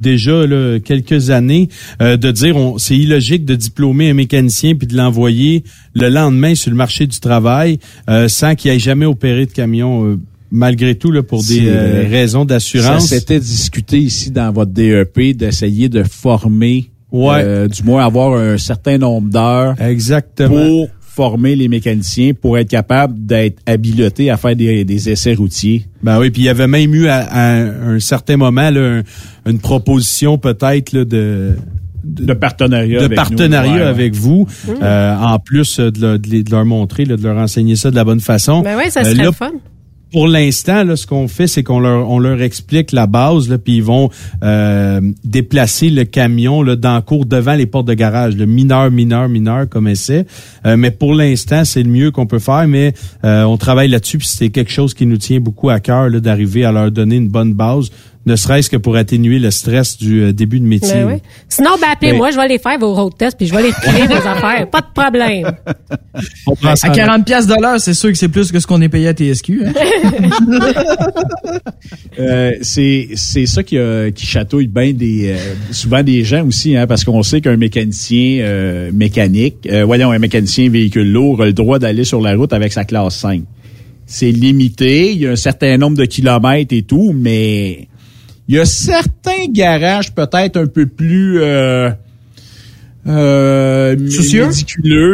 [0.03, 1.69] déjà là, quelques années
[2.01, 5.63] euh, de dire on c'est illogique de diplômer un mécanicien puis de l'envoyer
[5.95, 10.05] le lendemain sur le marché du travail euh, sans qu'il ait jamais opéré de camion
[10.05, 10.19] euh,
[10.51, 13.07] malgré tout là pour des euh, raisons d'assurance.
[13.07, 17.41] Ça s'était discuté ici dans votre DEP d'essayer de former, Ouais.
[17.43, 20.49] euh, du moins avoir un certain nombre d'heures Exactement.
[20.55, 25.85] pour former les mécaniciens pour être capable d'être habilités à faire des, des essais routiers.
[26.01, 29.49] Ben oui, puis il y avait même eu à, à un certain moment là, un-
[29.51, 31.51] une proposition peut-être là, de
[32.03, 33.77] de partenariat de avec partenariat nous.
[33.77, 33.87] Ouais, ouais.
[33.87, 34.45] avec vous,
[34.81, 37.77] euh, en plus euh, de, leur- de les- de leur montrer, là, de leur enseigner
[37.77, 38.61] ça de la bonne façon.
[38.61, 39.51] Ben ouais, ça Euh, serait là, le fun.
[40.13, 43.77] Pour l'instant, ce qu'on fait, c'est qu'on leur, on leur explique la base, là, puis
[43.77, 44.11] ils vont
[44.43, 48.91] euh, déplacer le camion là, dans le cours devant les portes de garage, le mineur,
[48.91, 50.27] mineur, mineur comme essai.
[50.67, 52.93] Euh, mais pour l'instant, c'est le mieux qu'on peut faire, mais
[53.25, 56.63] euh, on travaille là-dessus, puis c'est quelque chose qui nous tient beaucoup à cœur d'arriver
[56.63, 57.89] à leur donner une bonne base,
[58.25, 60.93] ne serait-ce que pour atténuer le stress du euh, début de métier.
[60.93, 61.21] Ben oui.
[61.49, 64.07] Sinon, ben appelez-moi, je vais les faire vos road tests, puis je vais les retirer
[64.07, 64.69] vos affaires.
[64.71, 65.51] Pas de problème.
[66.83, 69.07] À 40 pièces de l'heure, c'est sûr que c'est plus que ce qu'on est payé
[69.07, 69.63] à TSQ.
[69.65, 69.73] hein.
[72.19, 75.37] Euh, c'est c'est ça qui, euh, qui chatouille bien des euh,
[75.71, 80.19] souvent des gens aussi hein, parce qu'on sait qu'un mécanicien euh, mécanique euh, voyons un
[80.19, 83.41] mécanicien véhicule lourd a le droit d'aller sur la route avec sa classe 5.
[84.05, 87.87] C'est limité, il y a un certain nombre de kilomètres et tout, mais
[88.47, 91.89] il y a certains garages peut-être un peu plus euh,
[93.07, 94.51] euh, Soucieux?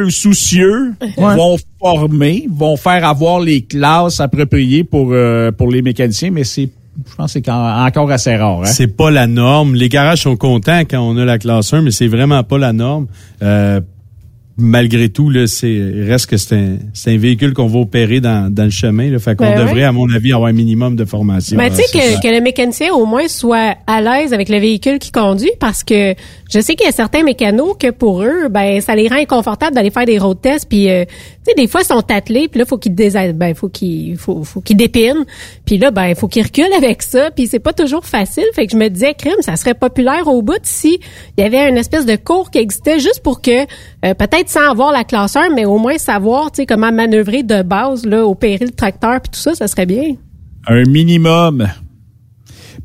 [0.10, 1.36] soucieux, Ouais.
[1.36, 6.70] vont former, vont faire avoir les classes appropriées pour euh, pour les mécaniciens, mais c'est
[7.10, 8.62] je pense que c'est encore assez rare.
[8.62, 8.66] Hein?
[8.66, 9.74] C'est pas la norme.
[9.74, 12.74] Les garages sont contents quand on a la classe 1, mais c'est vraiment pas la
[12.74, 13.08] norme.
[13.42, 13.80] Euh,
[14.60, 18.20] malgré tout, là, c'est il reste que c'est un, c'est un véhicule qu'on va opérer
[18.20, 19.10] dans, dans le chemin.
[19.10, 19.84] Là, fait qu'on Ben devrait, ouais.
[19.84, 21.58] à mon avis, avoir un minimum de formation.
[21.58, 25.00] Ben, tu sais que, que le mécanicien au moins soit à l'aise avec le véhicule
[25.00, 26.14] qu'il conduit parce que
[26.52, 29.76] je sais qu'il y a certains mécanos que pour eux, ben ça les rend inconfortables
[29.76, 31.12] d'aller faire des road tests puis euh, tu
[31.48, 34.44] sais des fois ils sont attelés puis là faut qu'ils dés- ben faut qu'ils faut,
[34.44, 35.26] faut qu'ils dépinent
[35.66, 38.72] puis là ben faut qu'ils reculent avec ça puis c'est pas toujours facile fait que
[38.72, 41.00] je me disais crime ça serait populaire au bout si
[41.38, 43.66] il y avait une espèce de cours qui existait juste pour que
[44.06, 47.44] euh, peut-être sans avoir la classe 1 mais au moins savoir tu sais comment manœuvrer
[47.44, 50.16] de base là opérer le tracteur puis tout ça ça serait bien.
[50.68, 51.68] un minimum.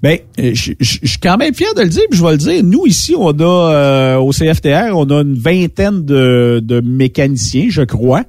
[0.03, 2.33] Ben, euh, je je- je suis quand même fier de le dire, puis je vais
[2.33, 2.63] le dire.
[2.63, 7.83] Nous, ici, on a, euh, au CFTR, on a une vingtaine de, de mécaniciens, je
[7.83, 8.25] crois.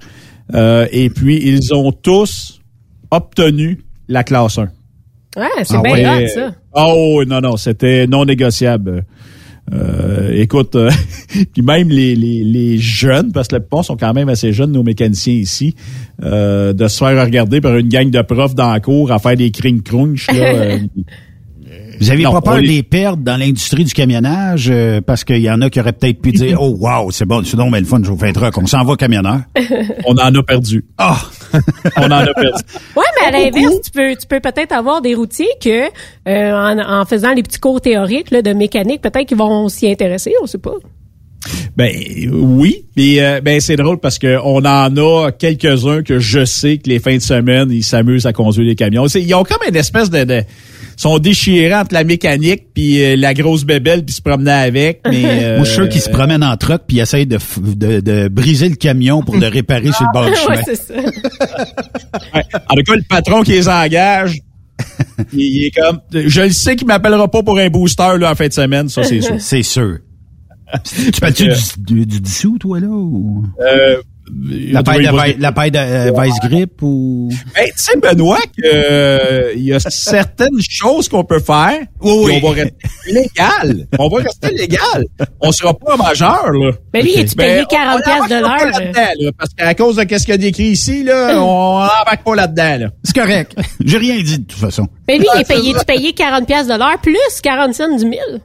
[0.54, 2.62] Euh, et puis, ils ont tous
[3.12, 4.70] obtenu la classe 1.
[5.36, 6.24] Ouais, c'est Ah bien ouais.
[6.26, 6.52] hot, ça.
[6.76, 9.04] Oh non, non, c'était non négociable.
[9.74, 10.92] Euh, écoute, euh,
[11.54, 14.72] puis même les, les, les jeunes, parce que la plupart sont quand même assez jeunes,
[14.72, 15.76] nos mécaniciens ici,
[16.24, 19.36] euh, de se faire regarder par une gang de profs dans la cour à faire
[19.36, 20.28] des cring crunch.
[20.28, 20.78] Là, euh,
[22.00, 25.02] Vous avez Non, pas peur on de les- les perdre dans l'industrie du camionnage euh,
[25.02, 27.58] parce qu'il y en a qui auraient peut-être pu dire oh wow c'est bon c'est
[27.58, 29.40] donc bien le fun je vous fais un truc on s'en va camionneur.
[30.06, 30.86] on en a perdu.
[30.98, 31.18] Ah
[31.98, 32.62] on en a perdu.
[32.96, 35.86] Ouais, mais à l'inverse, tu peux, tu peux peut-être avoir des routiers que,
[36.28, 39.90] euh, en, en faisant les petits cours théoriques là, de mécanique, peut-être qu'ils vont s'y
[39.90, 40.74] intéresser, on sait pas.
[41.78, 41.92] Ben
[42.32, 46.78] oui, puis euh, ben c'est drôle parce que on en a quelques-uns que je sais
[46.78, 49.08] que les fins de semaine ils s'amusent à conduire les camions.
[49.08, 50.42] C'est- Ils ont comme une espèce de, de
[50.98, 55.02] sont déchirés entre la mécanique puis euh, la grosse bébelle puis se promener avec.
[55.10, 58.28] Mais euh, suis sûr qu'ils se promènent en truck puis essayent de, f- de, de
[58.30, 60.56] briser le camion pour le réparer sur le bord du chemin.
[60.56, 60.94] ouais, c'est ça.
[62.34, 62.44] Ouais.
[62.70, 64.40] En tout cas, le patron qui les engage,
[65.34, 68.36] il, il est comme, je le sais qu'il m'appellera pas pour un booster là en
[68.36, 69.36] fin de semaine, ça c'est sûr.
[69.40, 69.98] C'est sûr.
[70.84, 72.88] tu parles-tu du, du, du dissous, toi, là?
[72.88, 73.44] Ou...
[73.60, 73.98] Euh,
[74.72, 77.30] La paille de, il va- vi- la paille de euh, Vice Grip ou...
[77.54, 81.78] Ben, tu sais, Benoît, que, euh, il y a certaines choses qu'on peut faire.
[82.02, 82.40] Oui, oui.
[82.44, 82.76] On va rester
[83.12, 83.88] légal.
[84.00, 85.06] On va rester légal.
[85.42, 86.72] On sera pas majeur, là.
[86.92, 88.72] Ben lui, Ben, payé on- 40 on piastres de l'heure?
[88.80, 92.24] là-dedans, là, Parce qu'à cause de qu'est-ce qu'il y a décrit ici, là, on n'embarque
[92.26, 92.88] pas là-dedans, là.
[93.04, 93.56] C'est correct.
[93.84, 94.88] J'ai rien dit, de toute façon.
[95.08, 98.06] Ben lui, il est payé, tu payé 40 piastres de l'heure plus 40 cents du
[98.06, 98.42] mille?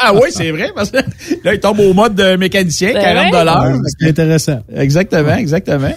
[0.00, 0.98] Ah oui, c'est vrai, parce que
[1.44, 3.30] là, il tombe au mode de mécanicien, Ben 40 ouais.
[3.30, 3.72] dollars.
[3.98, 4.60] C'est intéressant.
[4.74, 5.92] Exactement, exactement.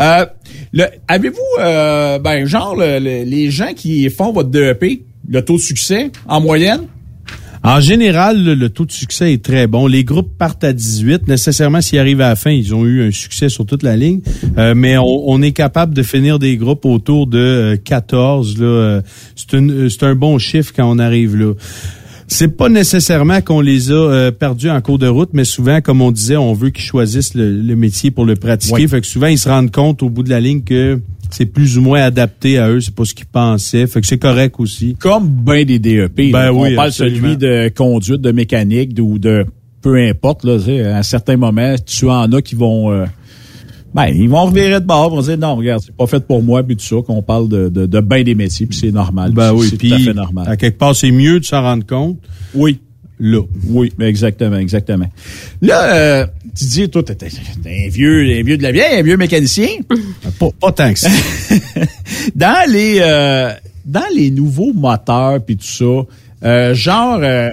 [0.00, 0.26] Euh,
[0.72, 5.56] le- Avez-vous, euh, ben, genre, le- le- les gens qui font votre DEP, le taux
[5.56, 6.82] de succès, en moyenne?
[7.64, 9.88] En général, le, le taux de succès est très bon.
[9.88, 11.26] Les groupes partent à 18.
[11.26, 14.20] Nécessairement, s'ils arrivent à la fin, ils ont eu un succès sur toute la ligne.
[14.58, 18.58] Euh, mais on, on est capable de finir des groupes autour de euh, 14.
[18.60, 18.64] Là.
[18.66, 19.00] Euh,
[19.34, 21.52] C'est une- c'est un bon chiffre quand on arrive là.
[22.30, 26.02] C'est pas nécessairement qu'on les a euh, perdus en cours de route, mais souvent, comme
[26.02, 28.74] on disait, on veut qu'ils choisissent le, le métier pour le pratiquer.
[28.74, 28.88] Oui.
[28.88, 31.00] Fait que souvent, ils se rendent compte au bout de la ligne que
[31.30, 32.80] c'est plus ou moins adapté à eux.
[32.80, 33.86] C'est pas ce qu'ils pensaient.
[33.86, 34.94] Fait que c'est correct aussi.
[34.98, 36.30] Comme ben des DEP.
[36.32, 37.16] Ben oui, on parle absolument.
[37.22, 39.44] celui de conduite, de mécanique, de- ou de
[39.80, 40.44] peu importe.
[40.44, 40.58] Là,
[40.92, 42.92] à un certain moment, tu en as qui vont...
[42.92, 43.04] euh,
[43.94, 46.42] ben, ils vont revirer de bord, ils vont dire non, regarde, c'est pas fait pour
[46.42, 49.32] moi, puis tout ça, qu'on parle de, de, de ben des métiers, puis c'est normal.
[49.32, 50.48] Ben oui, c'est tout à fait normal.
[50.48, 52.18] à quelque part, c'est mieux de s'en rendre compte.
[52.54, 52.80] Oui.
[53.20, 53.40] Là.
[53.66, 55.10] Oui, exactement, exactement.
[55.60, 59.02] Là, euh, tu dis, toi, t'es t'es un vieux, un vieux de la vieille, un
[59.02, 59.68] vieux mécanicien.
[60.38, 61.08] pas, pas tant que ça.
[62.36, 63.50] dans les euh,
[63.84, 66.06] dans les nouveaux moteurs puis tout ça,
[66.44, 67.50] euh, genre, euh,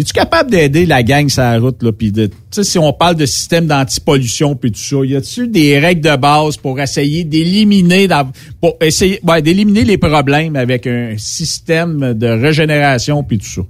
[0.00, 3.26] es-tu capable d'aider la gang sur la route là, puis de, si on parle de
[3.26, 8.08] système d'antipollution puis tout ça, y a-tu des règles de base pour essayer d'éliminer,
[8.60, 13.62] pour essayer, ouais, d'éliminer les problèmes avec un système de régénération puis tout ça?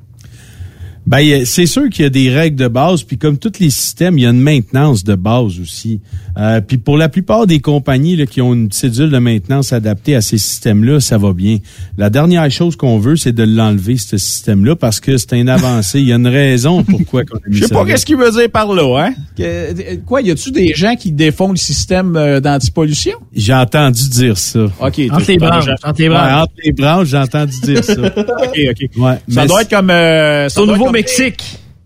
[1.08, 4.18] Ben, c'est sûr qu'il y a des règles de base, puis comme tous les systèmes,
[4.18, 6.00] il y a une maintenance de base aussi.
[6.36, 10.14] Euh, puis pour la plupart des compagnies là, qui ont une cédule de maintenance adaptée
[10.14, 11.58] à ces systèmes-là, ça va bien.
[11.96, 15.98] La dernière chose qu'on veut, c'est de l'enlever, ce système-là, parce que c'est une avancée.
[16.00, 18.30] Il y a une raison pourquoi qu'on a mis Je sais pas qu'est-ce qu'il veut
[18.30, 19.14] dire par là, hein?
[19.36, 23.14] Que- quoi, y a-tu des gens qui défont le système euh, d'antipollution?
[23.34, 24.64] J'ai entendu dire ça.
[24.64, 24.70] OK.
[24.82, 26.42] Entre les t'es- branches, t'es- entre les Ouais, branches.
[26.42, 27.92] entre les branches, j'ai entendu dire ça.
[28.06, 28.90] OK, OK.
[28.98, 29.88] Ouais, Ça mais doit être comme...
[29.90, 31.32] Euh, ça C'est au doit être comme Des-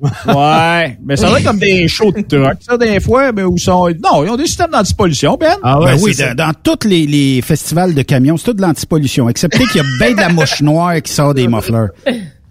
[0.26, 3.56] Ouais, mais ça doit être comme des shows de truck, ça, des fois, mais où
[3.56, 3.89] sont...
[4.02, 5.55] Non, ils ont des systèmes d'antipollution, Ben.
[5.62, 6.34] Ah Ben ouais, oui, c'est ça.
[6.34, 9.80] dans, dans tous les, les festivals de camions, c'est tout de l'antipollution, excepté qu'il y
[9.80, 11.86] a bien de la mouche noire qui sort des mufflers.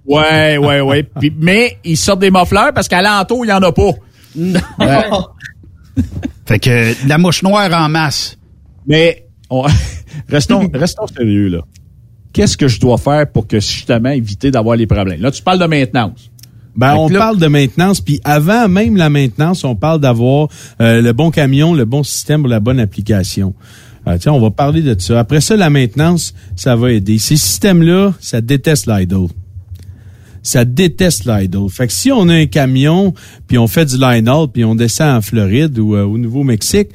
[0.06, 1.04] Ouais, ouais, ouais.
[1.20, 3.92] Puis- mais ils sortent des muffleurs parce qu'à l'entour, il y en a pas.
[4.38, 4.56] Ouais.
[6.46, 8.38] Fait que de la mouche noire en masse.
[8.88, 9.66] Mais on-
[10.30, 11.60] restons, restons sérieux, là.
[12.34, 15.22] Qu'est-ce que je dois faire pour que, justement, éviter d'avoir les problèmes?
[15.22, 16.31] Là, tu parles de maintenance.
[16.76, 20.48] Ben, on là- parle de maintenance, puis avant même la maintenance, on parle d'avoir
[20.80, 23.54] euh, le bon camion, le bon système pour la bonne application.
[24.08, 25.20] Euh, tiens, on va parler de ça.
[25.20, 27.18] Après ça, la maintenance, ça va aider.
[27.20, 29.28] Ces systèmes-là, ça déteste l'idle.
[30.44, 31.70] Ça déteste l'idle.
[31.70, 33.14] Fait que si on a un camion,
[33.48, 36.90] puis on fait du line-out, puis on descend en Floride ou euh, au Nouveau-Mexique,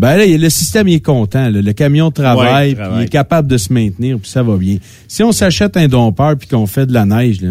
[0.00, 1.48] ben là, le système il est content.
[1.50, 1.62] là.
[1.62, 4.78] Le camion travaille, Ouais, il il est capable de se maintenir, puis ça va bien.
[5.06, 7.50] Si on s'achète un dompeur puis qu'on fait de la neige, là,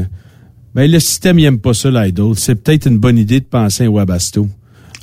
[0.77, 2.35] ben, le système, il aime pas ça, l'idle.
[2.35, 4.47] C'est peut-être une bonne idée de penser à Webasto.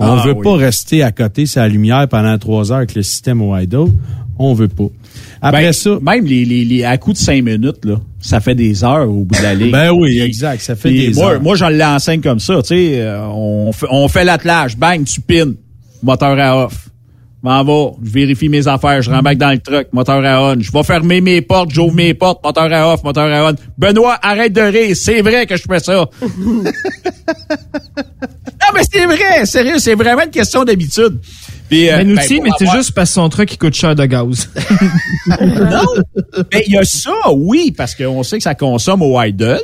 [0.01, 0.43] On Ah, veut oui.
[0.43, 3.93] pas rester à côté la lumière pendant trois heures avec le système au idle.
[4.39, 4.87] On veut pas.
[5.43, 8.55] Après Ben, ça, Même les, les, les, à coup de cinq minutes, là, ça fait
[8.57, 9.71] des heures au bout de la ligne.
[9.71, 10.61] ben oui, exact.
[10.63, 11.43] Ça fait des moi, heures.
[11.43, 15.21] moi, je l'enseigne comme ça, tu sais, euh, on fait, on fait l'attelage, bang, tu
[15.21, 15.55] pines,
[16.03, 16.89] moteur à off.
[17.45, 20.59] M'en va, je vérifie mes affaires, je rembarque dans le truck, moteur à on.
[20.59, 23.55] Je vais fermer mes portes, j'ouvre mes portes, moteur à off, moteur à on.
[23.77, 26.09] Benoît, arrête de rire, c'est vrai que je fais ça.
[26.23, 26.63] non,
[28.75, 31.19] mais c'est vrai, sérieux, c'est vraiment une question d'habitude.
[31.69, 33.59] Puis, euh, Ben, nous ben, aussi, mais c'est avoir- juste parce que son truck, il
[33.59, 34.49] coûte cher de gaz.
[35.29, 35.85] non,
[36.53, 39.61] mais il y a ça, oui, parce qu'on sait que ça consomme au idle.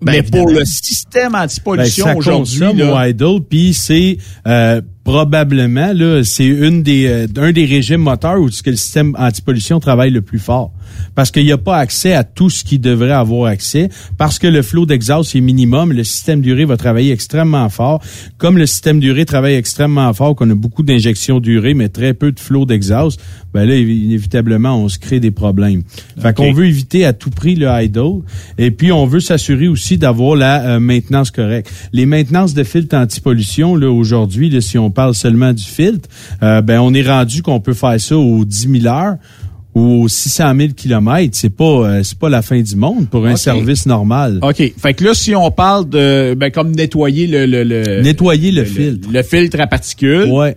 [0.00, 4.80] mais pour le système Ben, antipollution ça aujourd'hui, consomme là, au idle, puis c'est euh,
[5.04, 9.78] probablement là, c'est une des euh, un des régimes moteurs où que le système antipollution
[9.78, 10.72] travaille le plus fort
[11.14, 14.46] parce qu'il n'y a pas accès à tout ce qu'il devrait avoir accès parce que
[14.46, 18.02] le flot d'exhaust est minimum, le système d'urée va travailler extrêmement fort.
[18.38, 22.32] Comme le système d'urée travaille extrêmement fort, qu'on a beaucoup d'injections d'urée mais très peu
[22.32, 23.20] de flot d'exhaust,
[23.52, 25.82] ben là inévitablement on se crée des problèmes.
[26.18, 28.22] Fait qu'on veut éviter à tout prix le idle
[28.56, 31.70] et puis on veut s'assurer aussi d'avoir la euh, maintenance correcte.
[31.92, 36.08] Les maintenances de filtres antipollution là aujourd'hui, si on parle seulement du filtre,
[36.42, 39.16] euh, ben on est rendu qu'on peut faire ça aux 10 000 heures
[39.74, 41.36] ou aux 600 000 kilomètres.
[41.36, 44.38] C'est pas euh, c'est pas la fin du monde pour un service normal.
[44.42, 44.72] OK.
[44.78, 49.08] Fait que là, si on parle de ben, comme nettoyer le, le, nettoyer le, filtre.
[49.12, 50.30] Le, filtre à particules.
[50.30, 50.56] Ouais.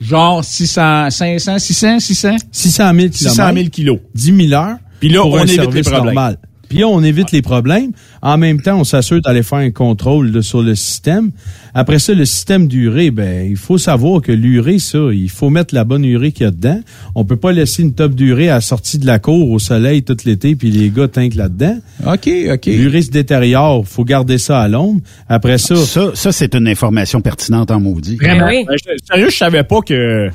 [0.00, 2.36] Genre 600, 500, 600, 600?
[2.50, 3.16] 600 000 kilomètres.
[3.16, 3.98] 600 000 kilos.
[4.14, 4.76] 10 000 heures.
[5.00, 6.14] Puis là, on évite les problèmes.
[6.14, 6.38] Normal.
[6.74, 7.92] Puis on évite les problèmes.
[8.20, 11.30] En même temps, on s'assure d'aller faire un contrôle sur le système.
[11.72, 15.72] Après ça, le système d'urée, ben, il faut savoir que l'urée, ça, il faut mettre
[15.72, 16.80] la bonne urée qu'il y a dedans.
[17.14, 20.02] On peut pas laisser une top d'urée à la sortie de la cour au soleil
[20.02, 21.78] tout l'été, puis les gars tinquent là-dedans.
[22.08, 22.66] OK, OK.
[22.66, 23.86] L'urée se détériore.
[23.86, 25.00] faut garder ça à l'ombre.
[25.28, 25.76] Après ça...
[25.76, 28.16] Ça, ça c'est une information pertinente en maudit.
[28.16, 28.48] Vraiment?
[28.48, 28.96] Ben oui.
[29.08, 30.28] Sérieux, je savais pas que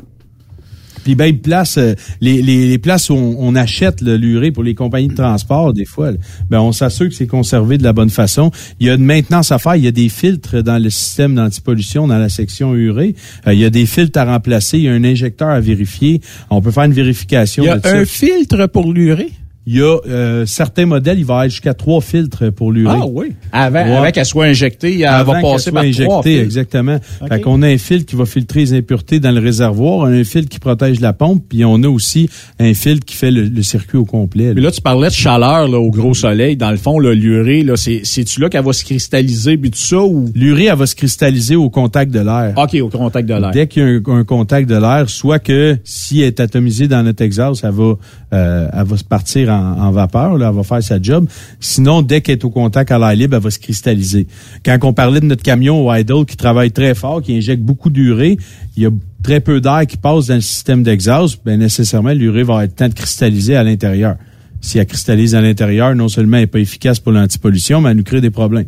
[1.10, 5.15] puis ben place euh, les, les, places où on, achète l'urée pour les compagnies de
[5.15, 6.11] transport des fois,
[6.52, 8.52] ben on s'assure que c'est conservé de la bonne façon.
[8.80, 11.34] Il y a une maintenance à faire, il y a des filtres dans le système
[11.34, 13.15] d'antipollution dans la section urée,
[13.48, 16.22] euh, il y a des filtres à remplacer, il y a un injecteur à vérifier.
[16.52, 19.31] On peut faire une vérification Il y a un filtre pour l'urée?
[19.65, 22.98] Il y a euh, certains modèles, il va être jusqu'à trois filtres pour l'urée.
[22.99, 23.34] Ah oui.
[23.52, 26.44] Avant, qu'elle soit injectée, elle va passer par injectée, trois filtres.
[26.44, 26.98] exactement.
[27.27, 30.49] Fait qu'on a un filtre qui va filtrer les impuretés dans le réservoir, un filtre
[30.49, 32.30] qui protège la pompe, puis on a aussi
[32.60, 34.53] un filtre qui fait le, circuit au complet.
[34.53, 34.61] Là.
[34.61, 36.56] là, tu parlais de chaleur là, au gros soleil.
[36.57, 40.02] Dans le fond, l'urée, là, c'est, c'est-tu là qu'elle va se cristalliser, puis tout ça?
[40.02, 40.31] ou?
[40.34, 42.53] L'urée, elle va se cristalliser au contact de l'air.
[42.57, 43.52] OK, au contact de l'air.
[43.52, 47.03] Dès qu'il y a un, contact de l'air, soit que si elle est atomisée dans
[47.03, 47.94] notre exhaust, elle va,
[48.34, 51.27] euh, elle va se partir en en, vapeur, là, elle va faire sa job.
[51.60, 54.27] Sinon, dès qu'elle est au contact à l'air libre, elle va se cristalliser.
[54.64, 57.90] Quand on parlait de notre camion au idle qui travaille très fort, qui injecte beaucoup
[57.90, 58.38] d'urée,
[58.76, 58.91] il y a
[59.23, 62.90] très peu d'air qui passe dans le système d'exhaust, ben nécessairement l'urée va être temps
[62.90, 64.15] de cristalliser à l'intérieur.
[64.61, 67.98] Si elle cristallise à l'intérieur, non seulement elle n'est pas efficace pour l'antipollution, mais elle
[67.98, 68.68] nous crée des problèmes.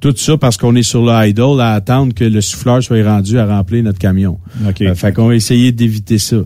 [0.00, 3.38] Tout ça parce qu'on est sur le idle à attendre que le souffleur soit rendu
[3.38, 4.38] à remplir notre camion.
[4.68, 4.88] Okay.
[4.88, 6.38] Euh, fait qu'on va essayer d'éviter ça.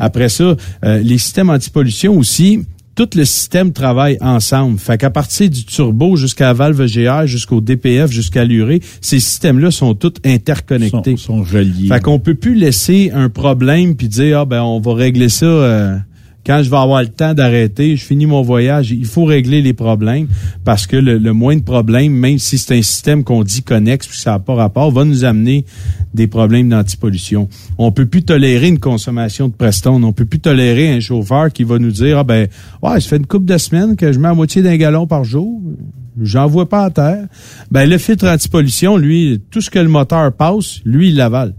[0.00, 4.78] Après ça, euh, les systèmes antipollution aussi, tout le système travaille ensemble.
[4.78, 9.70] Fait qu'à partir du turbo jusqu'à la valve GR, jusqu'au DPF, jusqu'à l'urée, ces systèmes-là
[9.70, 11.16] sont tous interconnectés.
[11.16, 11.88] Sont, sont reliés.
[11.88, 15.46] Fait qu'on peut plus laisser un problème puis dire ah ben on va régler ça
[15.46, 15.96] euh,
[16.44, 19.72] quand je vais avoir le temps d'arrêter, je finis mon voyage, il faut régler les
[19.72, 20.28] problèmes
[20.64, 24.18] parce que le, moins de problèmes, même si c'est un système qu'on dit connexe puis
[24.18, 25.64] ça n'a pas rapport, va nous amener
[26.12, 27.48] des problèmes d'antipollution.
[27.78, 30.02] On peut plus tolérer une consommation de Preston.
[30.02, 32.46] On peut plus tolérer un chauffeur qui va nous dire, ah ben,
[32.82, 35.24] ouais, ça fait une couple de semaines que je mets à moitié d'un gallon par
[35.24, 35.60] jour.
[36.20, 37.26] J'en vois pas à terre.
[37.70, 41.54] Ben, le filtre antipollution, lui, tout ce que le moteur passe, lui, il l'avale.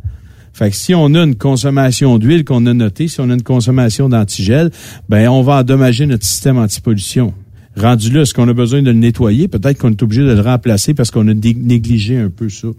[0.56, 3.44] Fait que si on a une consommation d'huile qu'on a notée, si on a une
[3.44, 4.72] consommation d'antigel,
[5.10, 7.34] ben on va endommager notre système antipollution.
[7.76, 9.50] Rendu là, est-ce qu'on a besoin de le nettoyer?
[9.50, 12.70] Peut-être qu'on est obligé de le remplacer parce qu'on a négligé un peu ça.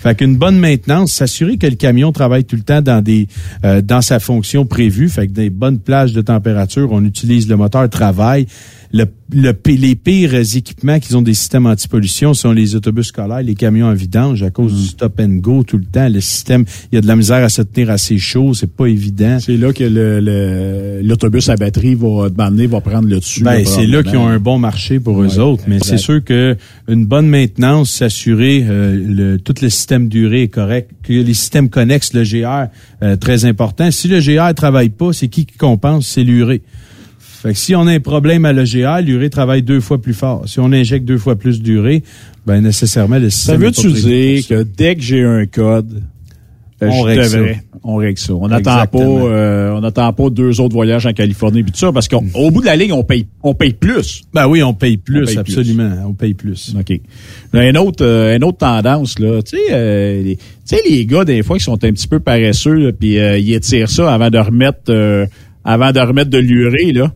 [0.00, 3.28] Fait qu'une bonne maintenance, s'assurer que le camion travaille tout le temps dans des
[3.64, 7.56] euh, dans sa fonction prévue, fait que des bonnes plages de température, on utilise le
[7.56, 8.48] moteur travail
[8.94, 13.86] le, les pires équipements qu'ils ont des systèmes anti-pollution sont les autobus scolaires, les camions
[13.86, 14.86] en vidange à cause du mm.
[14.86, 16.08] stop and go tout le temps.
[16.08, 18.86] Le système, il y a de la misère à se tenir assez chaud, c'est pas
[18.86, 19.38] évident.
[19.40, 23.42] C'est là que l'autobus à batterie va demander, va prendre le dessus.
[23.42, 25.64] Ben, c'est là qu'ils ont un bon marché pour eux autres.
[25.66, 26.56] Mais c'est sûr que
[26.86, 31.68] une bonne maintenance, s'assurer euh, le, tout le système durée est correct, que les systèmes
[31.68, 32.70] connexes, le GR,
[33.02, 33.90] euh, très important.
[33.90, 36.06] Si le GR travaille pas, c'est qui qui compense?
[36.06, 36.62] C'est l'urée.
[37.44, 40.44] Fait que si on a un problème à l'EGA, l'urée travaille deux fois plus fort.
[40.46, 42.02] Si on injecte deux fois plus d'urée,
[42.46, 43.60] ben nécessairement le système.
[43.60, 46.04] Ça veut-tu dire que dès que j'ai un code,
[46.82, 47.38] euh, on règle, ça.
[47.82, 48.32] on règle ça.
[48.32, 51.92] On n'attend pas, euh, on n'attend pas deux autres voyages en Californie puis tout ça
[51.92, 54.22] parce qu'au bout de la ligne, on paye, on paye plus.
[54.32, 56.74] Ben oui, on paye plus, absolument, on paye plus.
[56.80, 56.98] Ok.
[57.52, 61.42] Une autre, euh, une autre tendance là, tu sais, les, tu sais les gars des
[61.42, 65.28] fois qui sont un petit peu paresseux puis ils étirent ça avant de remettre,
[65.62, 67.12] avant de remettre de l'urée là.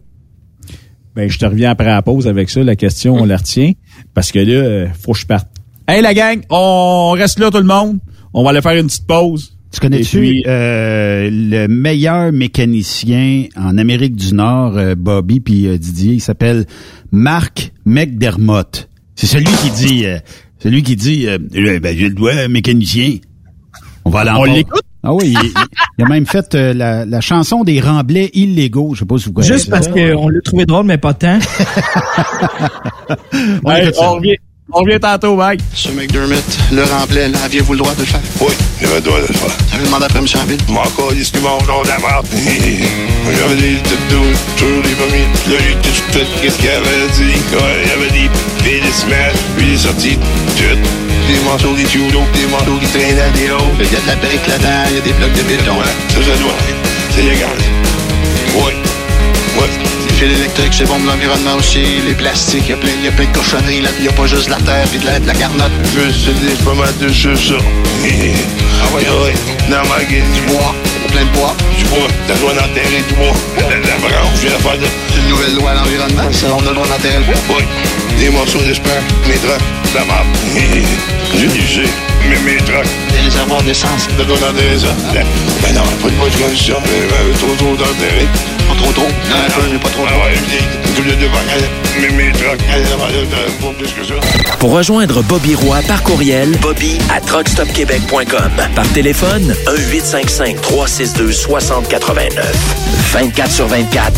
[1.14, 2.62] Ben, je te reviens après la pause avec ça.
[2.62, 3.72] La question, on la retient.
[4.14, 5.48] Parce que là, euh, faut que je parte.
[5.86, 7.98] Hey, la gang, on reste là, tout le monde.
[8.34, 9.54] On va aller faire une petite pause.
[9.72, 16.20] Tu connais-tu euh, le meilleur mécanicien en Amérique du Nord, euh, Bobby puis Didier, il
[16.20, 16.64] s'appelle
[17.10, 18.88] Marc McDermott.
[19.14, 20.04] C'est celui qui dit,
[20.58, 23.16] celui qui dit, ben, je le dois, mécanicien.
[24.04, 24.82] On va aller On l'écoute?
[25.10, 25.52] Ah oui, il,
[25.96, 28.90] il a même fait euh, la, la chanson des remblais illégaux.
[28.92, 31.38] Je sais pas si vous connaissez Juste parce qu'on l'a trouvé drôle, mais pas tant.
[33.64, 34.36] On Hey, on revient,
[34.70, 35.62] on revient tantôt, Mike.
[35.72, 38.20] Monsieur McDermott, le là, aviez-vous le droit de le faire?
[38.42, 38.52] Oui,
[38.82, 39.56] j'avais le droit de le faire.
[39.72, 40.26] J'avais demandé après M.
[40.42, 40.68] Abbott.
[40.68, 42.26] Moi encore, il ce qu'ils mangent dans la marde.
[42.28, 43.76] J'avais des
[44.10, 45.24] doutes, toujours les premiers.
[45.48, 47.32] Là, j'ai tout fait qu'est-ce qu'il avait dit?
[47.50, 48.28] Il y avait des
[48.62, 50.18] filles de smash, puis il est sorti
[50.58, 51.17] tout.
[51.28, 53.70] Des morceaux, des tuyaux, des morceaux qui traînaient à des hauts.
[53.78, 55.76] Il y a de la brique là-dedans, il y a des blocs de béton.
[55.76, 56.88] Ouais, ça, ça doit être.
[57.14, 57.50] C'est légal.
[58.56, 58.72] Ouais.
[59.60, 59.68] Ouais.
[60.08, 62.00] Les fils électriques, c'est bon pour l'environnement aussi.
[62.06, 63.90] Les plastiques, il y a plein, y a plein de cochonneries là.
[63.98, 65.70] Il n'y a pas juste de la terre et de la, de la garnotte.
[65.94, 67.54] Je se dire pas mal de choses, ça.
[67.60, 69.34] ah ouais, ouais.
[69.68, 70.74] Dans ma gueule, du bois.
[71.12, 71.54] Plein de bois.
[71.76, 72.08] Du bois.
[72.26, 73.36] T'as le droit d'enterrer du bois.
[73.58, 74.88] La, la branche, je viens de faire de...
[75.20, 76.46] Une nouvelle loi à l'environnement, ça.
[76.56, 77.58] On a le droit d'enterrer le bois.
[77.58, 77.64] Oui.
[78.18, 79.62] Des morceaux d'espère, mes draps,
[79.92, 80.26] de la marde.
[81.38, 81.60] J'ai dit,
[82.28, 82.88] mais mes draps.
[83.12, 84.08] Des réservoirs d'essence.
[84.08, 84.88] T'as le droit d'enterrer ça.
[85.14, 85.22] La-
[85.62, 86.76] Ben non, pas de bonne condition.
[86.84, 88.26] mais, ben, Trop, trop d'enterrer.
[88.68, 89.08] Pas trop trop.
[89.30, 90.22] Non, peu, mais pas trop Ah trop.
[90.24, 90.34] ouais,
[92.00, 92.62] mais mes draps,
[93.60, 94.14] pas plus que ça.
[94.58, 98.50] Pour rejoindre Bobby Roy par courriel, bobby à truckstopquebec.com.
[98.74, 102.42] Par téléphone, 1-855-362-6089.
[103.12, 104.12] 24 sur 24.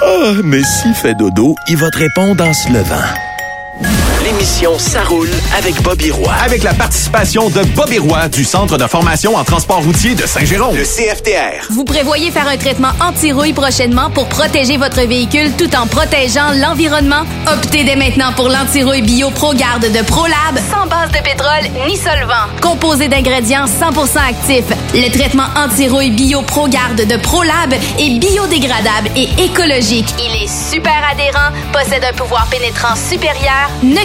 [0.00, 3.27] Ah, mais s'il fait dodo, il va te répondre en se levant.
[4.28, 6.30] L'émission Ça roule avec Bobby Roy.
[6.44, 10.76] Avec la participation de Bobby Roy du Centre de formation en transport routier de Saint-Jérôme.
[10.76, 11.64] Le CFTR.
[11.70, 17.22] Vous prévoyez faire un traitement anti-rouille prochainement pour protéger votre véhicule tout en protégeant l'environnement?
[17.50, 22.48] Optez dès maintenant pour l'anti-rouille bio ProGarde de ProLab, sans base de pétrole ni solvant.
[22.60, 30.12] Composé d'ingrédients 100% actifs, le traitement anti-rouille bio ProGarde de ProLab est biodégradable et écologique.
[30.18, 34.04] Il est super adhérent, possède un pouvoir pénétrant supérieur, ne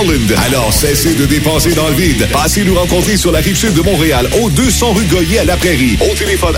[0.46, 2.28] Alors cessez de dépenser dans le vide.
[2.32, 5.58] Passez nous rencontrer sur la rive sud de Montréal, au 200 rue Goyer à la
[5.58, 5.98] Prairie.
[6.02, 6.56] Au téléphone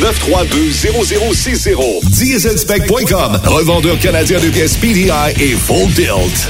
[0.00, 2.10] 1-855-932-0060.
[2.10, 5.10] Dieselspec.com, revendeur canadien de pièces PDI
[5.40, 6.48] et Full Tilt.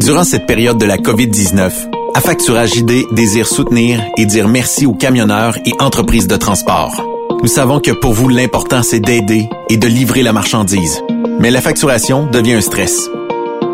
[0.00, 1.70] Durant cette période de la COVID-19,
[2.14, 7.04] Affacturage ID désire soutenir et dire merci aux camionneurs et entreprises de transport.
[7.42, 11.00] Nous savons que pour vous, l'important, c'est d'aider et de livrer la marchandise.
[11.38, 13.08] Mais la facturation devient un stress.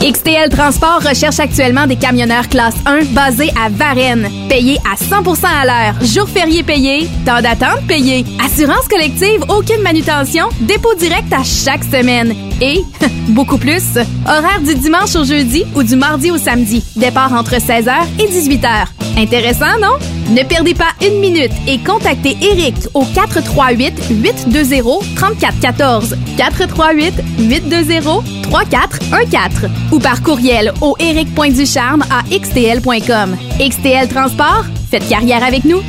[0.00, 5.64] XTL Transport recherche actuellement des camionneurs classe 1 basés à Varennes, payés à 100% à
[5.64, 11.82] l'heure, jours fériés payés, temps d'attente payé, assurance collective, aucune manutention, dépôt direct à chaque
[11.82, 12.32] semaine.
[12.60, 12.84] Et
[13.28, 13.96] beaucoup plus,
[14.26, 18.86] horaire du dimanche au jeudi ou du mardi au samedi, départ entre 16h et 18h.
[19.16, 19.98] Intéressant, non?
[20.30, 24.82] Ne perdez pas une minute et contactez Eric au 438 820
[25.16, 33.36] 3414 438 820 3414 ou par courriel au eric.ducharme à xtl.com.
[33.58, 35.80] XTL Transport, faites carrière avec nous.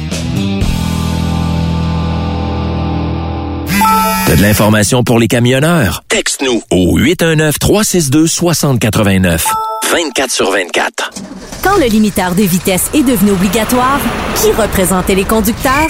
[4.25, 6.01] T'as de l'information pour les camionneurs?
[6.07, 9.41] Texte-nous au 819-362-6089.
[9.91, 11.11] 24 sur 24.
[11.63, 13.99] Quand le limiteur de vitesse est devenu obligatoire,
[14.35, 15.89] qui représentait les conducteurs?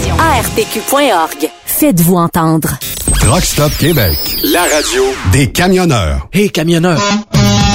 [0.19, 1.49] ARPQ.org.
[1.65, 2.77] Faites-vous entendre.
[3.19, 4.17] Truck Stop Québec.
[4.43, 6.27] La radio des camionneurs.
[6.33, 6.99] Hey camionneur,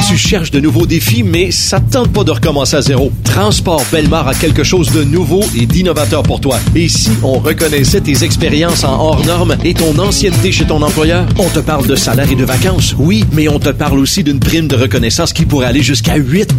[0.06, 3.10] tu cherches de nouveaux défis, mais ça te tente pas de recommencer à zéro.
[3.24, 6.60] Transport Belmar a quelque chose de nouveau et d'innovateur pour toi.
[6.76, 11.26] Et si on reconnaissait tes expériences en hors normes et ton ancienneté chez ton employeur?
[11.38, 14.38] On te parle de salaire et de vacances, oui, mais on te parle aussi d'une
[14.38, 16.54] prime de reconnaissance qui pourrait aller jusqu'à 8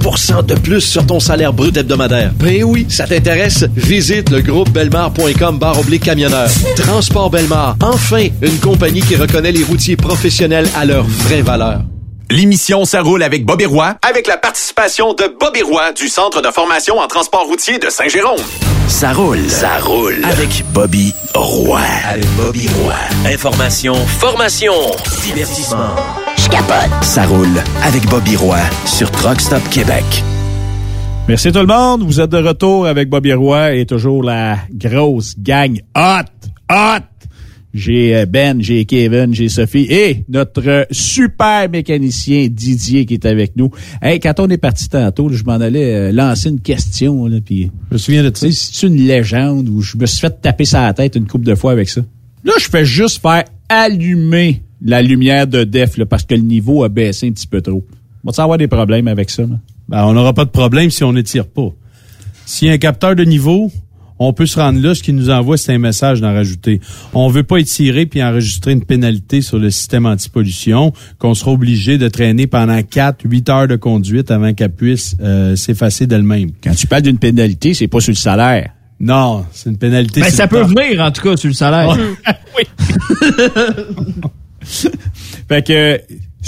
[0.45, 2.33] de plus sur ton salaire brut hebdomadaire.
[2.39, 3.65] Ben oui, ça t'intéresse?
[3.77, 6.49] Visite le groupe belmar.com barre oblique camionneur.
[6.75, 11.81] Transport Belmar, enfin une compagnie qui reconnaît les routiers professionnels à leur vraie valeur.
[12.29, 16.49] L'émission Ça roule avec Bobby Roy, avec la participation de Bobby Roy du Centre de
[16.49, 18.41] formation en transport routier de Saint-Jérôme.
[18.89, 19.49] Ça roule.
[19.49, 20.17] Ça roule.
[20.25, 21.79] Avec Bobby Roy.
[22.09, 22.93] Avec Bobby Roy.
[23.31, 24.73] Information, formation,
[25.23, 25.95] divertissement.
[26.37, 27.03] Je capote.
[27.03, 30.03] Ça roule avec Bobby Roy sur Truck Stop Québec.
[31.29, 32.03] Merci tout le monde.
[32.03, 36.25] Vous êtes de retour avec Bobby Roy et toujours la grosse gang hot,
[36.69, 37.03] hot.
[37.77, 43.55] J'ai euh, Ben, j'ai Kevin, j'ai Sophie et notre super mécanicien Didier qui est avec
[43.55, 43.69] nous.
[44.01, 47.27] Hey, quand on est parti tantôt, je m'en allais euh, lancer une question.
[47.27, 48.47] Là, puis, je me souviens de ça.
[48.49, 51.71] C'est une légende où je me suis fait taper sa tête une coupe de fois
[51.71, 52.01] avec ça.
[52.43, 56.83] Là, je fais juste faire allumer la lumière de def là, parce que le niveau
[56.83, 57.85] a baissé un petit peu trop.
[58.23, 59.43] On va avoir des problèmes avec ça?
[59.43, 59.59] Là?
[59.87, 61.69] Ben, on n'aura pas de problème si on n'étire pas.
[62.47, 63.71] S'il y a un capteur de niveau,
[64.19, 64.95] on peut se rendre là.
[64.95, 66.81] Ce qu'il nous envoie, c'est un message d'en rajouter.
[67.13, 71.97] On veut pas étirer puis enregistrer une pénalité sur le système anti-pollution qu'on sera obligé
[71.97, 76.51] de traîner pendant 4, 8 heures de conduite avant qu'elle puisse euh, s'effacer d'elle-même.
[76.63, 78.71] Quand tu parles d'une pénalité, c'est pas sur le salaire.
[78.99, 80.21] Non, c'est une pénalité.
[80.21, 80.67] Ben, sur ça peut temps.
[80.67, 81.95] venir, en tout cas, sur le salaire.
[82.57, 82.63] oui.
[85.47, 86.01] fait que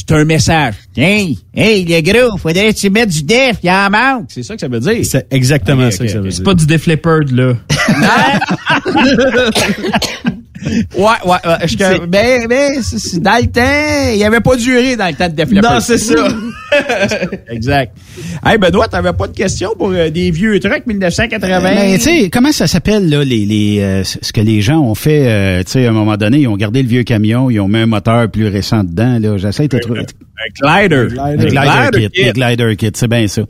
[0.08, 0.76] c'est un message.
[0.96, 4.26] Hey, hey, le gros, faudrait que tu mettes du def, il en manque.
[4.30, 5.06] C'est ça que ça veut dire.
[5.06, 6.46] C'est exactement ça que ça veut C'est dire.
[6.46, 7.54] pas du Def Leppard, là.
[10.66, 11.68] Ouais, ouais, ouais.
[11.68, 15.30] je- ben, ben, c'est- c'est- dans le temps, il avait pas duré dans le temps
[15.30, 15.74] de Leppard.
[15.76, 16.28] Non, c'est ça.
[17.50, 17.98] exact.
[18.46, 21.60] Hey, Benoît, t'avais pas de questions pour euh, des vieux trucs 1980?
[21.76, 24.96] Mais tu sais, comment ça s'appelle là les, les euh, ce que les gens ont
[24.96, 27.60] fait euh, tu sais à un moment donné, ils ont gardé le vieux camion, ils
[27.60, 30.02] ont mis un moteur plus récent dedans là, j'essaie de trouver
[30.62, 31.20] Un glider.
[31.20, 33.42] un glider kit, les glider kit, c'est bien ça.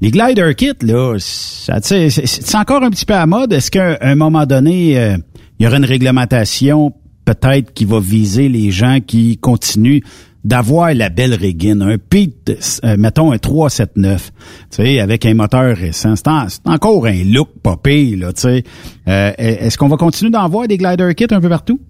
[0.00, 3.70] Les glider kits là, ça tu sais c'est- encore un petit peu à mode, est-ce
[3.70, 5.16] qu'à un moment donné euh,
[5.58, 6.92] il y aura une réglementation
[7.24, 10.00] peut-être qui va viser les gens qui continuent
[10.44, 12.52] d'avoir la belle Regan, un Pete,
[12.84, 14.30] euh, mettons un 379,
[14.70, 16.14] tu sais, avec un moteur récent.
[16.14, 17.48] C'est, en- c'est encore un look
[17.82, 18.62] pire, là, tu sais.
[19.08, 21.80] Euh, est-ce qu'on va continuer d'en voir des glider kits un peu partout?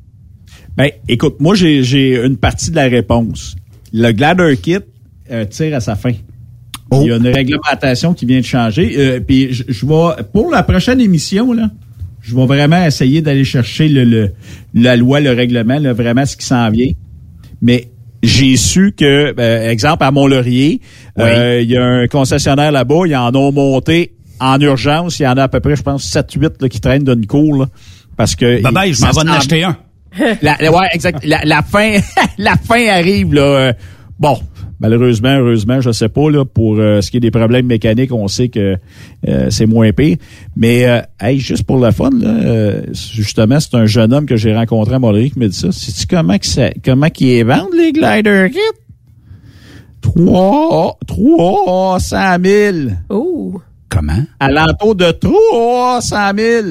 [0.75, 3.57] Ben, écoute, moi, j'ai, j'ai une partie de la réponse.
[3.93, 4.79] Le glider kit
[5.31, 6.13] euh, tire à sa fin.
[6.91, 7.01] Oh.
[7.03, 8.95] Il y a une réglementation qui vient de changer.
[8.97, 11.71] Euh, puis je, je vais, pour la prochaine émission, là,
[12.27, 14.33] je vais vraiment essayer d'aller chercher le, le-
[14.75, 16.91] la loi, le règlement, là, vraiment ce qui s'en vient.
[17.63, 17.89] Mais
[18.23, 20.81] j'ai su que, euh, exemple, à Mont-Laurier,
[21.19, 25.21] euh, il y a un concessionnaire là-bas, ils en ont monté en urgence.
[25.21, 27.57] Il y en a à peu près, je pense, 7-8 là, qui traînent d'une cour.
[27.61, 27.67] Là,
[28.17, 28.61] parce que...
[28.63, 29.77] Bye bye, je m'en vais en acheter un.
[30.43, 31.25] la, la- ouais, exact.
[31.25, 31.99] La, la fin,
[32.39, 33.43] la fin arrive là.
[33.43, 33.73] euh,
[34.19, 34.39] bon,
[34.81, 38.29] malheureusement, heureusement, je sais pas là pour euh, ce qui est des problèmes mécaniques, on
[38.29, 38.77] sait que
[39.29, 40.17] euh, c'est moins pire.
[40.57, 44.37] Mais euh, hey, juste pour le fun là, euh, justement, c'est un jeune homme que
[44.37, 45.73] j'ai rencontré à Montréal qui me dit ça.
[45.73, 48.81] Sais-tu comment que ça, comment qu'ils vendent les glider kits?
[50.01, 52.99] Trois, trois cent mille.
[53.09, 53.61] Oh.
[53.89, 54.25] Comment?
[54.41, 56.67] À l'entour de 300 000.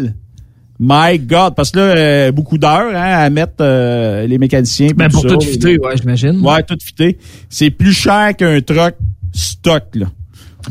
[0.80, 4.90] My God, parce que là, euh, beaucoup d'heures hein, à mettre euh, les mécaniciens.
[4.96, 6.40] Ben, pour tout fitter, ouais, j'imagine.
[6.46, 7.18] Ouais, tout fité.
[7.50, 8.96] C'est plus cher qu'un truck
[9.34, 10.08] stock, là.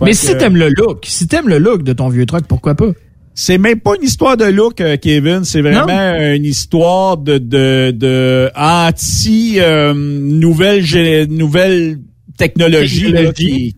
[0.03, 2.91] Mais si t'aimes le look, si t'aimes le look de ton vieux truck, pourquoi pas?
[3.35, 5.45] C'est même pas une histoire de look, euh, Kevin.
[5.45, 10.85] C'est vraiment une histoire de de, de anti euh, nouvelle
[11.29, 11.99] nouvelle
[12.37, 13.77] technologie, là, qui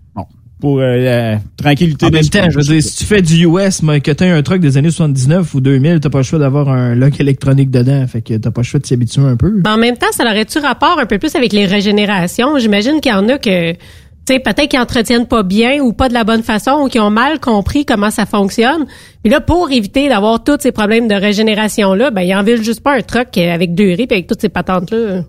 [0.61, 3.83] pour euh, la tranquillité En même temps, je veux dire, si tu fais du US,
[3.83, 6.69] mais que t'as un truck des années 79 ou 2000, t'as pas le choix d'avoir
[6.71, 8.07] un lock électronique dedans.
[8.07, 9.61] Fait que t'as pas le choix de s'y habituer un peu.
[9.65, 12.59] Mais en même temps, ça aurait-tu rapport un peu plus avec les régénérations?
[12.59, 13.79] J'imagine qu'il y en a que, tu
[14.27, 17.11] sais, peut-être qu'ils entretiennent pas bien ou pas de la bonne façon ou qui ont
[17.11, 18.87] mal compris comment ça fonctionne.
[19.23, 22.97] Puis là, pour éviter d'avoir tous ces problèmes de régénération-là, ben, ils envient juste pas
[22.97, 25.25] un truck avec deux et avec toutes ces patentes-là.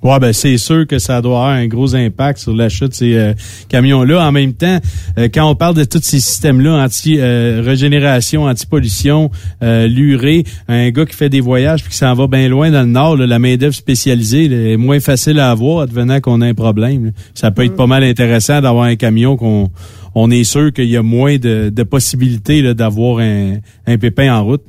[0.00, 3.16] Ouais, ben c'est sûr que ça doit avoir un gros impact sur l'achat de ces
[3.16, 3.34] euh,
[3.68, 4.28] camions-là.
[4.28, 4.78] En même temps,
[5.18, 11.16] euh, quand on parle de tous ces systèmes-là, anti-régénération, anti-pollution, euh, l'urée, un gars qui
[11.16, 13.74] fait des voyages puis qui s'en va bien loin dans le nord, là, la main-d'œuvre
[13.74, 17.06] spécialisée là, est moins facile à avoir advenant qu'on a un problème.
[17.06, 17.10] là.
[17.34, 19.68] Ça peut être pas mal intéressant d'avoir un camion qu'on
[20.14, 23.56] on est sûr qu'il y a moins de, de possibilités d'avoir un,
[23.86, 24.62] un pépin en route.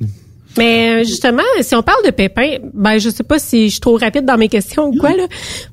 [0.60, 3.80] Mais euh, justement, si on parle de pépins, ben je sais pas si je suis
[3.80, 5.26] trop rapide dans mes questions ou quoi là,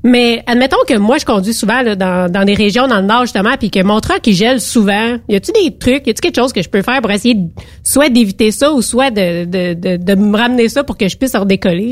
[0.03, 3.21] mais admettons que moi je conduis souvent là, dans, dans des régions dans le nord
[3.21, 5.17] justement, puis que mon truck il gèle souvent.
[5.29, 7.49] Y a-tu des trucs, y a-tu quelque chose que je peux faire pour essayer de-
[7.83, 11.17] soit d'éviter ça ou soit de, de, de, de me ramener ça pour que je
[11.17, 11.91] puisse redécoller?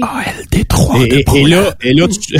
[1.02, 2.36] Et, et- et là, et là, tu,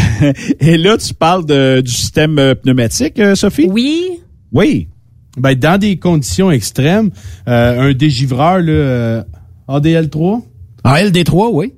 [0.60, 3.68] et là, tu parles de, du système euh, pneumatique, euh, Sophie?
[3.69, 4.19] Oui.
[4.53, 4.88] Oui.
[5.38, 7.10] Ben, dans des conditions extrêmes,
[7.49, 9.23] euh, un dégivreur, là, euh,
[9.67, 10.41] ADL3.
[10.83, 11.73] ALD3, oui.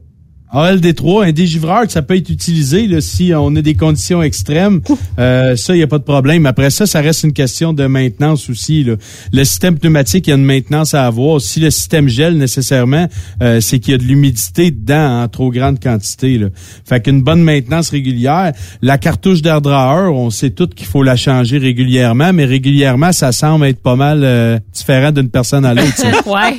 [0.53, 4.82] ALD3, un dégivreur que ça peut être utilisé là, si on a des conditions extrêmes.
[5.19, 6.45] Euh, ça, il n'y a pas de problème.
[6.45, 8.84] Après ça, ça reste une question de maintenance aussi.
[8.84, 8.95] Là.
[9.34, 11.41] Le système pneumatique, il y a une maintenance à avoir.
[11.41, 13.07] Si le système gèle nécessairement,
[13.41, 16.38] euh, c'est qu'il y a de l'humidité dedans en trop grande quantité.
[16.38, 16.48] Là.
[16.86, 18.53] Fait qu'une bonne maintenance régulière.
[18.82, 23.32] La cartouche d'air drawer, on sait tous qu'il faut la changer régulièrement, mais régulièrement, ça
[23.32, 25.88] semble être pas mal euh, différent d'une personne à l'autre.
[26.26, 26.57] ouais.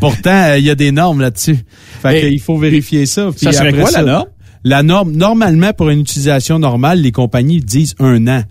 [0.00, 1.56] Pourtant, euh, il y a des normes là-dessus.
[2.02, 3.30] Fait qu'il faut vérifier ça.
[3.30, 4.26] Puis ça serait après quoi, la norme?
[4.64, 8.42] La norme, normalement, pour une utilisation normale, les compagnies disent un an.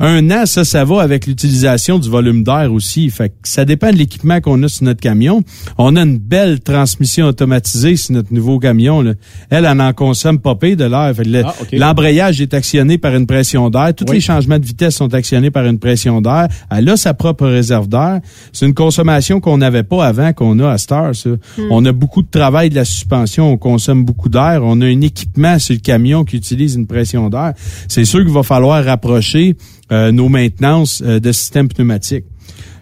[0.00, 3.10] Un an, ça, ça va avec l'utilisation du volume d'air aussi.
[3.10, 5.42] Fait que ça dépend de l'équipement qu'on a sur notre camion.
[5.76, 9.02] On a une belle transmission automatisée sur notre nouveau camion.
[9.02, 9.14] Là.
[9.50, 11.12] Elle, elle en consomme pas pire de l'air.
[11.16, 11.54] Fait que le- Ah.
[11.72, 13.92] L'embrayage est actionné par une pression d'air.
[13.94, 14.16] Tous Oui.
[14.16, 16.46] les changements de vitesse sont actionnés par une pression d'air.
[16.70, 18.20] Elle a sa propre réserve d'air.
[18.52, 21.14] C'est une consommation qu'on n'avait pas avant, qu'on a à cette heure.
[21.16, 21.30] Ça.
[21.70, 23.50] On a beaucoup de travail de la suspension.
[23.52, 24.60] On consomme beaucoup d'air.
[24.62, 27.54] On a un équipement sur le camion qui utilise une pression d'air.
[27.88, 29.56] C'est sûr qu'il va falloir rapprocher
[29.92, 32.24] euh, nos maintenances euh, de systèmes pneumatiques.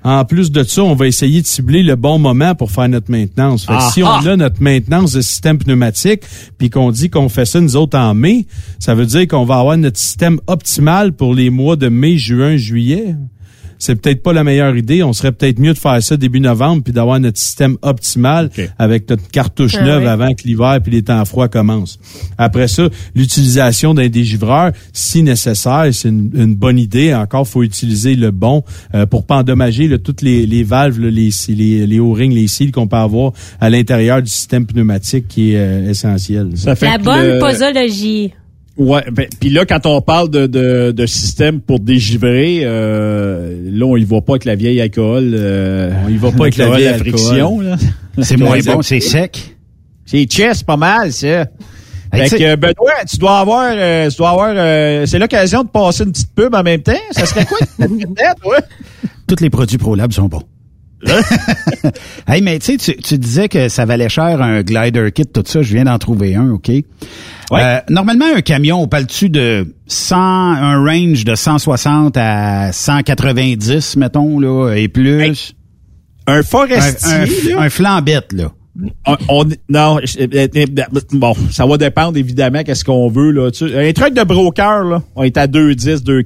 [0.04, 3.10] En plus de ça, on va essayer de cibler le bon moment pour faire notre
[3.10, 3.66] maintenance.
[3.66, 4.22] Fait que Ah si on ah!
[4.24, 6.22] a notre maintenance de système pneumatique,
[6.58, 8.46] puis qu'on dit qu'on fait ça nous autres en mai,
[8.78, 12.56] ça veut dire qu'on va avoir notre système optimal pour les mois de mai, juin,
[12.56, 13.16] juillet?
[13.78, 15.02] C'est peut-être pas la meilleure idée.
[15.02, 19.08] On serait peut-être mieux de faire ça début novembre puis d'avoir notre système optimal avec
[19.08, 20.08] notre cartouche Ah neuve oui.
[20.08, 21.98] avant que l'hiver puis les temps froids commencent.
[22.38, 27.14] Après ça, l'utilisation d'un dégivreur, si nécessaire, c'est une, une bonne idée.
[27.14, 28.62] Encore, faut utiliser le bon
[28.94, 32.46] euh, pour pas endommager là, toutes les, les valves, là, les, les, les O-rings, les
[32.48, 36.50] cils qu'on peut avoir à l'intérieur du système pneumatique qui est euh, essentiel.
[36.82, 38.32] La bonne posologie.
[38.76, 43.86] Ouais, ben, puis là, quand on parle de, de, de système pour dégivrer, euh, là,
[43.86, 45.32] on y va pas avec la vieille alcool.
[45.34, 47.60] Euh, on y va pas avec la vieille à friction.
[48.22, 49.56] C'est moins bon, c'est sec.
[50.06, 51.46] C'est chess, pas mal, ça.
[52.12, 55.68] Hey, Fait que, Benoît, tu dois avoir, euh, tu dois avoir, euh, c'est l'occasion de
[55.68, 56.92] passer une petite pub en même temps.
[57.10, 58.58] Ça serait quoi, ouais?
[59.26, 60.44] Tous les produits ProLab sont bons.
[61.06, 61.90] Hein?
[62.28, 65.62] hey, mais tu sais, tu disais que ça valait cher un glider kit, tout ça.
[65.62, 66.68] Je viens d'en trouver un, OK?
[66.68, 66.84] Ouais.
[67.52, 74.40] Euh, normalement, un camion, on parle-tu de 100, un range de 160 à 190, mettons,
[74.40, 75.54] là, et plus?
[76.26, 78.52] Un forestier, Un, flambette, là.
[79.06, 83.48] On, on, non, euh, euh, euh, bon, ça va dépendre évidemment qu'est-ce qu'on veut là.
[83.48, 86.22] Un truc de broker là, on est à 2 10, 2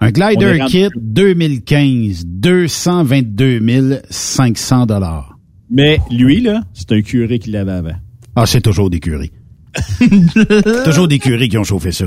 [0.00, 5.38] un glider kit 2015, 222 500 dollars.
[5.70, 7.96] Mais lui, là, c'est un curé qui l'avait avant.
[8.34, 9.32] Ah, c'est toujours des curés.
[10.84, 12.06] toujours des curés qui ont chauffé ça.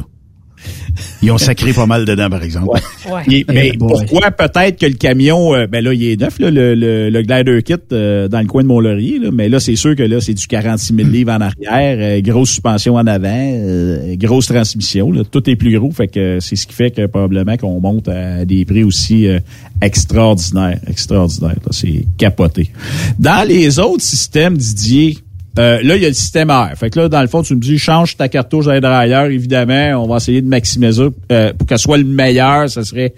[1.22, 2.80] Ils ont sacré pas mal dedans, par exemple.
[3.32, 6.76] Et- mais pourquoi peut-être que le camion, euh, ben là, il est neuf, là, le,
[6.76, 9.96] le, le glider kit euh, dans le coin de Mont-Laurier, là, mais là, c'est sûr
[9.96, 14.16] que là, c'est du 46 000 livres en arrière, euh, grosse suspension en avant, euh,
[14.18, 17.58] grosse transmission, là, tout est plus gros, fait que c'est ce qui fait que probablement
[17.58, 19.40] qu'on monte à des prix aussi euh,
[19.82, 22.72] extraordinaires, extraordinaires, là, c'est capoté.
[23.18, 25.18] Dans les autres systèmes, Didier,
[25.60, 26.72] euh, là, il y a le système air.
[26.78, 30.04] Fait que là, dans le fond, tu me dis, change ta cartouche d'air ailleurs, évidemment.
[30.04, 32.70] On va essayer de maximiser euh, pour qu'elle soit le meilleur.
[32.70, 33.14] Ça serait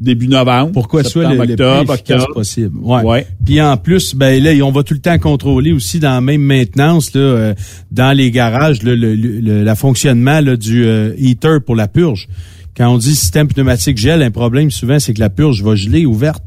[0.00, 0.70] début novembre.
[0.72, 2.26] Pourquoi soit le, le plus octobre, octobre.
[2.34, 2.78] possible.
[2.80, 3.26] Ouais.
[3.44, 6.42] Puis en plus, ben là, on va tout le temps contrôler aussi dans la même
[6.42, 7.54] maintenance là, euh,
[7.90, 11.88] dans les garages là, le, le, le- la fonctionnement là, du euh, heater pour la
[11.88, 12.28] purge.
[12.76, 16.06] Quand on dit système pneumatique gel, un problème souvent c'est que la purge va geler
[16.06, 16.44] ouverte.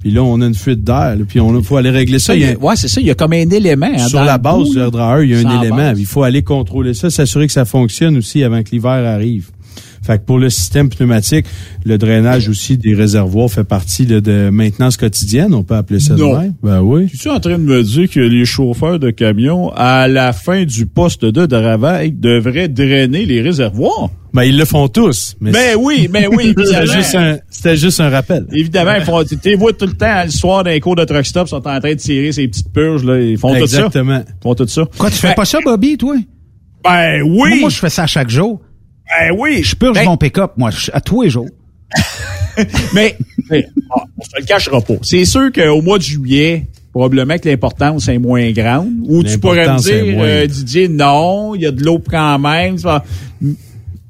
[0.00, 1.16] Puis là, on a une fuite d'air.
[1.28, 2.26] Puis on faut aller régler ça.
[2.28, 3.00] Ça, Il y a- ouais, c'est ça.
[3.00, 3.90] Il y a comme un élément.
[3.92, 5.76] hein, sur la base du air dryer, il y a un en élément.
[5.76, 5.98] base.
[5.98, 9.48] Il faut aller contrôler ça, s'assurer que ça fonctionne aussi avant que l'hiver arrive.
[10.08, 11.44] Fait que pour le système pneumatique,
[11.84, 15.52] le drainage aussi des réservoirs fait partie de, de maintenance quotidienne.
[15.52, 16.40] On peut appeler ça de Non.
[16.40, 16.54] même?
[16.62, 17.08] Ben oui.
[17.08, 20.64] Tu es en train de me dire que les chauffeurs de camions, à la fin
[20.64, 24.08] du poste de travail, devraient drainer les réservoirs?
[24.32, 25.36] Ben, ils le font tous.
[25.42, 26.54] Mais Ben oui, ben oui.
[26.64, 28.46] C'était juste un, c'était juste un rappel.
[28.52, 31.26] Évidemment, ils font, tu les vois tout le temps, le soir d'un cours de truck
[31.26, 33.20] stop, ils sont en train de tirer ces petites purges, là.
[33.20, 34.20] Ils font Exactement.
[34.20, 34.32] tout ça.
[34.38, 34.84] Ils font tout ça.
[34.96, 36.16] Quoi, tu fais pas ça, Bobby, toi?
[36.82, 37.28] Ben oui!
[37.50, 38.60] Moi, moi, je fais ça chaque jour.
[39.08, 39.62] Ben oui!
[39.64, 41.46] Je purge Ben- mon pick-up, moi, à tous les jours.
[42.92, 43.16] Mais,
[43.50, 44.94] mais, ah, on se le cachera pas.
[45.02, 48.90] C'est sûr qu'au mois de juillet, probablement que l'importance est moins grande.
[49.04, 52.02] Ou tu pourrais me L'importance est dire, euh, Didier, non, il y a de l'eau
[52.04, 52.76] quand même.
[52.76, 53.04] ça-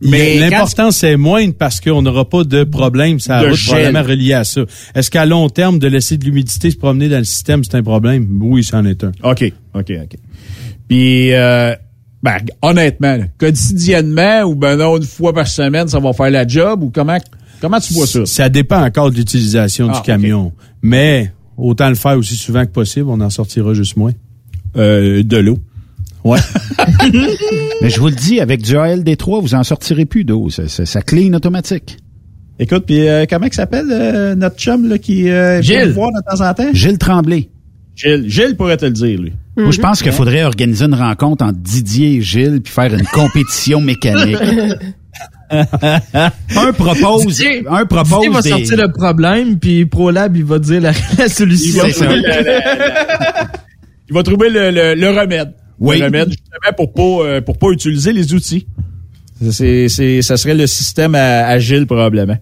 [0.01, 3.21] Mais l'important, c'est moindre parce qu'on n'aura pas de problème.
[3.21, 4.63] Ça De va probablement relié à ça.
[4.95, 7.83] Est-ce qu'à long terme, de laisser de l'humidité se promener dans le système, c'est un
[7.83, 8.27] problème?
[8.41, 9.13] Oui, c'en est un.
[9.25, 10.17] OK, OK, OK.
[10.89, 11.75] Puis, euh,
[12.23, 16.47] ben, honnêtement, là, quotidiennement ou ben non, une fois par semaine, ça va faire la
[16.47, 17.19] job ou comment,
[17.61, 18.27] comment tu vois ça?
[18.27, 20.53] Ça dépend encore de l'utilisation Ah, du camion.
[20.83, 24.13] Mais autant le faire aussi souvent que possible, on en sortira juste moins.
[24.77, 25.59] Euh, de l'eau.
[26.25, 26.39] Ouais.
[27.83, 30.51] Mais je vous le dis, avec du ALD3, vous en sortirez plus d'eau.
[30.51, 31.99] Ça, ça, ça clean automatique.
[32.61, 35.89] Écoute, puis euh, comment il s'appelle euh, notre chum là, qui euh, vient Gilles.
[35.89, 36.71] nous voir de temps en temps?
[36.73, 37.49] Gilles Tremblay.
[37.95, 39.33] Gilles, Gilles pourrait te le dire, lui.
[39.59, 43.05] Moi, je pense qu'il faudrait organiser une rencontre entre Didier et Gilles puis faire une
[43.07, 44.39] compétition mécanique.
[45.51, 50.59] un propose, Didier- un propose Didier va des- sortir le problème, puis ProLab, il va
[50.59, 51.83] dire la, la Il solution.
[51.85, 52.53] va, trouver le,
[54.09, 55.53] il va trouver le, le- le remède.
[55.81, 55.99] Oui.
[55.99, 58.67] Le remède, justement, pour pas, euh, pour pas utiliser les outils.
[59.51, 62.37] C'est, c'est, ça serait le système à- agile, probablement.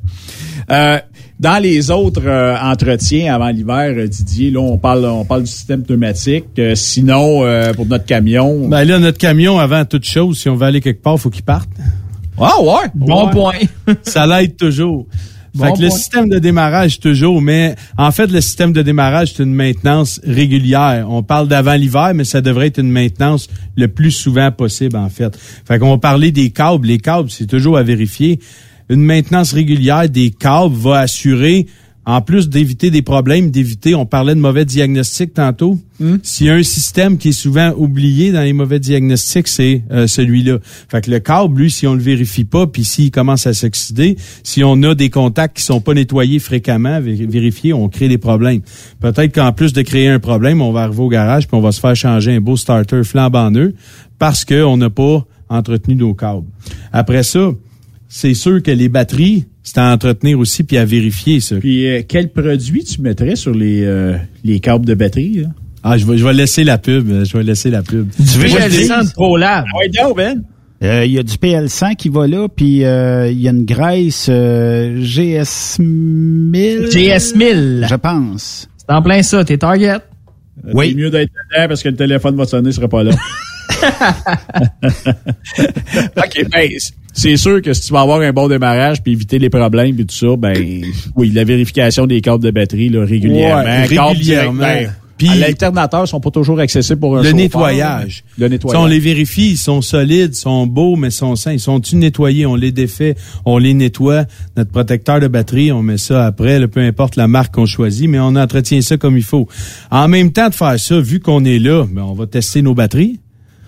[0.70, 0.98] Euh,
[1.38, 5.50] dans les autres euh, entretiens avant l'hiver, euh, Didier, là, on parle, on parle du
[5.50, 6.46] système pneumatique.
[6.58, 8.68] Euh, sinon, euh, pour notre camion.
[8.68, 11.42] Ben là, notre camion, avant toute chose, si on veut aller quelque part, faut qu'il
[11.44, 11.68] parte.
[12.38, 12.88] Ah ouais!
[12.94, 13.32] Bon Ouais.
[13.32, 13.94] point.
[14.02, 15.06] Ça l'aide toujours.
[15.54, 19.32] Bon fait que le système de démarrage, toujours, mais en fait, le système de démarrage,
[19.34, 21.06] c'est une maintenance régulière.
[21.08, 25.08] On parle d'avant l'hiver, mais ça devrait être une maintenance le plus souvent possible, en
[25.08, 25.34] fait.
[25.66, 26.86] Fait qu'on va parler des câbles.
[26.86, 28.38] Les câbles, c'est toujours à vérifier.
[28.88, 31.66] Une maintenance régulière des câbles va assurer
[32.08, 35.76] en plus d'éviter des problèmes, d'éviter, on parlait de mauvais diagnostics tantôt.
[36.22, 40.06] S'il y a un système qui est souvent oublié dans les mauvais diagnostics, c'est euh,
[40.06, 40.58] celui-là.
[40.88, 44.16] Fait que le câble, lui, si on le vérifie pas, puis s'il commence à s'oxyder,
[44.44, 48.18] si on a des contacts qui sont pas nettoyés fréquemment, vé- vérifiés, on crée des
[48.18, 48.60] problèmes.
[49.00, 51.72] Peut-être qu'en plus de créer un problème, on va arriver au garage puis on va
[51.72, 53.72] se faire changer un beau starter flambant neuf
[54.20, 56.46] parce qu'on n'a pas entretenu nos câbles.
[56.92, 57.50] Après ça,
[58.08, 61.56] c'est sûr que les batteries, c'est à entretenir aussi puis à vérifier ça.
[61.56, 65.42] Puis euh, quel produit tu mettrais sur les, euh, les câbles de batterie?
[65.42, 65.48] là?
[65.82, 67.08] Ah, je vais, je vais laisser la pub.
[67.10, 68.08] euh, Je vais laisser la pub.
[68.16, 69.10] Tu veux Moi, je que je descends dise?
[69.10, 69.64] de ProLab.
[69.78, 70.42] Ouais, donc, Ben.
[70.82, 73.64] Euh, Il y a du PL100 qui va là, puis euh, il y a une
[73.64, 76.88] graisse euh, GS1000.
[76.90, 77.88] GS1000.
[77.88, 78.68] Je pense.
[78.76, 79.96] C'est en plein ça, t'es target.
[80.74, 80.90] Oui.
[80.90, 83.12] C'est mieux d'être dedans parce que le téléphone va sonner, il sera pas là.
[86.16, 86.70] OK, ben,
[87.16, 90.05] c'est sûr que si tu vas avoir un bon démarrage puis éviter les problèmes et
[90.05, 90.55] tout ça, ben
[91.16, 93.64] oui, la vérification des câbles de batterie là, régulièrement.
[93.64, 94.60] Ouais, Câbles régulièrement.
[94.62, 98.22] ben, Puis- l'alternateur sont pas toujours accessibles pour un Le nettoyage.
[98.36, 98.82] Le Si nettoyage.
[98.82, 101.52] on les vérifie, ils sont solides, ils sont beaux, mais ils sont sains.
[101.55, 102.44] Ils sont-ils nettoyés?
[102.44, 103.14] On les défait,
[103.47, 104.26] on les nettoie.
[104.59, 108.10] Notre protecteur de batterie, on met ça après, là, peu importe la marque qu'on choisit,
[108.10, 109.48] mais on entretient ça comme il faut.
[109.90, 112.74] En même temps de faire ça, vu qu'on est là, ben, on va tester nos
[112.74, 113.18] batteries.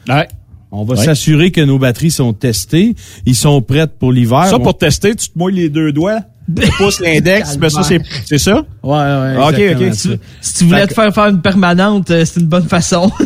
[0.07, 0.29] Ouais.
[0.71, 1.05] On va Ouais.
[1.05, 2.95] s'assurer que nos batteries sont testées.
[3.27, 4.47] Ils sont prêtes pour l'hiver.
[4.49, 6.21] Ça, On- pour tester, tu te mouilles les deux doigts,
[6.55, 8.65] tu pousses l'index, mais ça, c'est c'est ça?
[8.83, 9.37] Ouais, ouais.
[9.49, 9.89] Ok, exactement.
[9.89, 9.95] ok.
[9.95, 12.69] Si, tu- si tu voulais Fait te faire faire une permanente, euh, c'est une bonne
[12.69, 13.11] façon.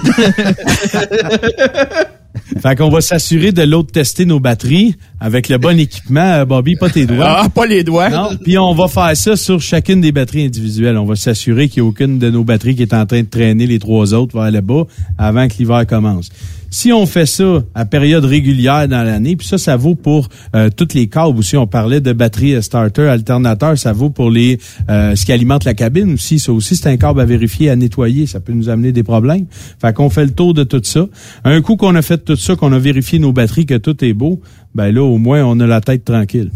[2.63, 6.21] Fait qu'on va s'assurer de l'autre tester nos batteries avec le bon équipement.
[6.33, 7.43] Euh, Bobby, pas tes doigts.
[7.45, 8.09] Ah, pas les doigts.
[8.09, 10.97] Non, puis on va faire ça sur chacune des batteries individuelles.
[10.97, 13.27] On va s'assurer qu'il n'y a aucune de nos batteries qui est en train de
[13.29, 14.85] traîner les trois autres vers le bas
[15.19, 16.31] avant que l'hiver commence.
[16.75, 20.71] Si on fait ça à période régulière dans l'année, puis ça, ça vaut pour euh,
[20.75, 21.55] toutes les câbles aussi.
[21.59, 24.59] On parlait de batterie euh, starter, alternateur, ça vaut pour les
[24.89, 26.39] euh, ce qui alimente la cabine aussi.
[26.39, 28.27] Ça aussi, c'est un câble à vérifier, à nettoyer.
[28.27, 29.45] Ça peut nous amener des problèmes.
[29.83, 31.07] Fait qu'on fait le tour de tout ça.
[31.45, 34.15] Un coup qu'on a fait tout ça, qu'on a vérifié nos batteries, que tout est
[34.15, 34.41] beau,
[34.75, 36.51] ben là, au moins, on a la tête tranquille.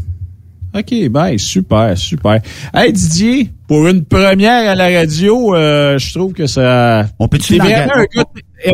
[0.75, 2.41] OK, ben super, super.
[2.75, 7.07] Hey Didier, pour une première à la radio, euh, je trouve que ça...
[7.19, 8.25] On peut-tu vraiment un gars,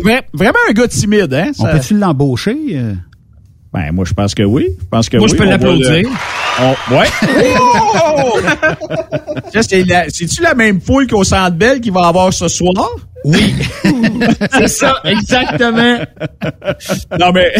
[0.04, 1.52] vra- vraiment un gars timide, hein?
[1.58, 2.56] On ça- peut-tu l'embaucher?
[2.74, 2.94] euh?
[3.72, 4.66] Ben, moi, je pense que oui.
[4.80, 5.32] Je pense que Moi, oui.
[5.32, 6.08] je peux On l'applaudir.
[6.60, 7.06] on- Ouais.
[7.94, 8.38] Oh!
[10.08, 12.90] C'est-tu la même foule qu'au Centre Bell qui va avoir ce soir?
[13.24, 13.54] Oui.
[14.58, 15.98] c'est ça, exactement.
[17.18, 17.52] non, mais,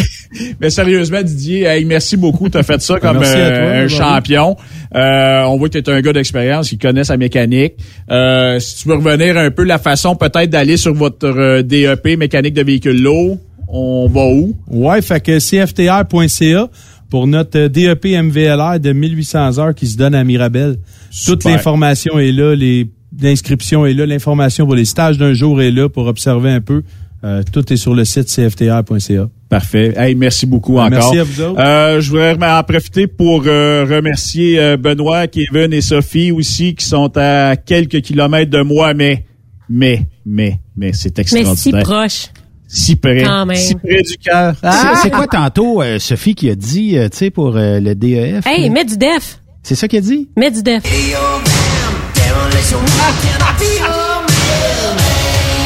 [0.61, 2.49] mais sérieusement, Didier, hey, merci beaucoup.
[2.49, 4.57] Tu as fait ça comme euh, toi, un champion.
[4.95, 7.75] Euh, on voit que tu es un gars d'expérience qui connaît sa mécanique.
[8.11, 12.19] Euh, si tu veux revenir un peu la façon peut-être d'aller sur votre euh, DEP
[12.19, 14.55] mécanique de véhicule lourd, on va où?
[14.71, 16.69] Ouais, fait que cftr.ca
[17.09, 20.79] pour notre euh, DEP MVLR de 1800 heures qui se donne à Mirabel.
[21.27, 22.89] Toute l'information est là, les
[23.21, 26.83] l'inscription est là, l'information pour les stages d'un jour est là pour observer un peu.
[27.25, 29.29] Euh, tout est sur le site cftr.ca.
[29.49, 29.93] Parfait.
[29.97, 30.91] Hey, merci beaucoup Ben, encore.
[31.15, 31.61] merci à vous autres.
[31.61, 36.85] Euh, je voudrais en profiter pour euh, remercier euh, Benoît, Kevin et Sophie aussi qui
[36.85, 39.25] sont à quelques kilomètres de moi, mais
[39.69, 41.83] mais mais mais c'est Mais si extraordinaire.
[41.85, 42.27] proche.
[42.67, 43.57] si près, Quand même.
[43.57, 44.55] si près du cœur.
[44.61, 47.95] C'est- C'est quoi tantôt, euh, Sophie, qui a dit, euh, tu sais, pour euh, le
[47.95, 48.45] DEF?
[48.47, 48.71] Hey, là?
[48.71, 49.39] mets du def.
[49.63, 50.29] C'est ça qu'elle a dit?
[50.37, 50.83] Mets du def.
[50.83, 51.52] Tu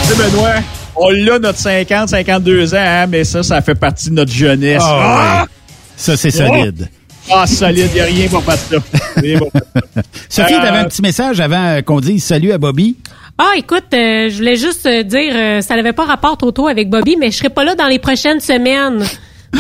[0.04, 0.54] sais, Benoît,
[0.96, 4.82] on l'a notre 50, 52 ans, hein, mais ça, ça fait partie de notre jeunesse.
[4.84, 5.48] Ah, ouais.
[5.96, 6.88] Ça, c'est solide.
[7.30, 8.76] Ah, solide, il a rien pour battre ça.
[8.80, 9.50] Pour.
[10.28, 12.96] Sophie, Euh, t'avais un petit message avant euh, qu'on dise salut à Bobby?
[13.38, 16.88] Ah, écoute, euh, je voulais juste euh, dire, euh, ça n'avait pas rapport Toto avec
[16.88, 19.04] Bobby, mais je serai pas là dans les prochaines semaines.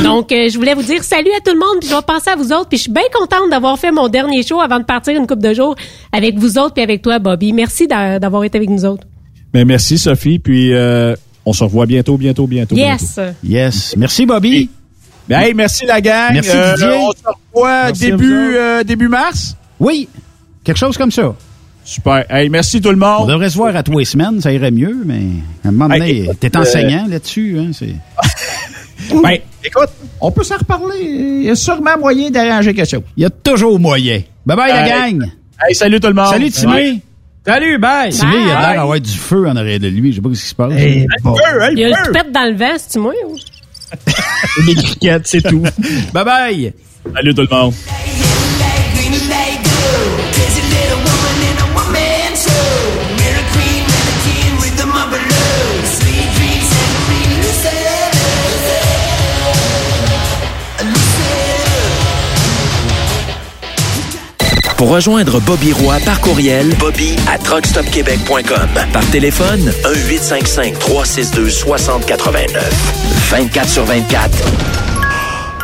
[0.02, 2.30] Donc, euh, je voulais vous dire salut à tout le monde, puis je vais penser
[2.30, 4.84] à vous autres, puis je suis bien contente d'avoir fait mon dernier show avant de
[4.84, 5.74] partir une couple de jours
[6.12, 7.52] avec vous autres puis avec toi, Bobby.
[7.52, 9.06] Merci d'a- d'avoir été avec nous autres.
[9.52, 11.14] Ben, merci, Sophie, puis euh,
[11.46, 12.74] on se revoit bientôt, bientôt, bientôt.
[12.74, 13.02] bientôt.
[13.04, 13.20] Yes.
[13.42, 13.94] Yes.
[13.96, 14.68] Merci, Bobby.
[15.28, 16.32] Ben, hey, merci la gang.
[16.34, 16.88] Merci, Euh, Didier.
[17.00, 17.16] On se
[17.54, 19.56] revoit Merci début, euh, mars?
[19.80, 20.08] Oui.
[20.62, 21.34] Quelque chose comme ça.
[21.84, 22.24] Super.
[22.28, 23.28] Hey, merci tout le On monde.
[23.28, 25.20] devrait se voir à tous les semaines, ça irait mieux, mais
[25.64, 27.56] à un moment donné, t'es euh, enseignant là-dessus.
[27.60, 27.86] Hein, c'est...
[29.22, 31.00] Ben, écoute, on peut s'en reparler.
[31.00, 33.02] Il y a sûrement moyen d'arranger quelque chose.
[33.16, 34.22] Il y a toujours moyen.
[34.44, 35.30] Bye bye, la gang.
[35.60, 36.28] Hey, salut tout le monde.
[36.30, 37.00] Salut, Timé.
[37.44, 38.10] Salut, bye!
[38.10, 40.10] Timé, il a l'air d'avoir du feu en arrière de lui.
[40.10, 40.72] Je sais pas ce qui se passe.
[40.72, 41.36] Hey, bon.
[41.72, 43.14] Il y a le toupette dans le moi?
[43.24, 43.36] ou?
[44.66, 45.62] Les criquettes, c'est tout.
[46.12, 46.72] Bye bye.
[47.14, 47.72] Salut tout le monde.
[64.76, 68.68] Pour rejoindre Bobby Roy par courriel, bobby à truckstopquebec.com.
[68.92, 72.48] Par téléphone, 1-855-362-6089.
[73.30, 74.30] 24 sur 24.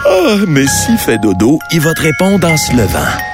[0.06, 3.31] Ah, mais s'il fait dodo, il va te répondre en se levant.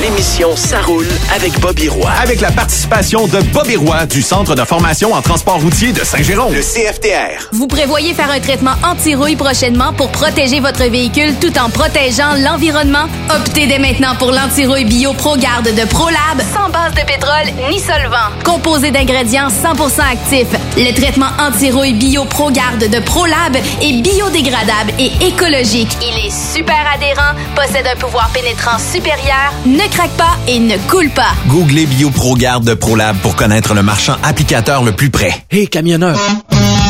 [0.00, 2.10] L'émission Ça roule avec Bobby Roy.
[2.22, 6.52] Avec la participation de Bobby Roy du Centre de formation en transport routier de Saint-Jérôme.
[6.52, 7.48] Le CFTR.
[7.52, 13.06] Vous prévoyez faire un traitement anti-rouille prochainement pour protéger votre véhicule tout en protégeant l'environnement?
[13.34, 18.30] Optez dès maintenant pour l'anti-rouille bio ProGarde de ProLab sans base de pétrole ni solvant.
[18.44, 25.96] Composé d'ingrédients 100% actifs, le traitement anti-rouille bio ProGarde de ProLab est biodégradable et écologique.
[26.02, 31.10] Il est super adhérent, possède un pouvoir pénétrant supérieur, ne craque pas et ne coule
[31.10, 31.34] pas.
[31.48, 35.30] Googlez BioProGarde de ProLab pour connaître le marchand applicateur le plus près.
[35.50, 36.18] Hé, camionneur!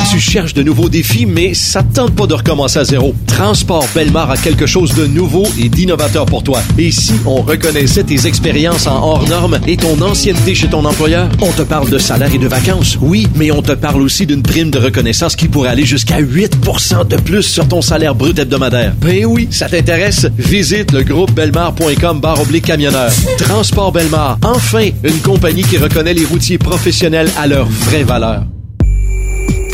[0.09, 3.15] Tu cherches de nouveaux défis, mais ça te tente pas de recommencer à zéro.
[3.27, 6.63] Transport Belmar a quelque chose de nouveau et d'innovateur pour toi.
[6.79, 11.29] Et si on reconnaissait tes expériences en hors normes et ton ancienneté chez ton employeur?
[11.43, 14.43] On te parle de salaire et de vacances, oui, mais on te parle aussi d'une
[14.43, 18.95] prime de reconnaissance qui pourrait aller jusqu'à 8% de plus sur ton salaire brut hebdomadaire.
[19.01, 20.27] Ben oui, ça t'intéresse?
[20.39, 23.11] Visite le groupe belmar.com barre oblique camionneur.
[23.39, 28.45] Transport Belmar, enfin une compagnie qui reconnaît les routiers professionnels à leur vraie valeur.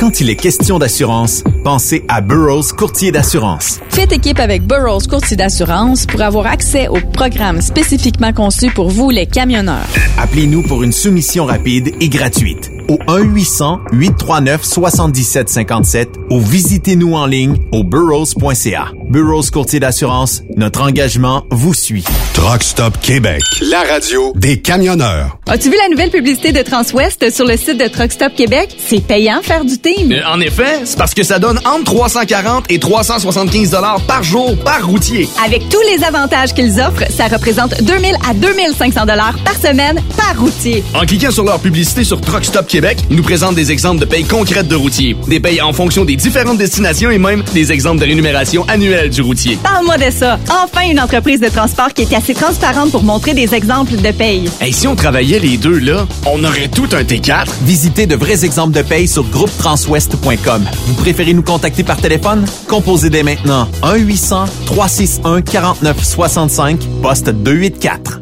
[0.02, 3.78] Quand il est question d'assurance, pensez à Burroughs Courtier d'assurance.
[3.90, 9.10] Faites équipe avec Burroughs Courtier d'assurance pour avoir accès aux programmes spécifiquement conçus pour vous,
[9.10, 9.86] les camionneurs.
[10.18, 18.88] Appelez-nous pour une soumission rapide et gratuite au 1-800-839-7757 ou visitez-nous en ligne au burrows.ca.
[19.08, 22.04] Burrows Courtier d'assurance, notre engagement vous suit.
[22.34, 25.38] Truck Stop Québec, la radio des camionneurs.
[25.48, 28.76] As-tu vu la nouvelle publicité de Transwest sur le site de Truck Stop Québec?
[28.78, 30.12] C'est payant faire du team.
[30.12, 34.54] Euh, en effet, c'est parce que ça donne entre 340 et 375 dollars par jour
[34.64, 35.28] par routier.
[35.44, 40.38] Avec tous les avantages qu'ils offrent, ça représente 2000 à 2500 dollars par semaine par
[40.38, 40.82] routier.
[40.94, 44.24] En cliquant sur leur publicité sur Truck Stop Québec, nous présentent des exemples de payes
[44.24, 48.06] concrètes de routiers, des payes en fonction des différentes destinations et même des exemples de
[48.06, 49.58] rémunération annuelle du routier.
[49.62, 50.38] Parle-moi de ça.
[50.64, 54.50] Enfin, une entreprise de transport qui est assez transparente pour montrer des exemples de paye.
[54.60, 57.46] Et si on travaillait les deux, là, on aurait tout un T4.
[57.62, 60.64] Visitez de vrais exemples de paye sur groupetranswest.com.
[60.86, 62.44] Vous préférez nous contacter par téléphone?
[62.68, 68.21] Composez dès maintenant 1-800-361-4965, poste 284.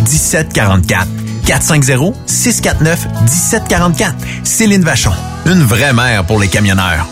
[0.00, 1.06] 1744.
[1.46, 4.14] 450 649 1744.
[4.44, 5.12] Céline Vachon.
[5.46, 7.06] Une vraie mère pour les camionneurs.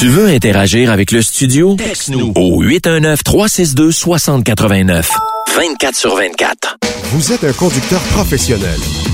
[0.00, 1.76] Tu veux interagir avec le studio?
[1.76, 5.04] Texte-nous au 819-362-6089.
[5.54, 6.78] 24 sur 24.
[7.12, 8.80] Vous êtes un conducteur professionnel.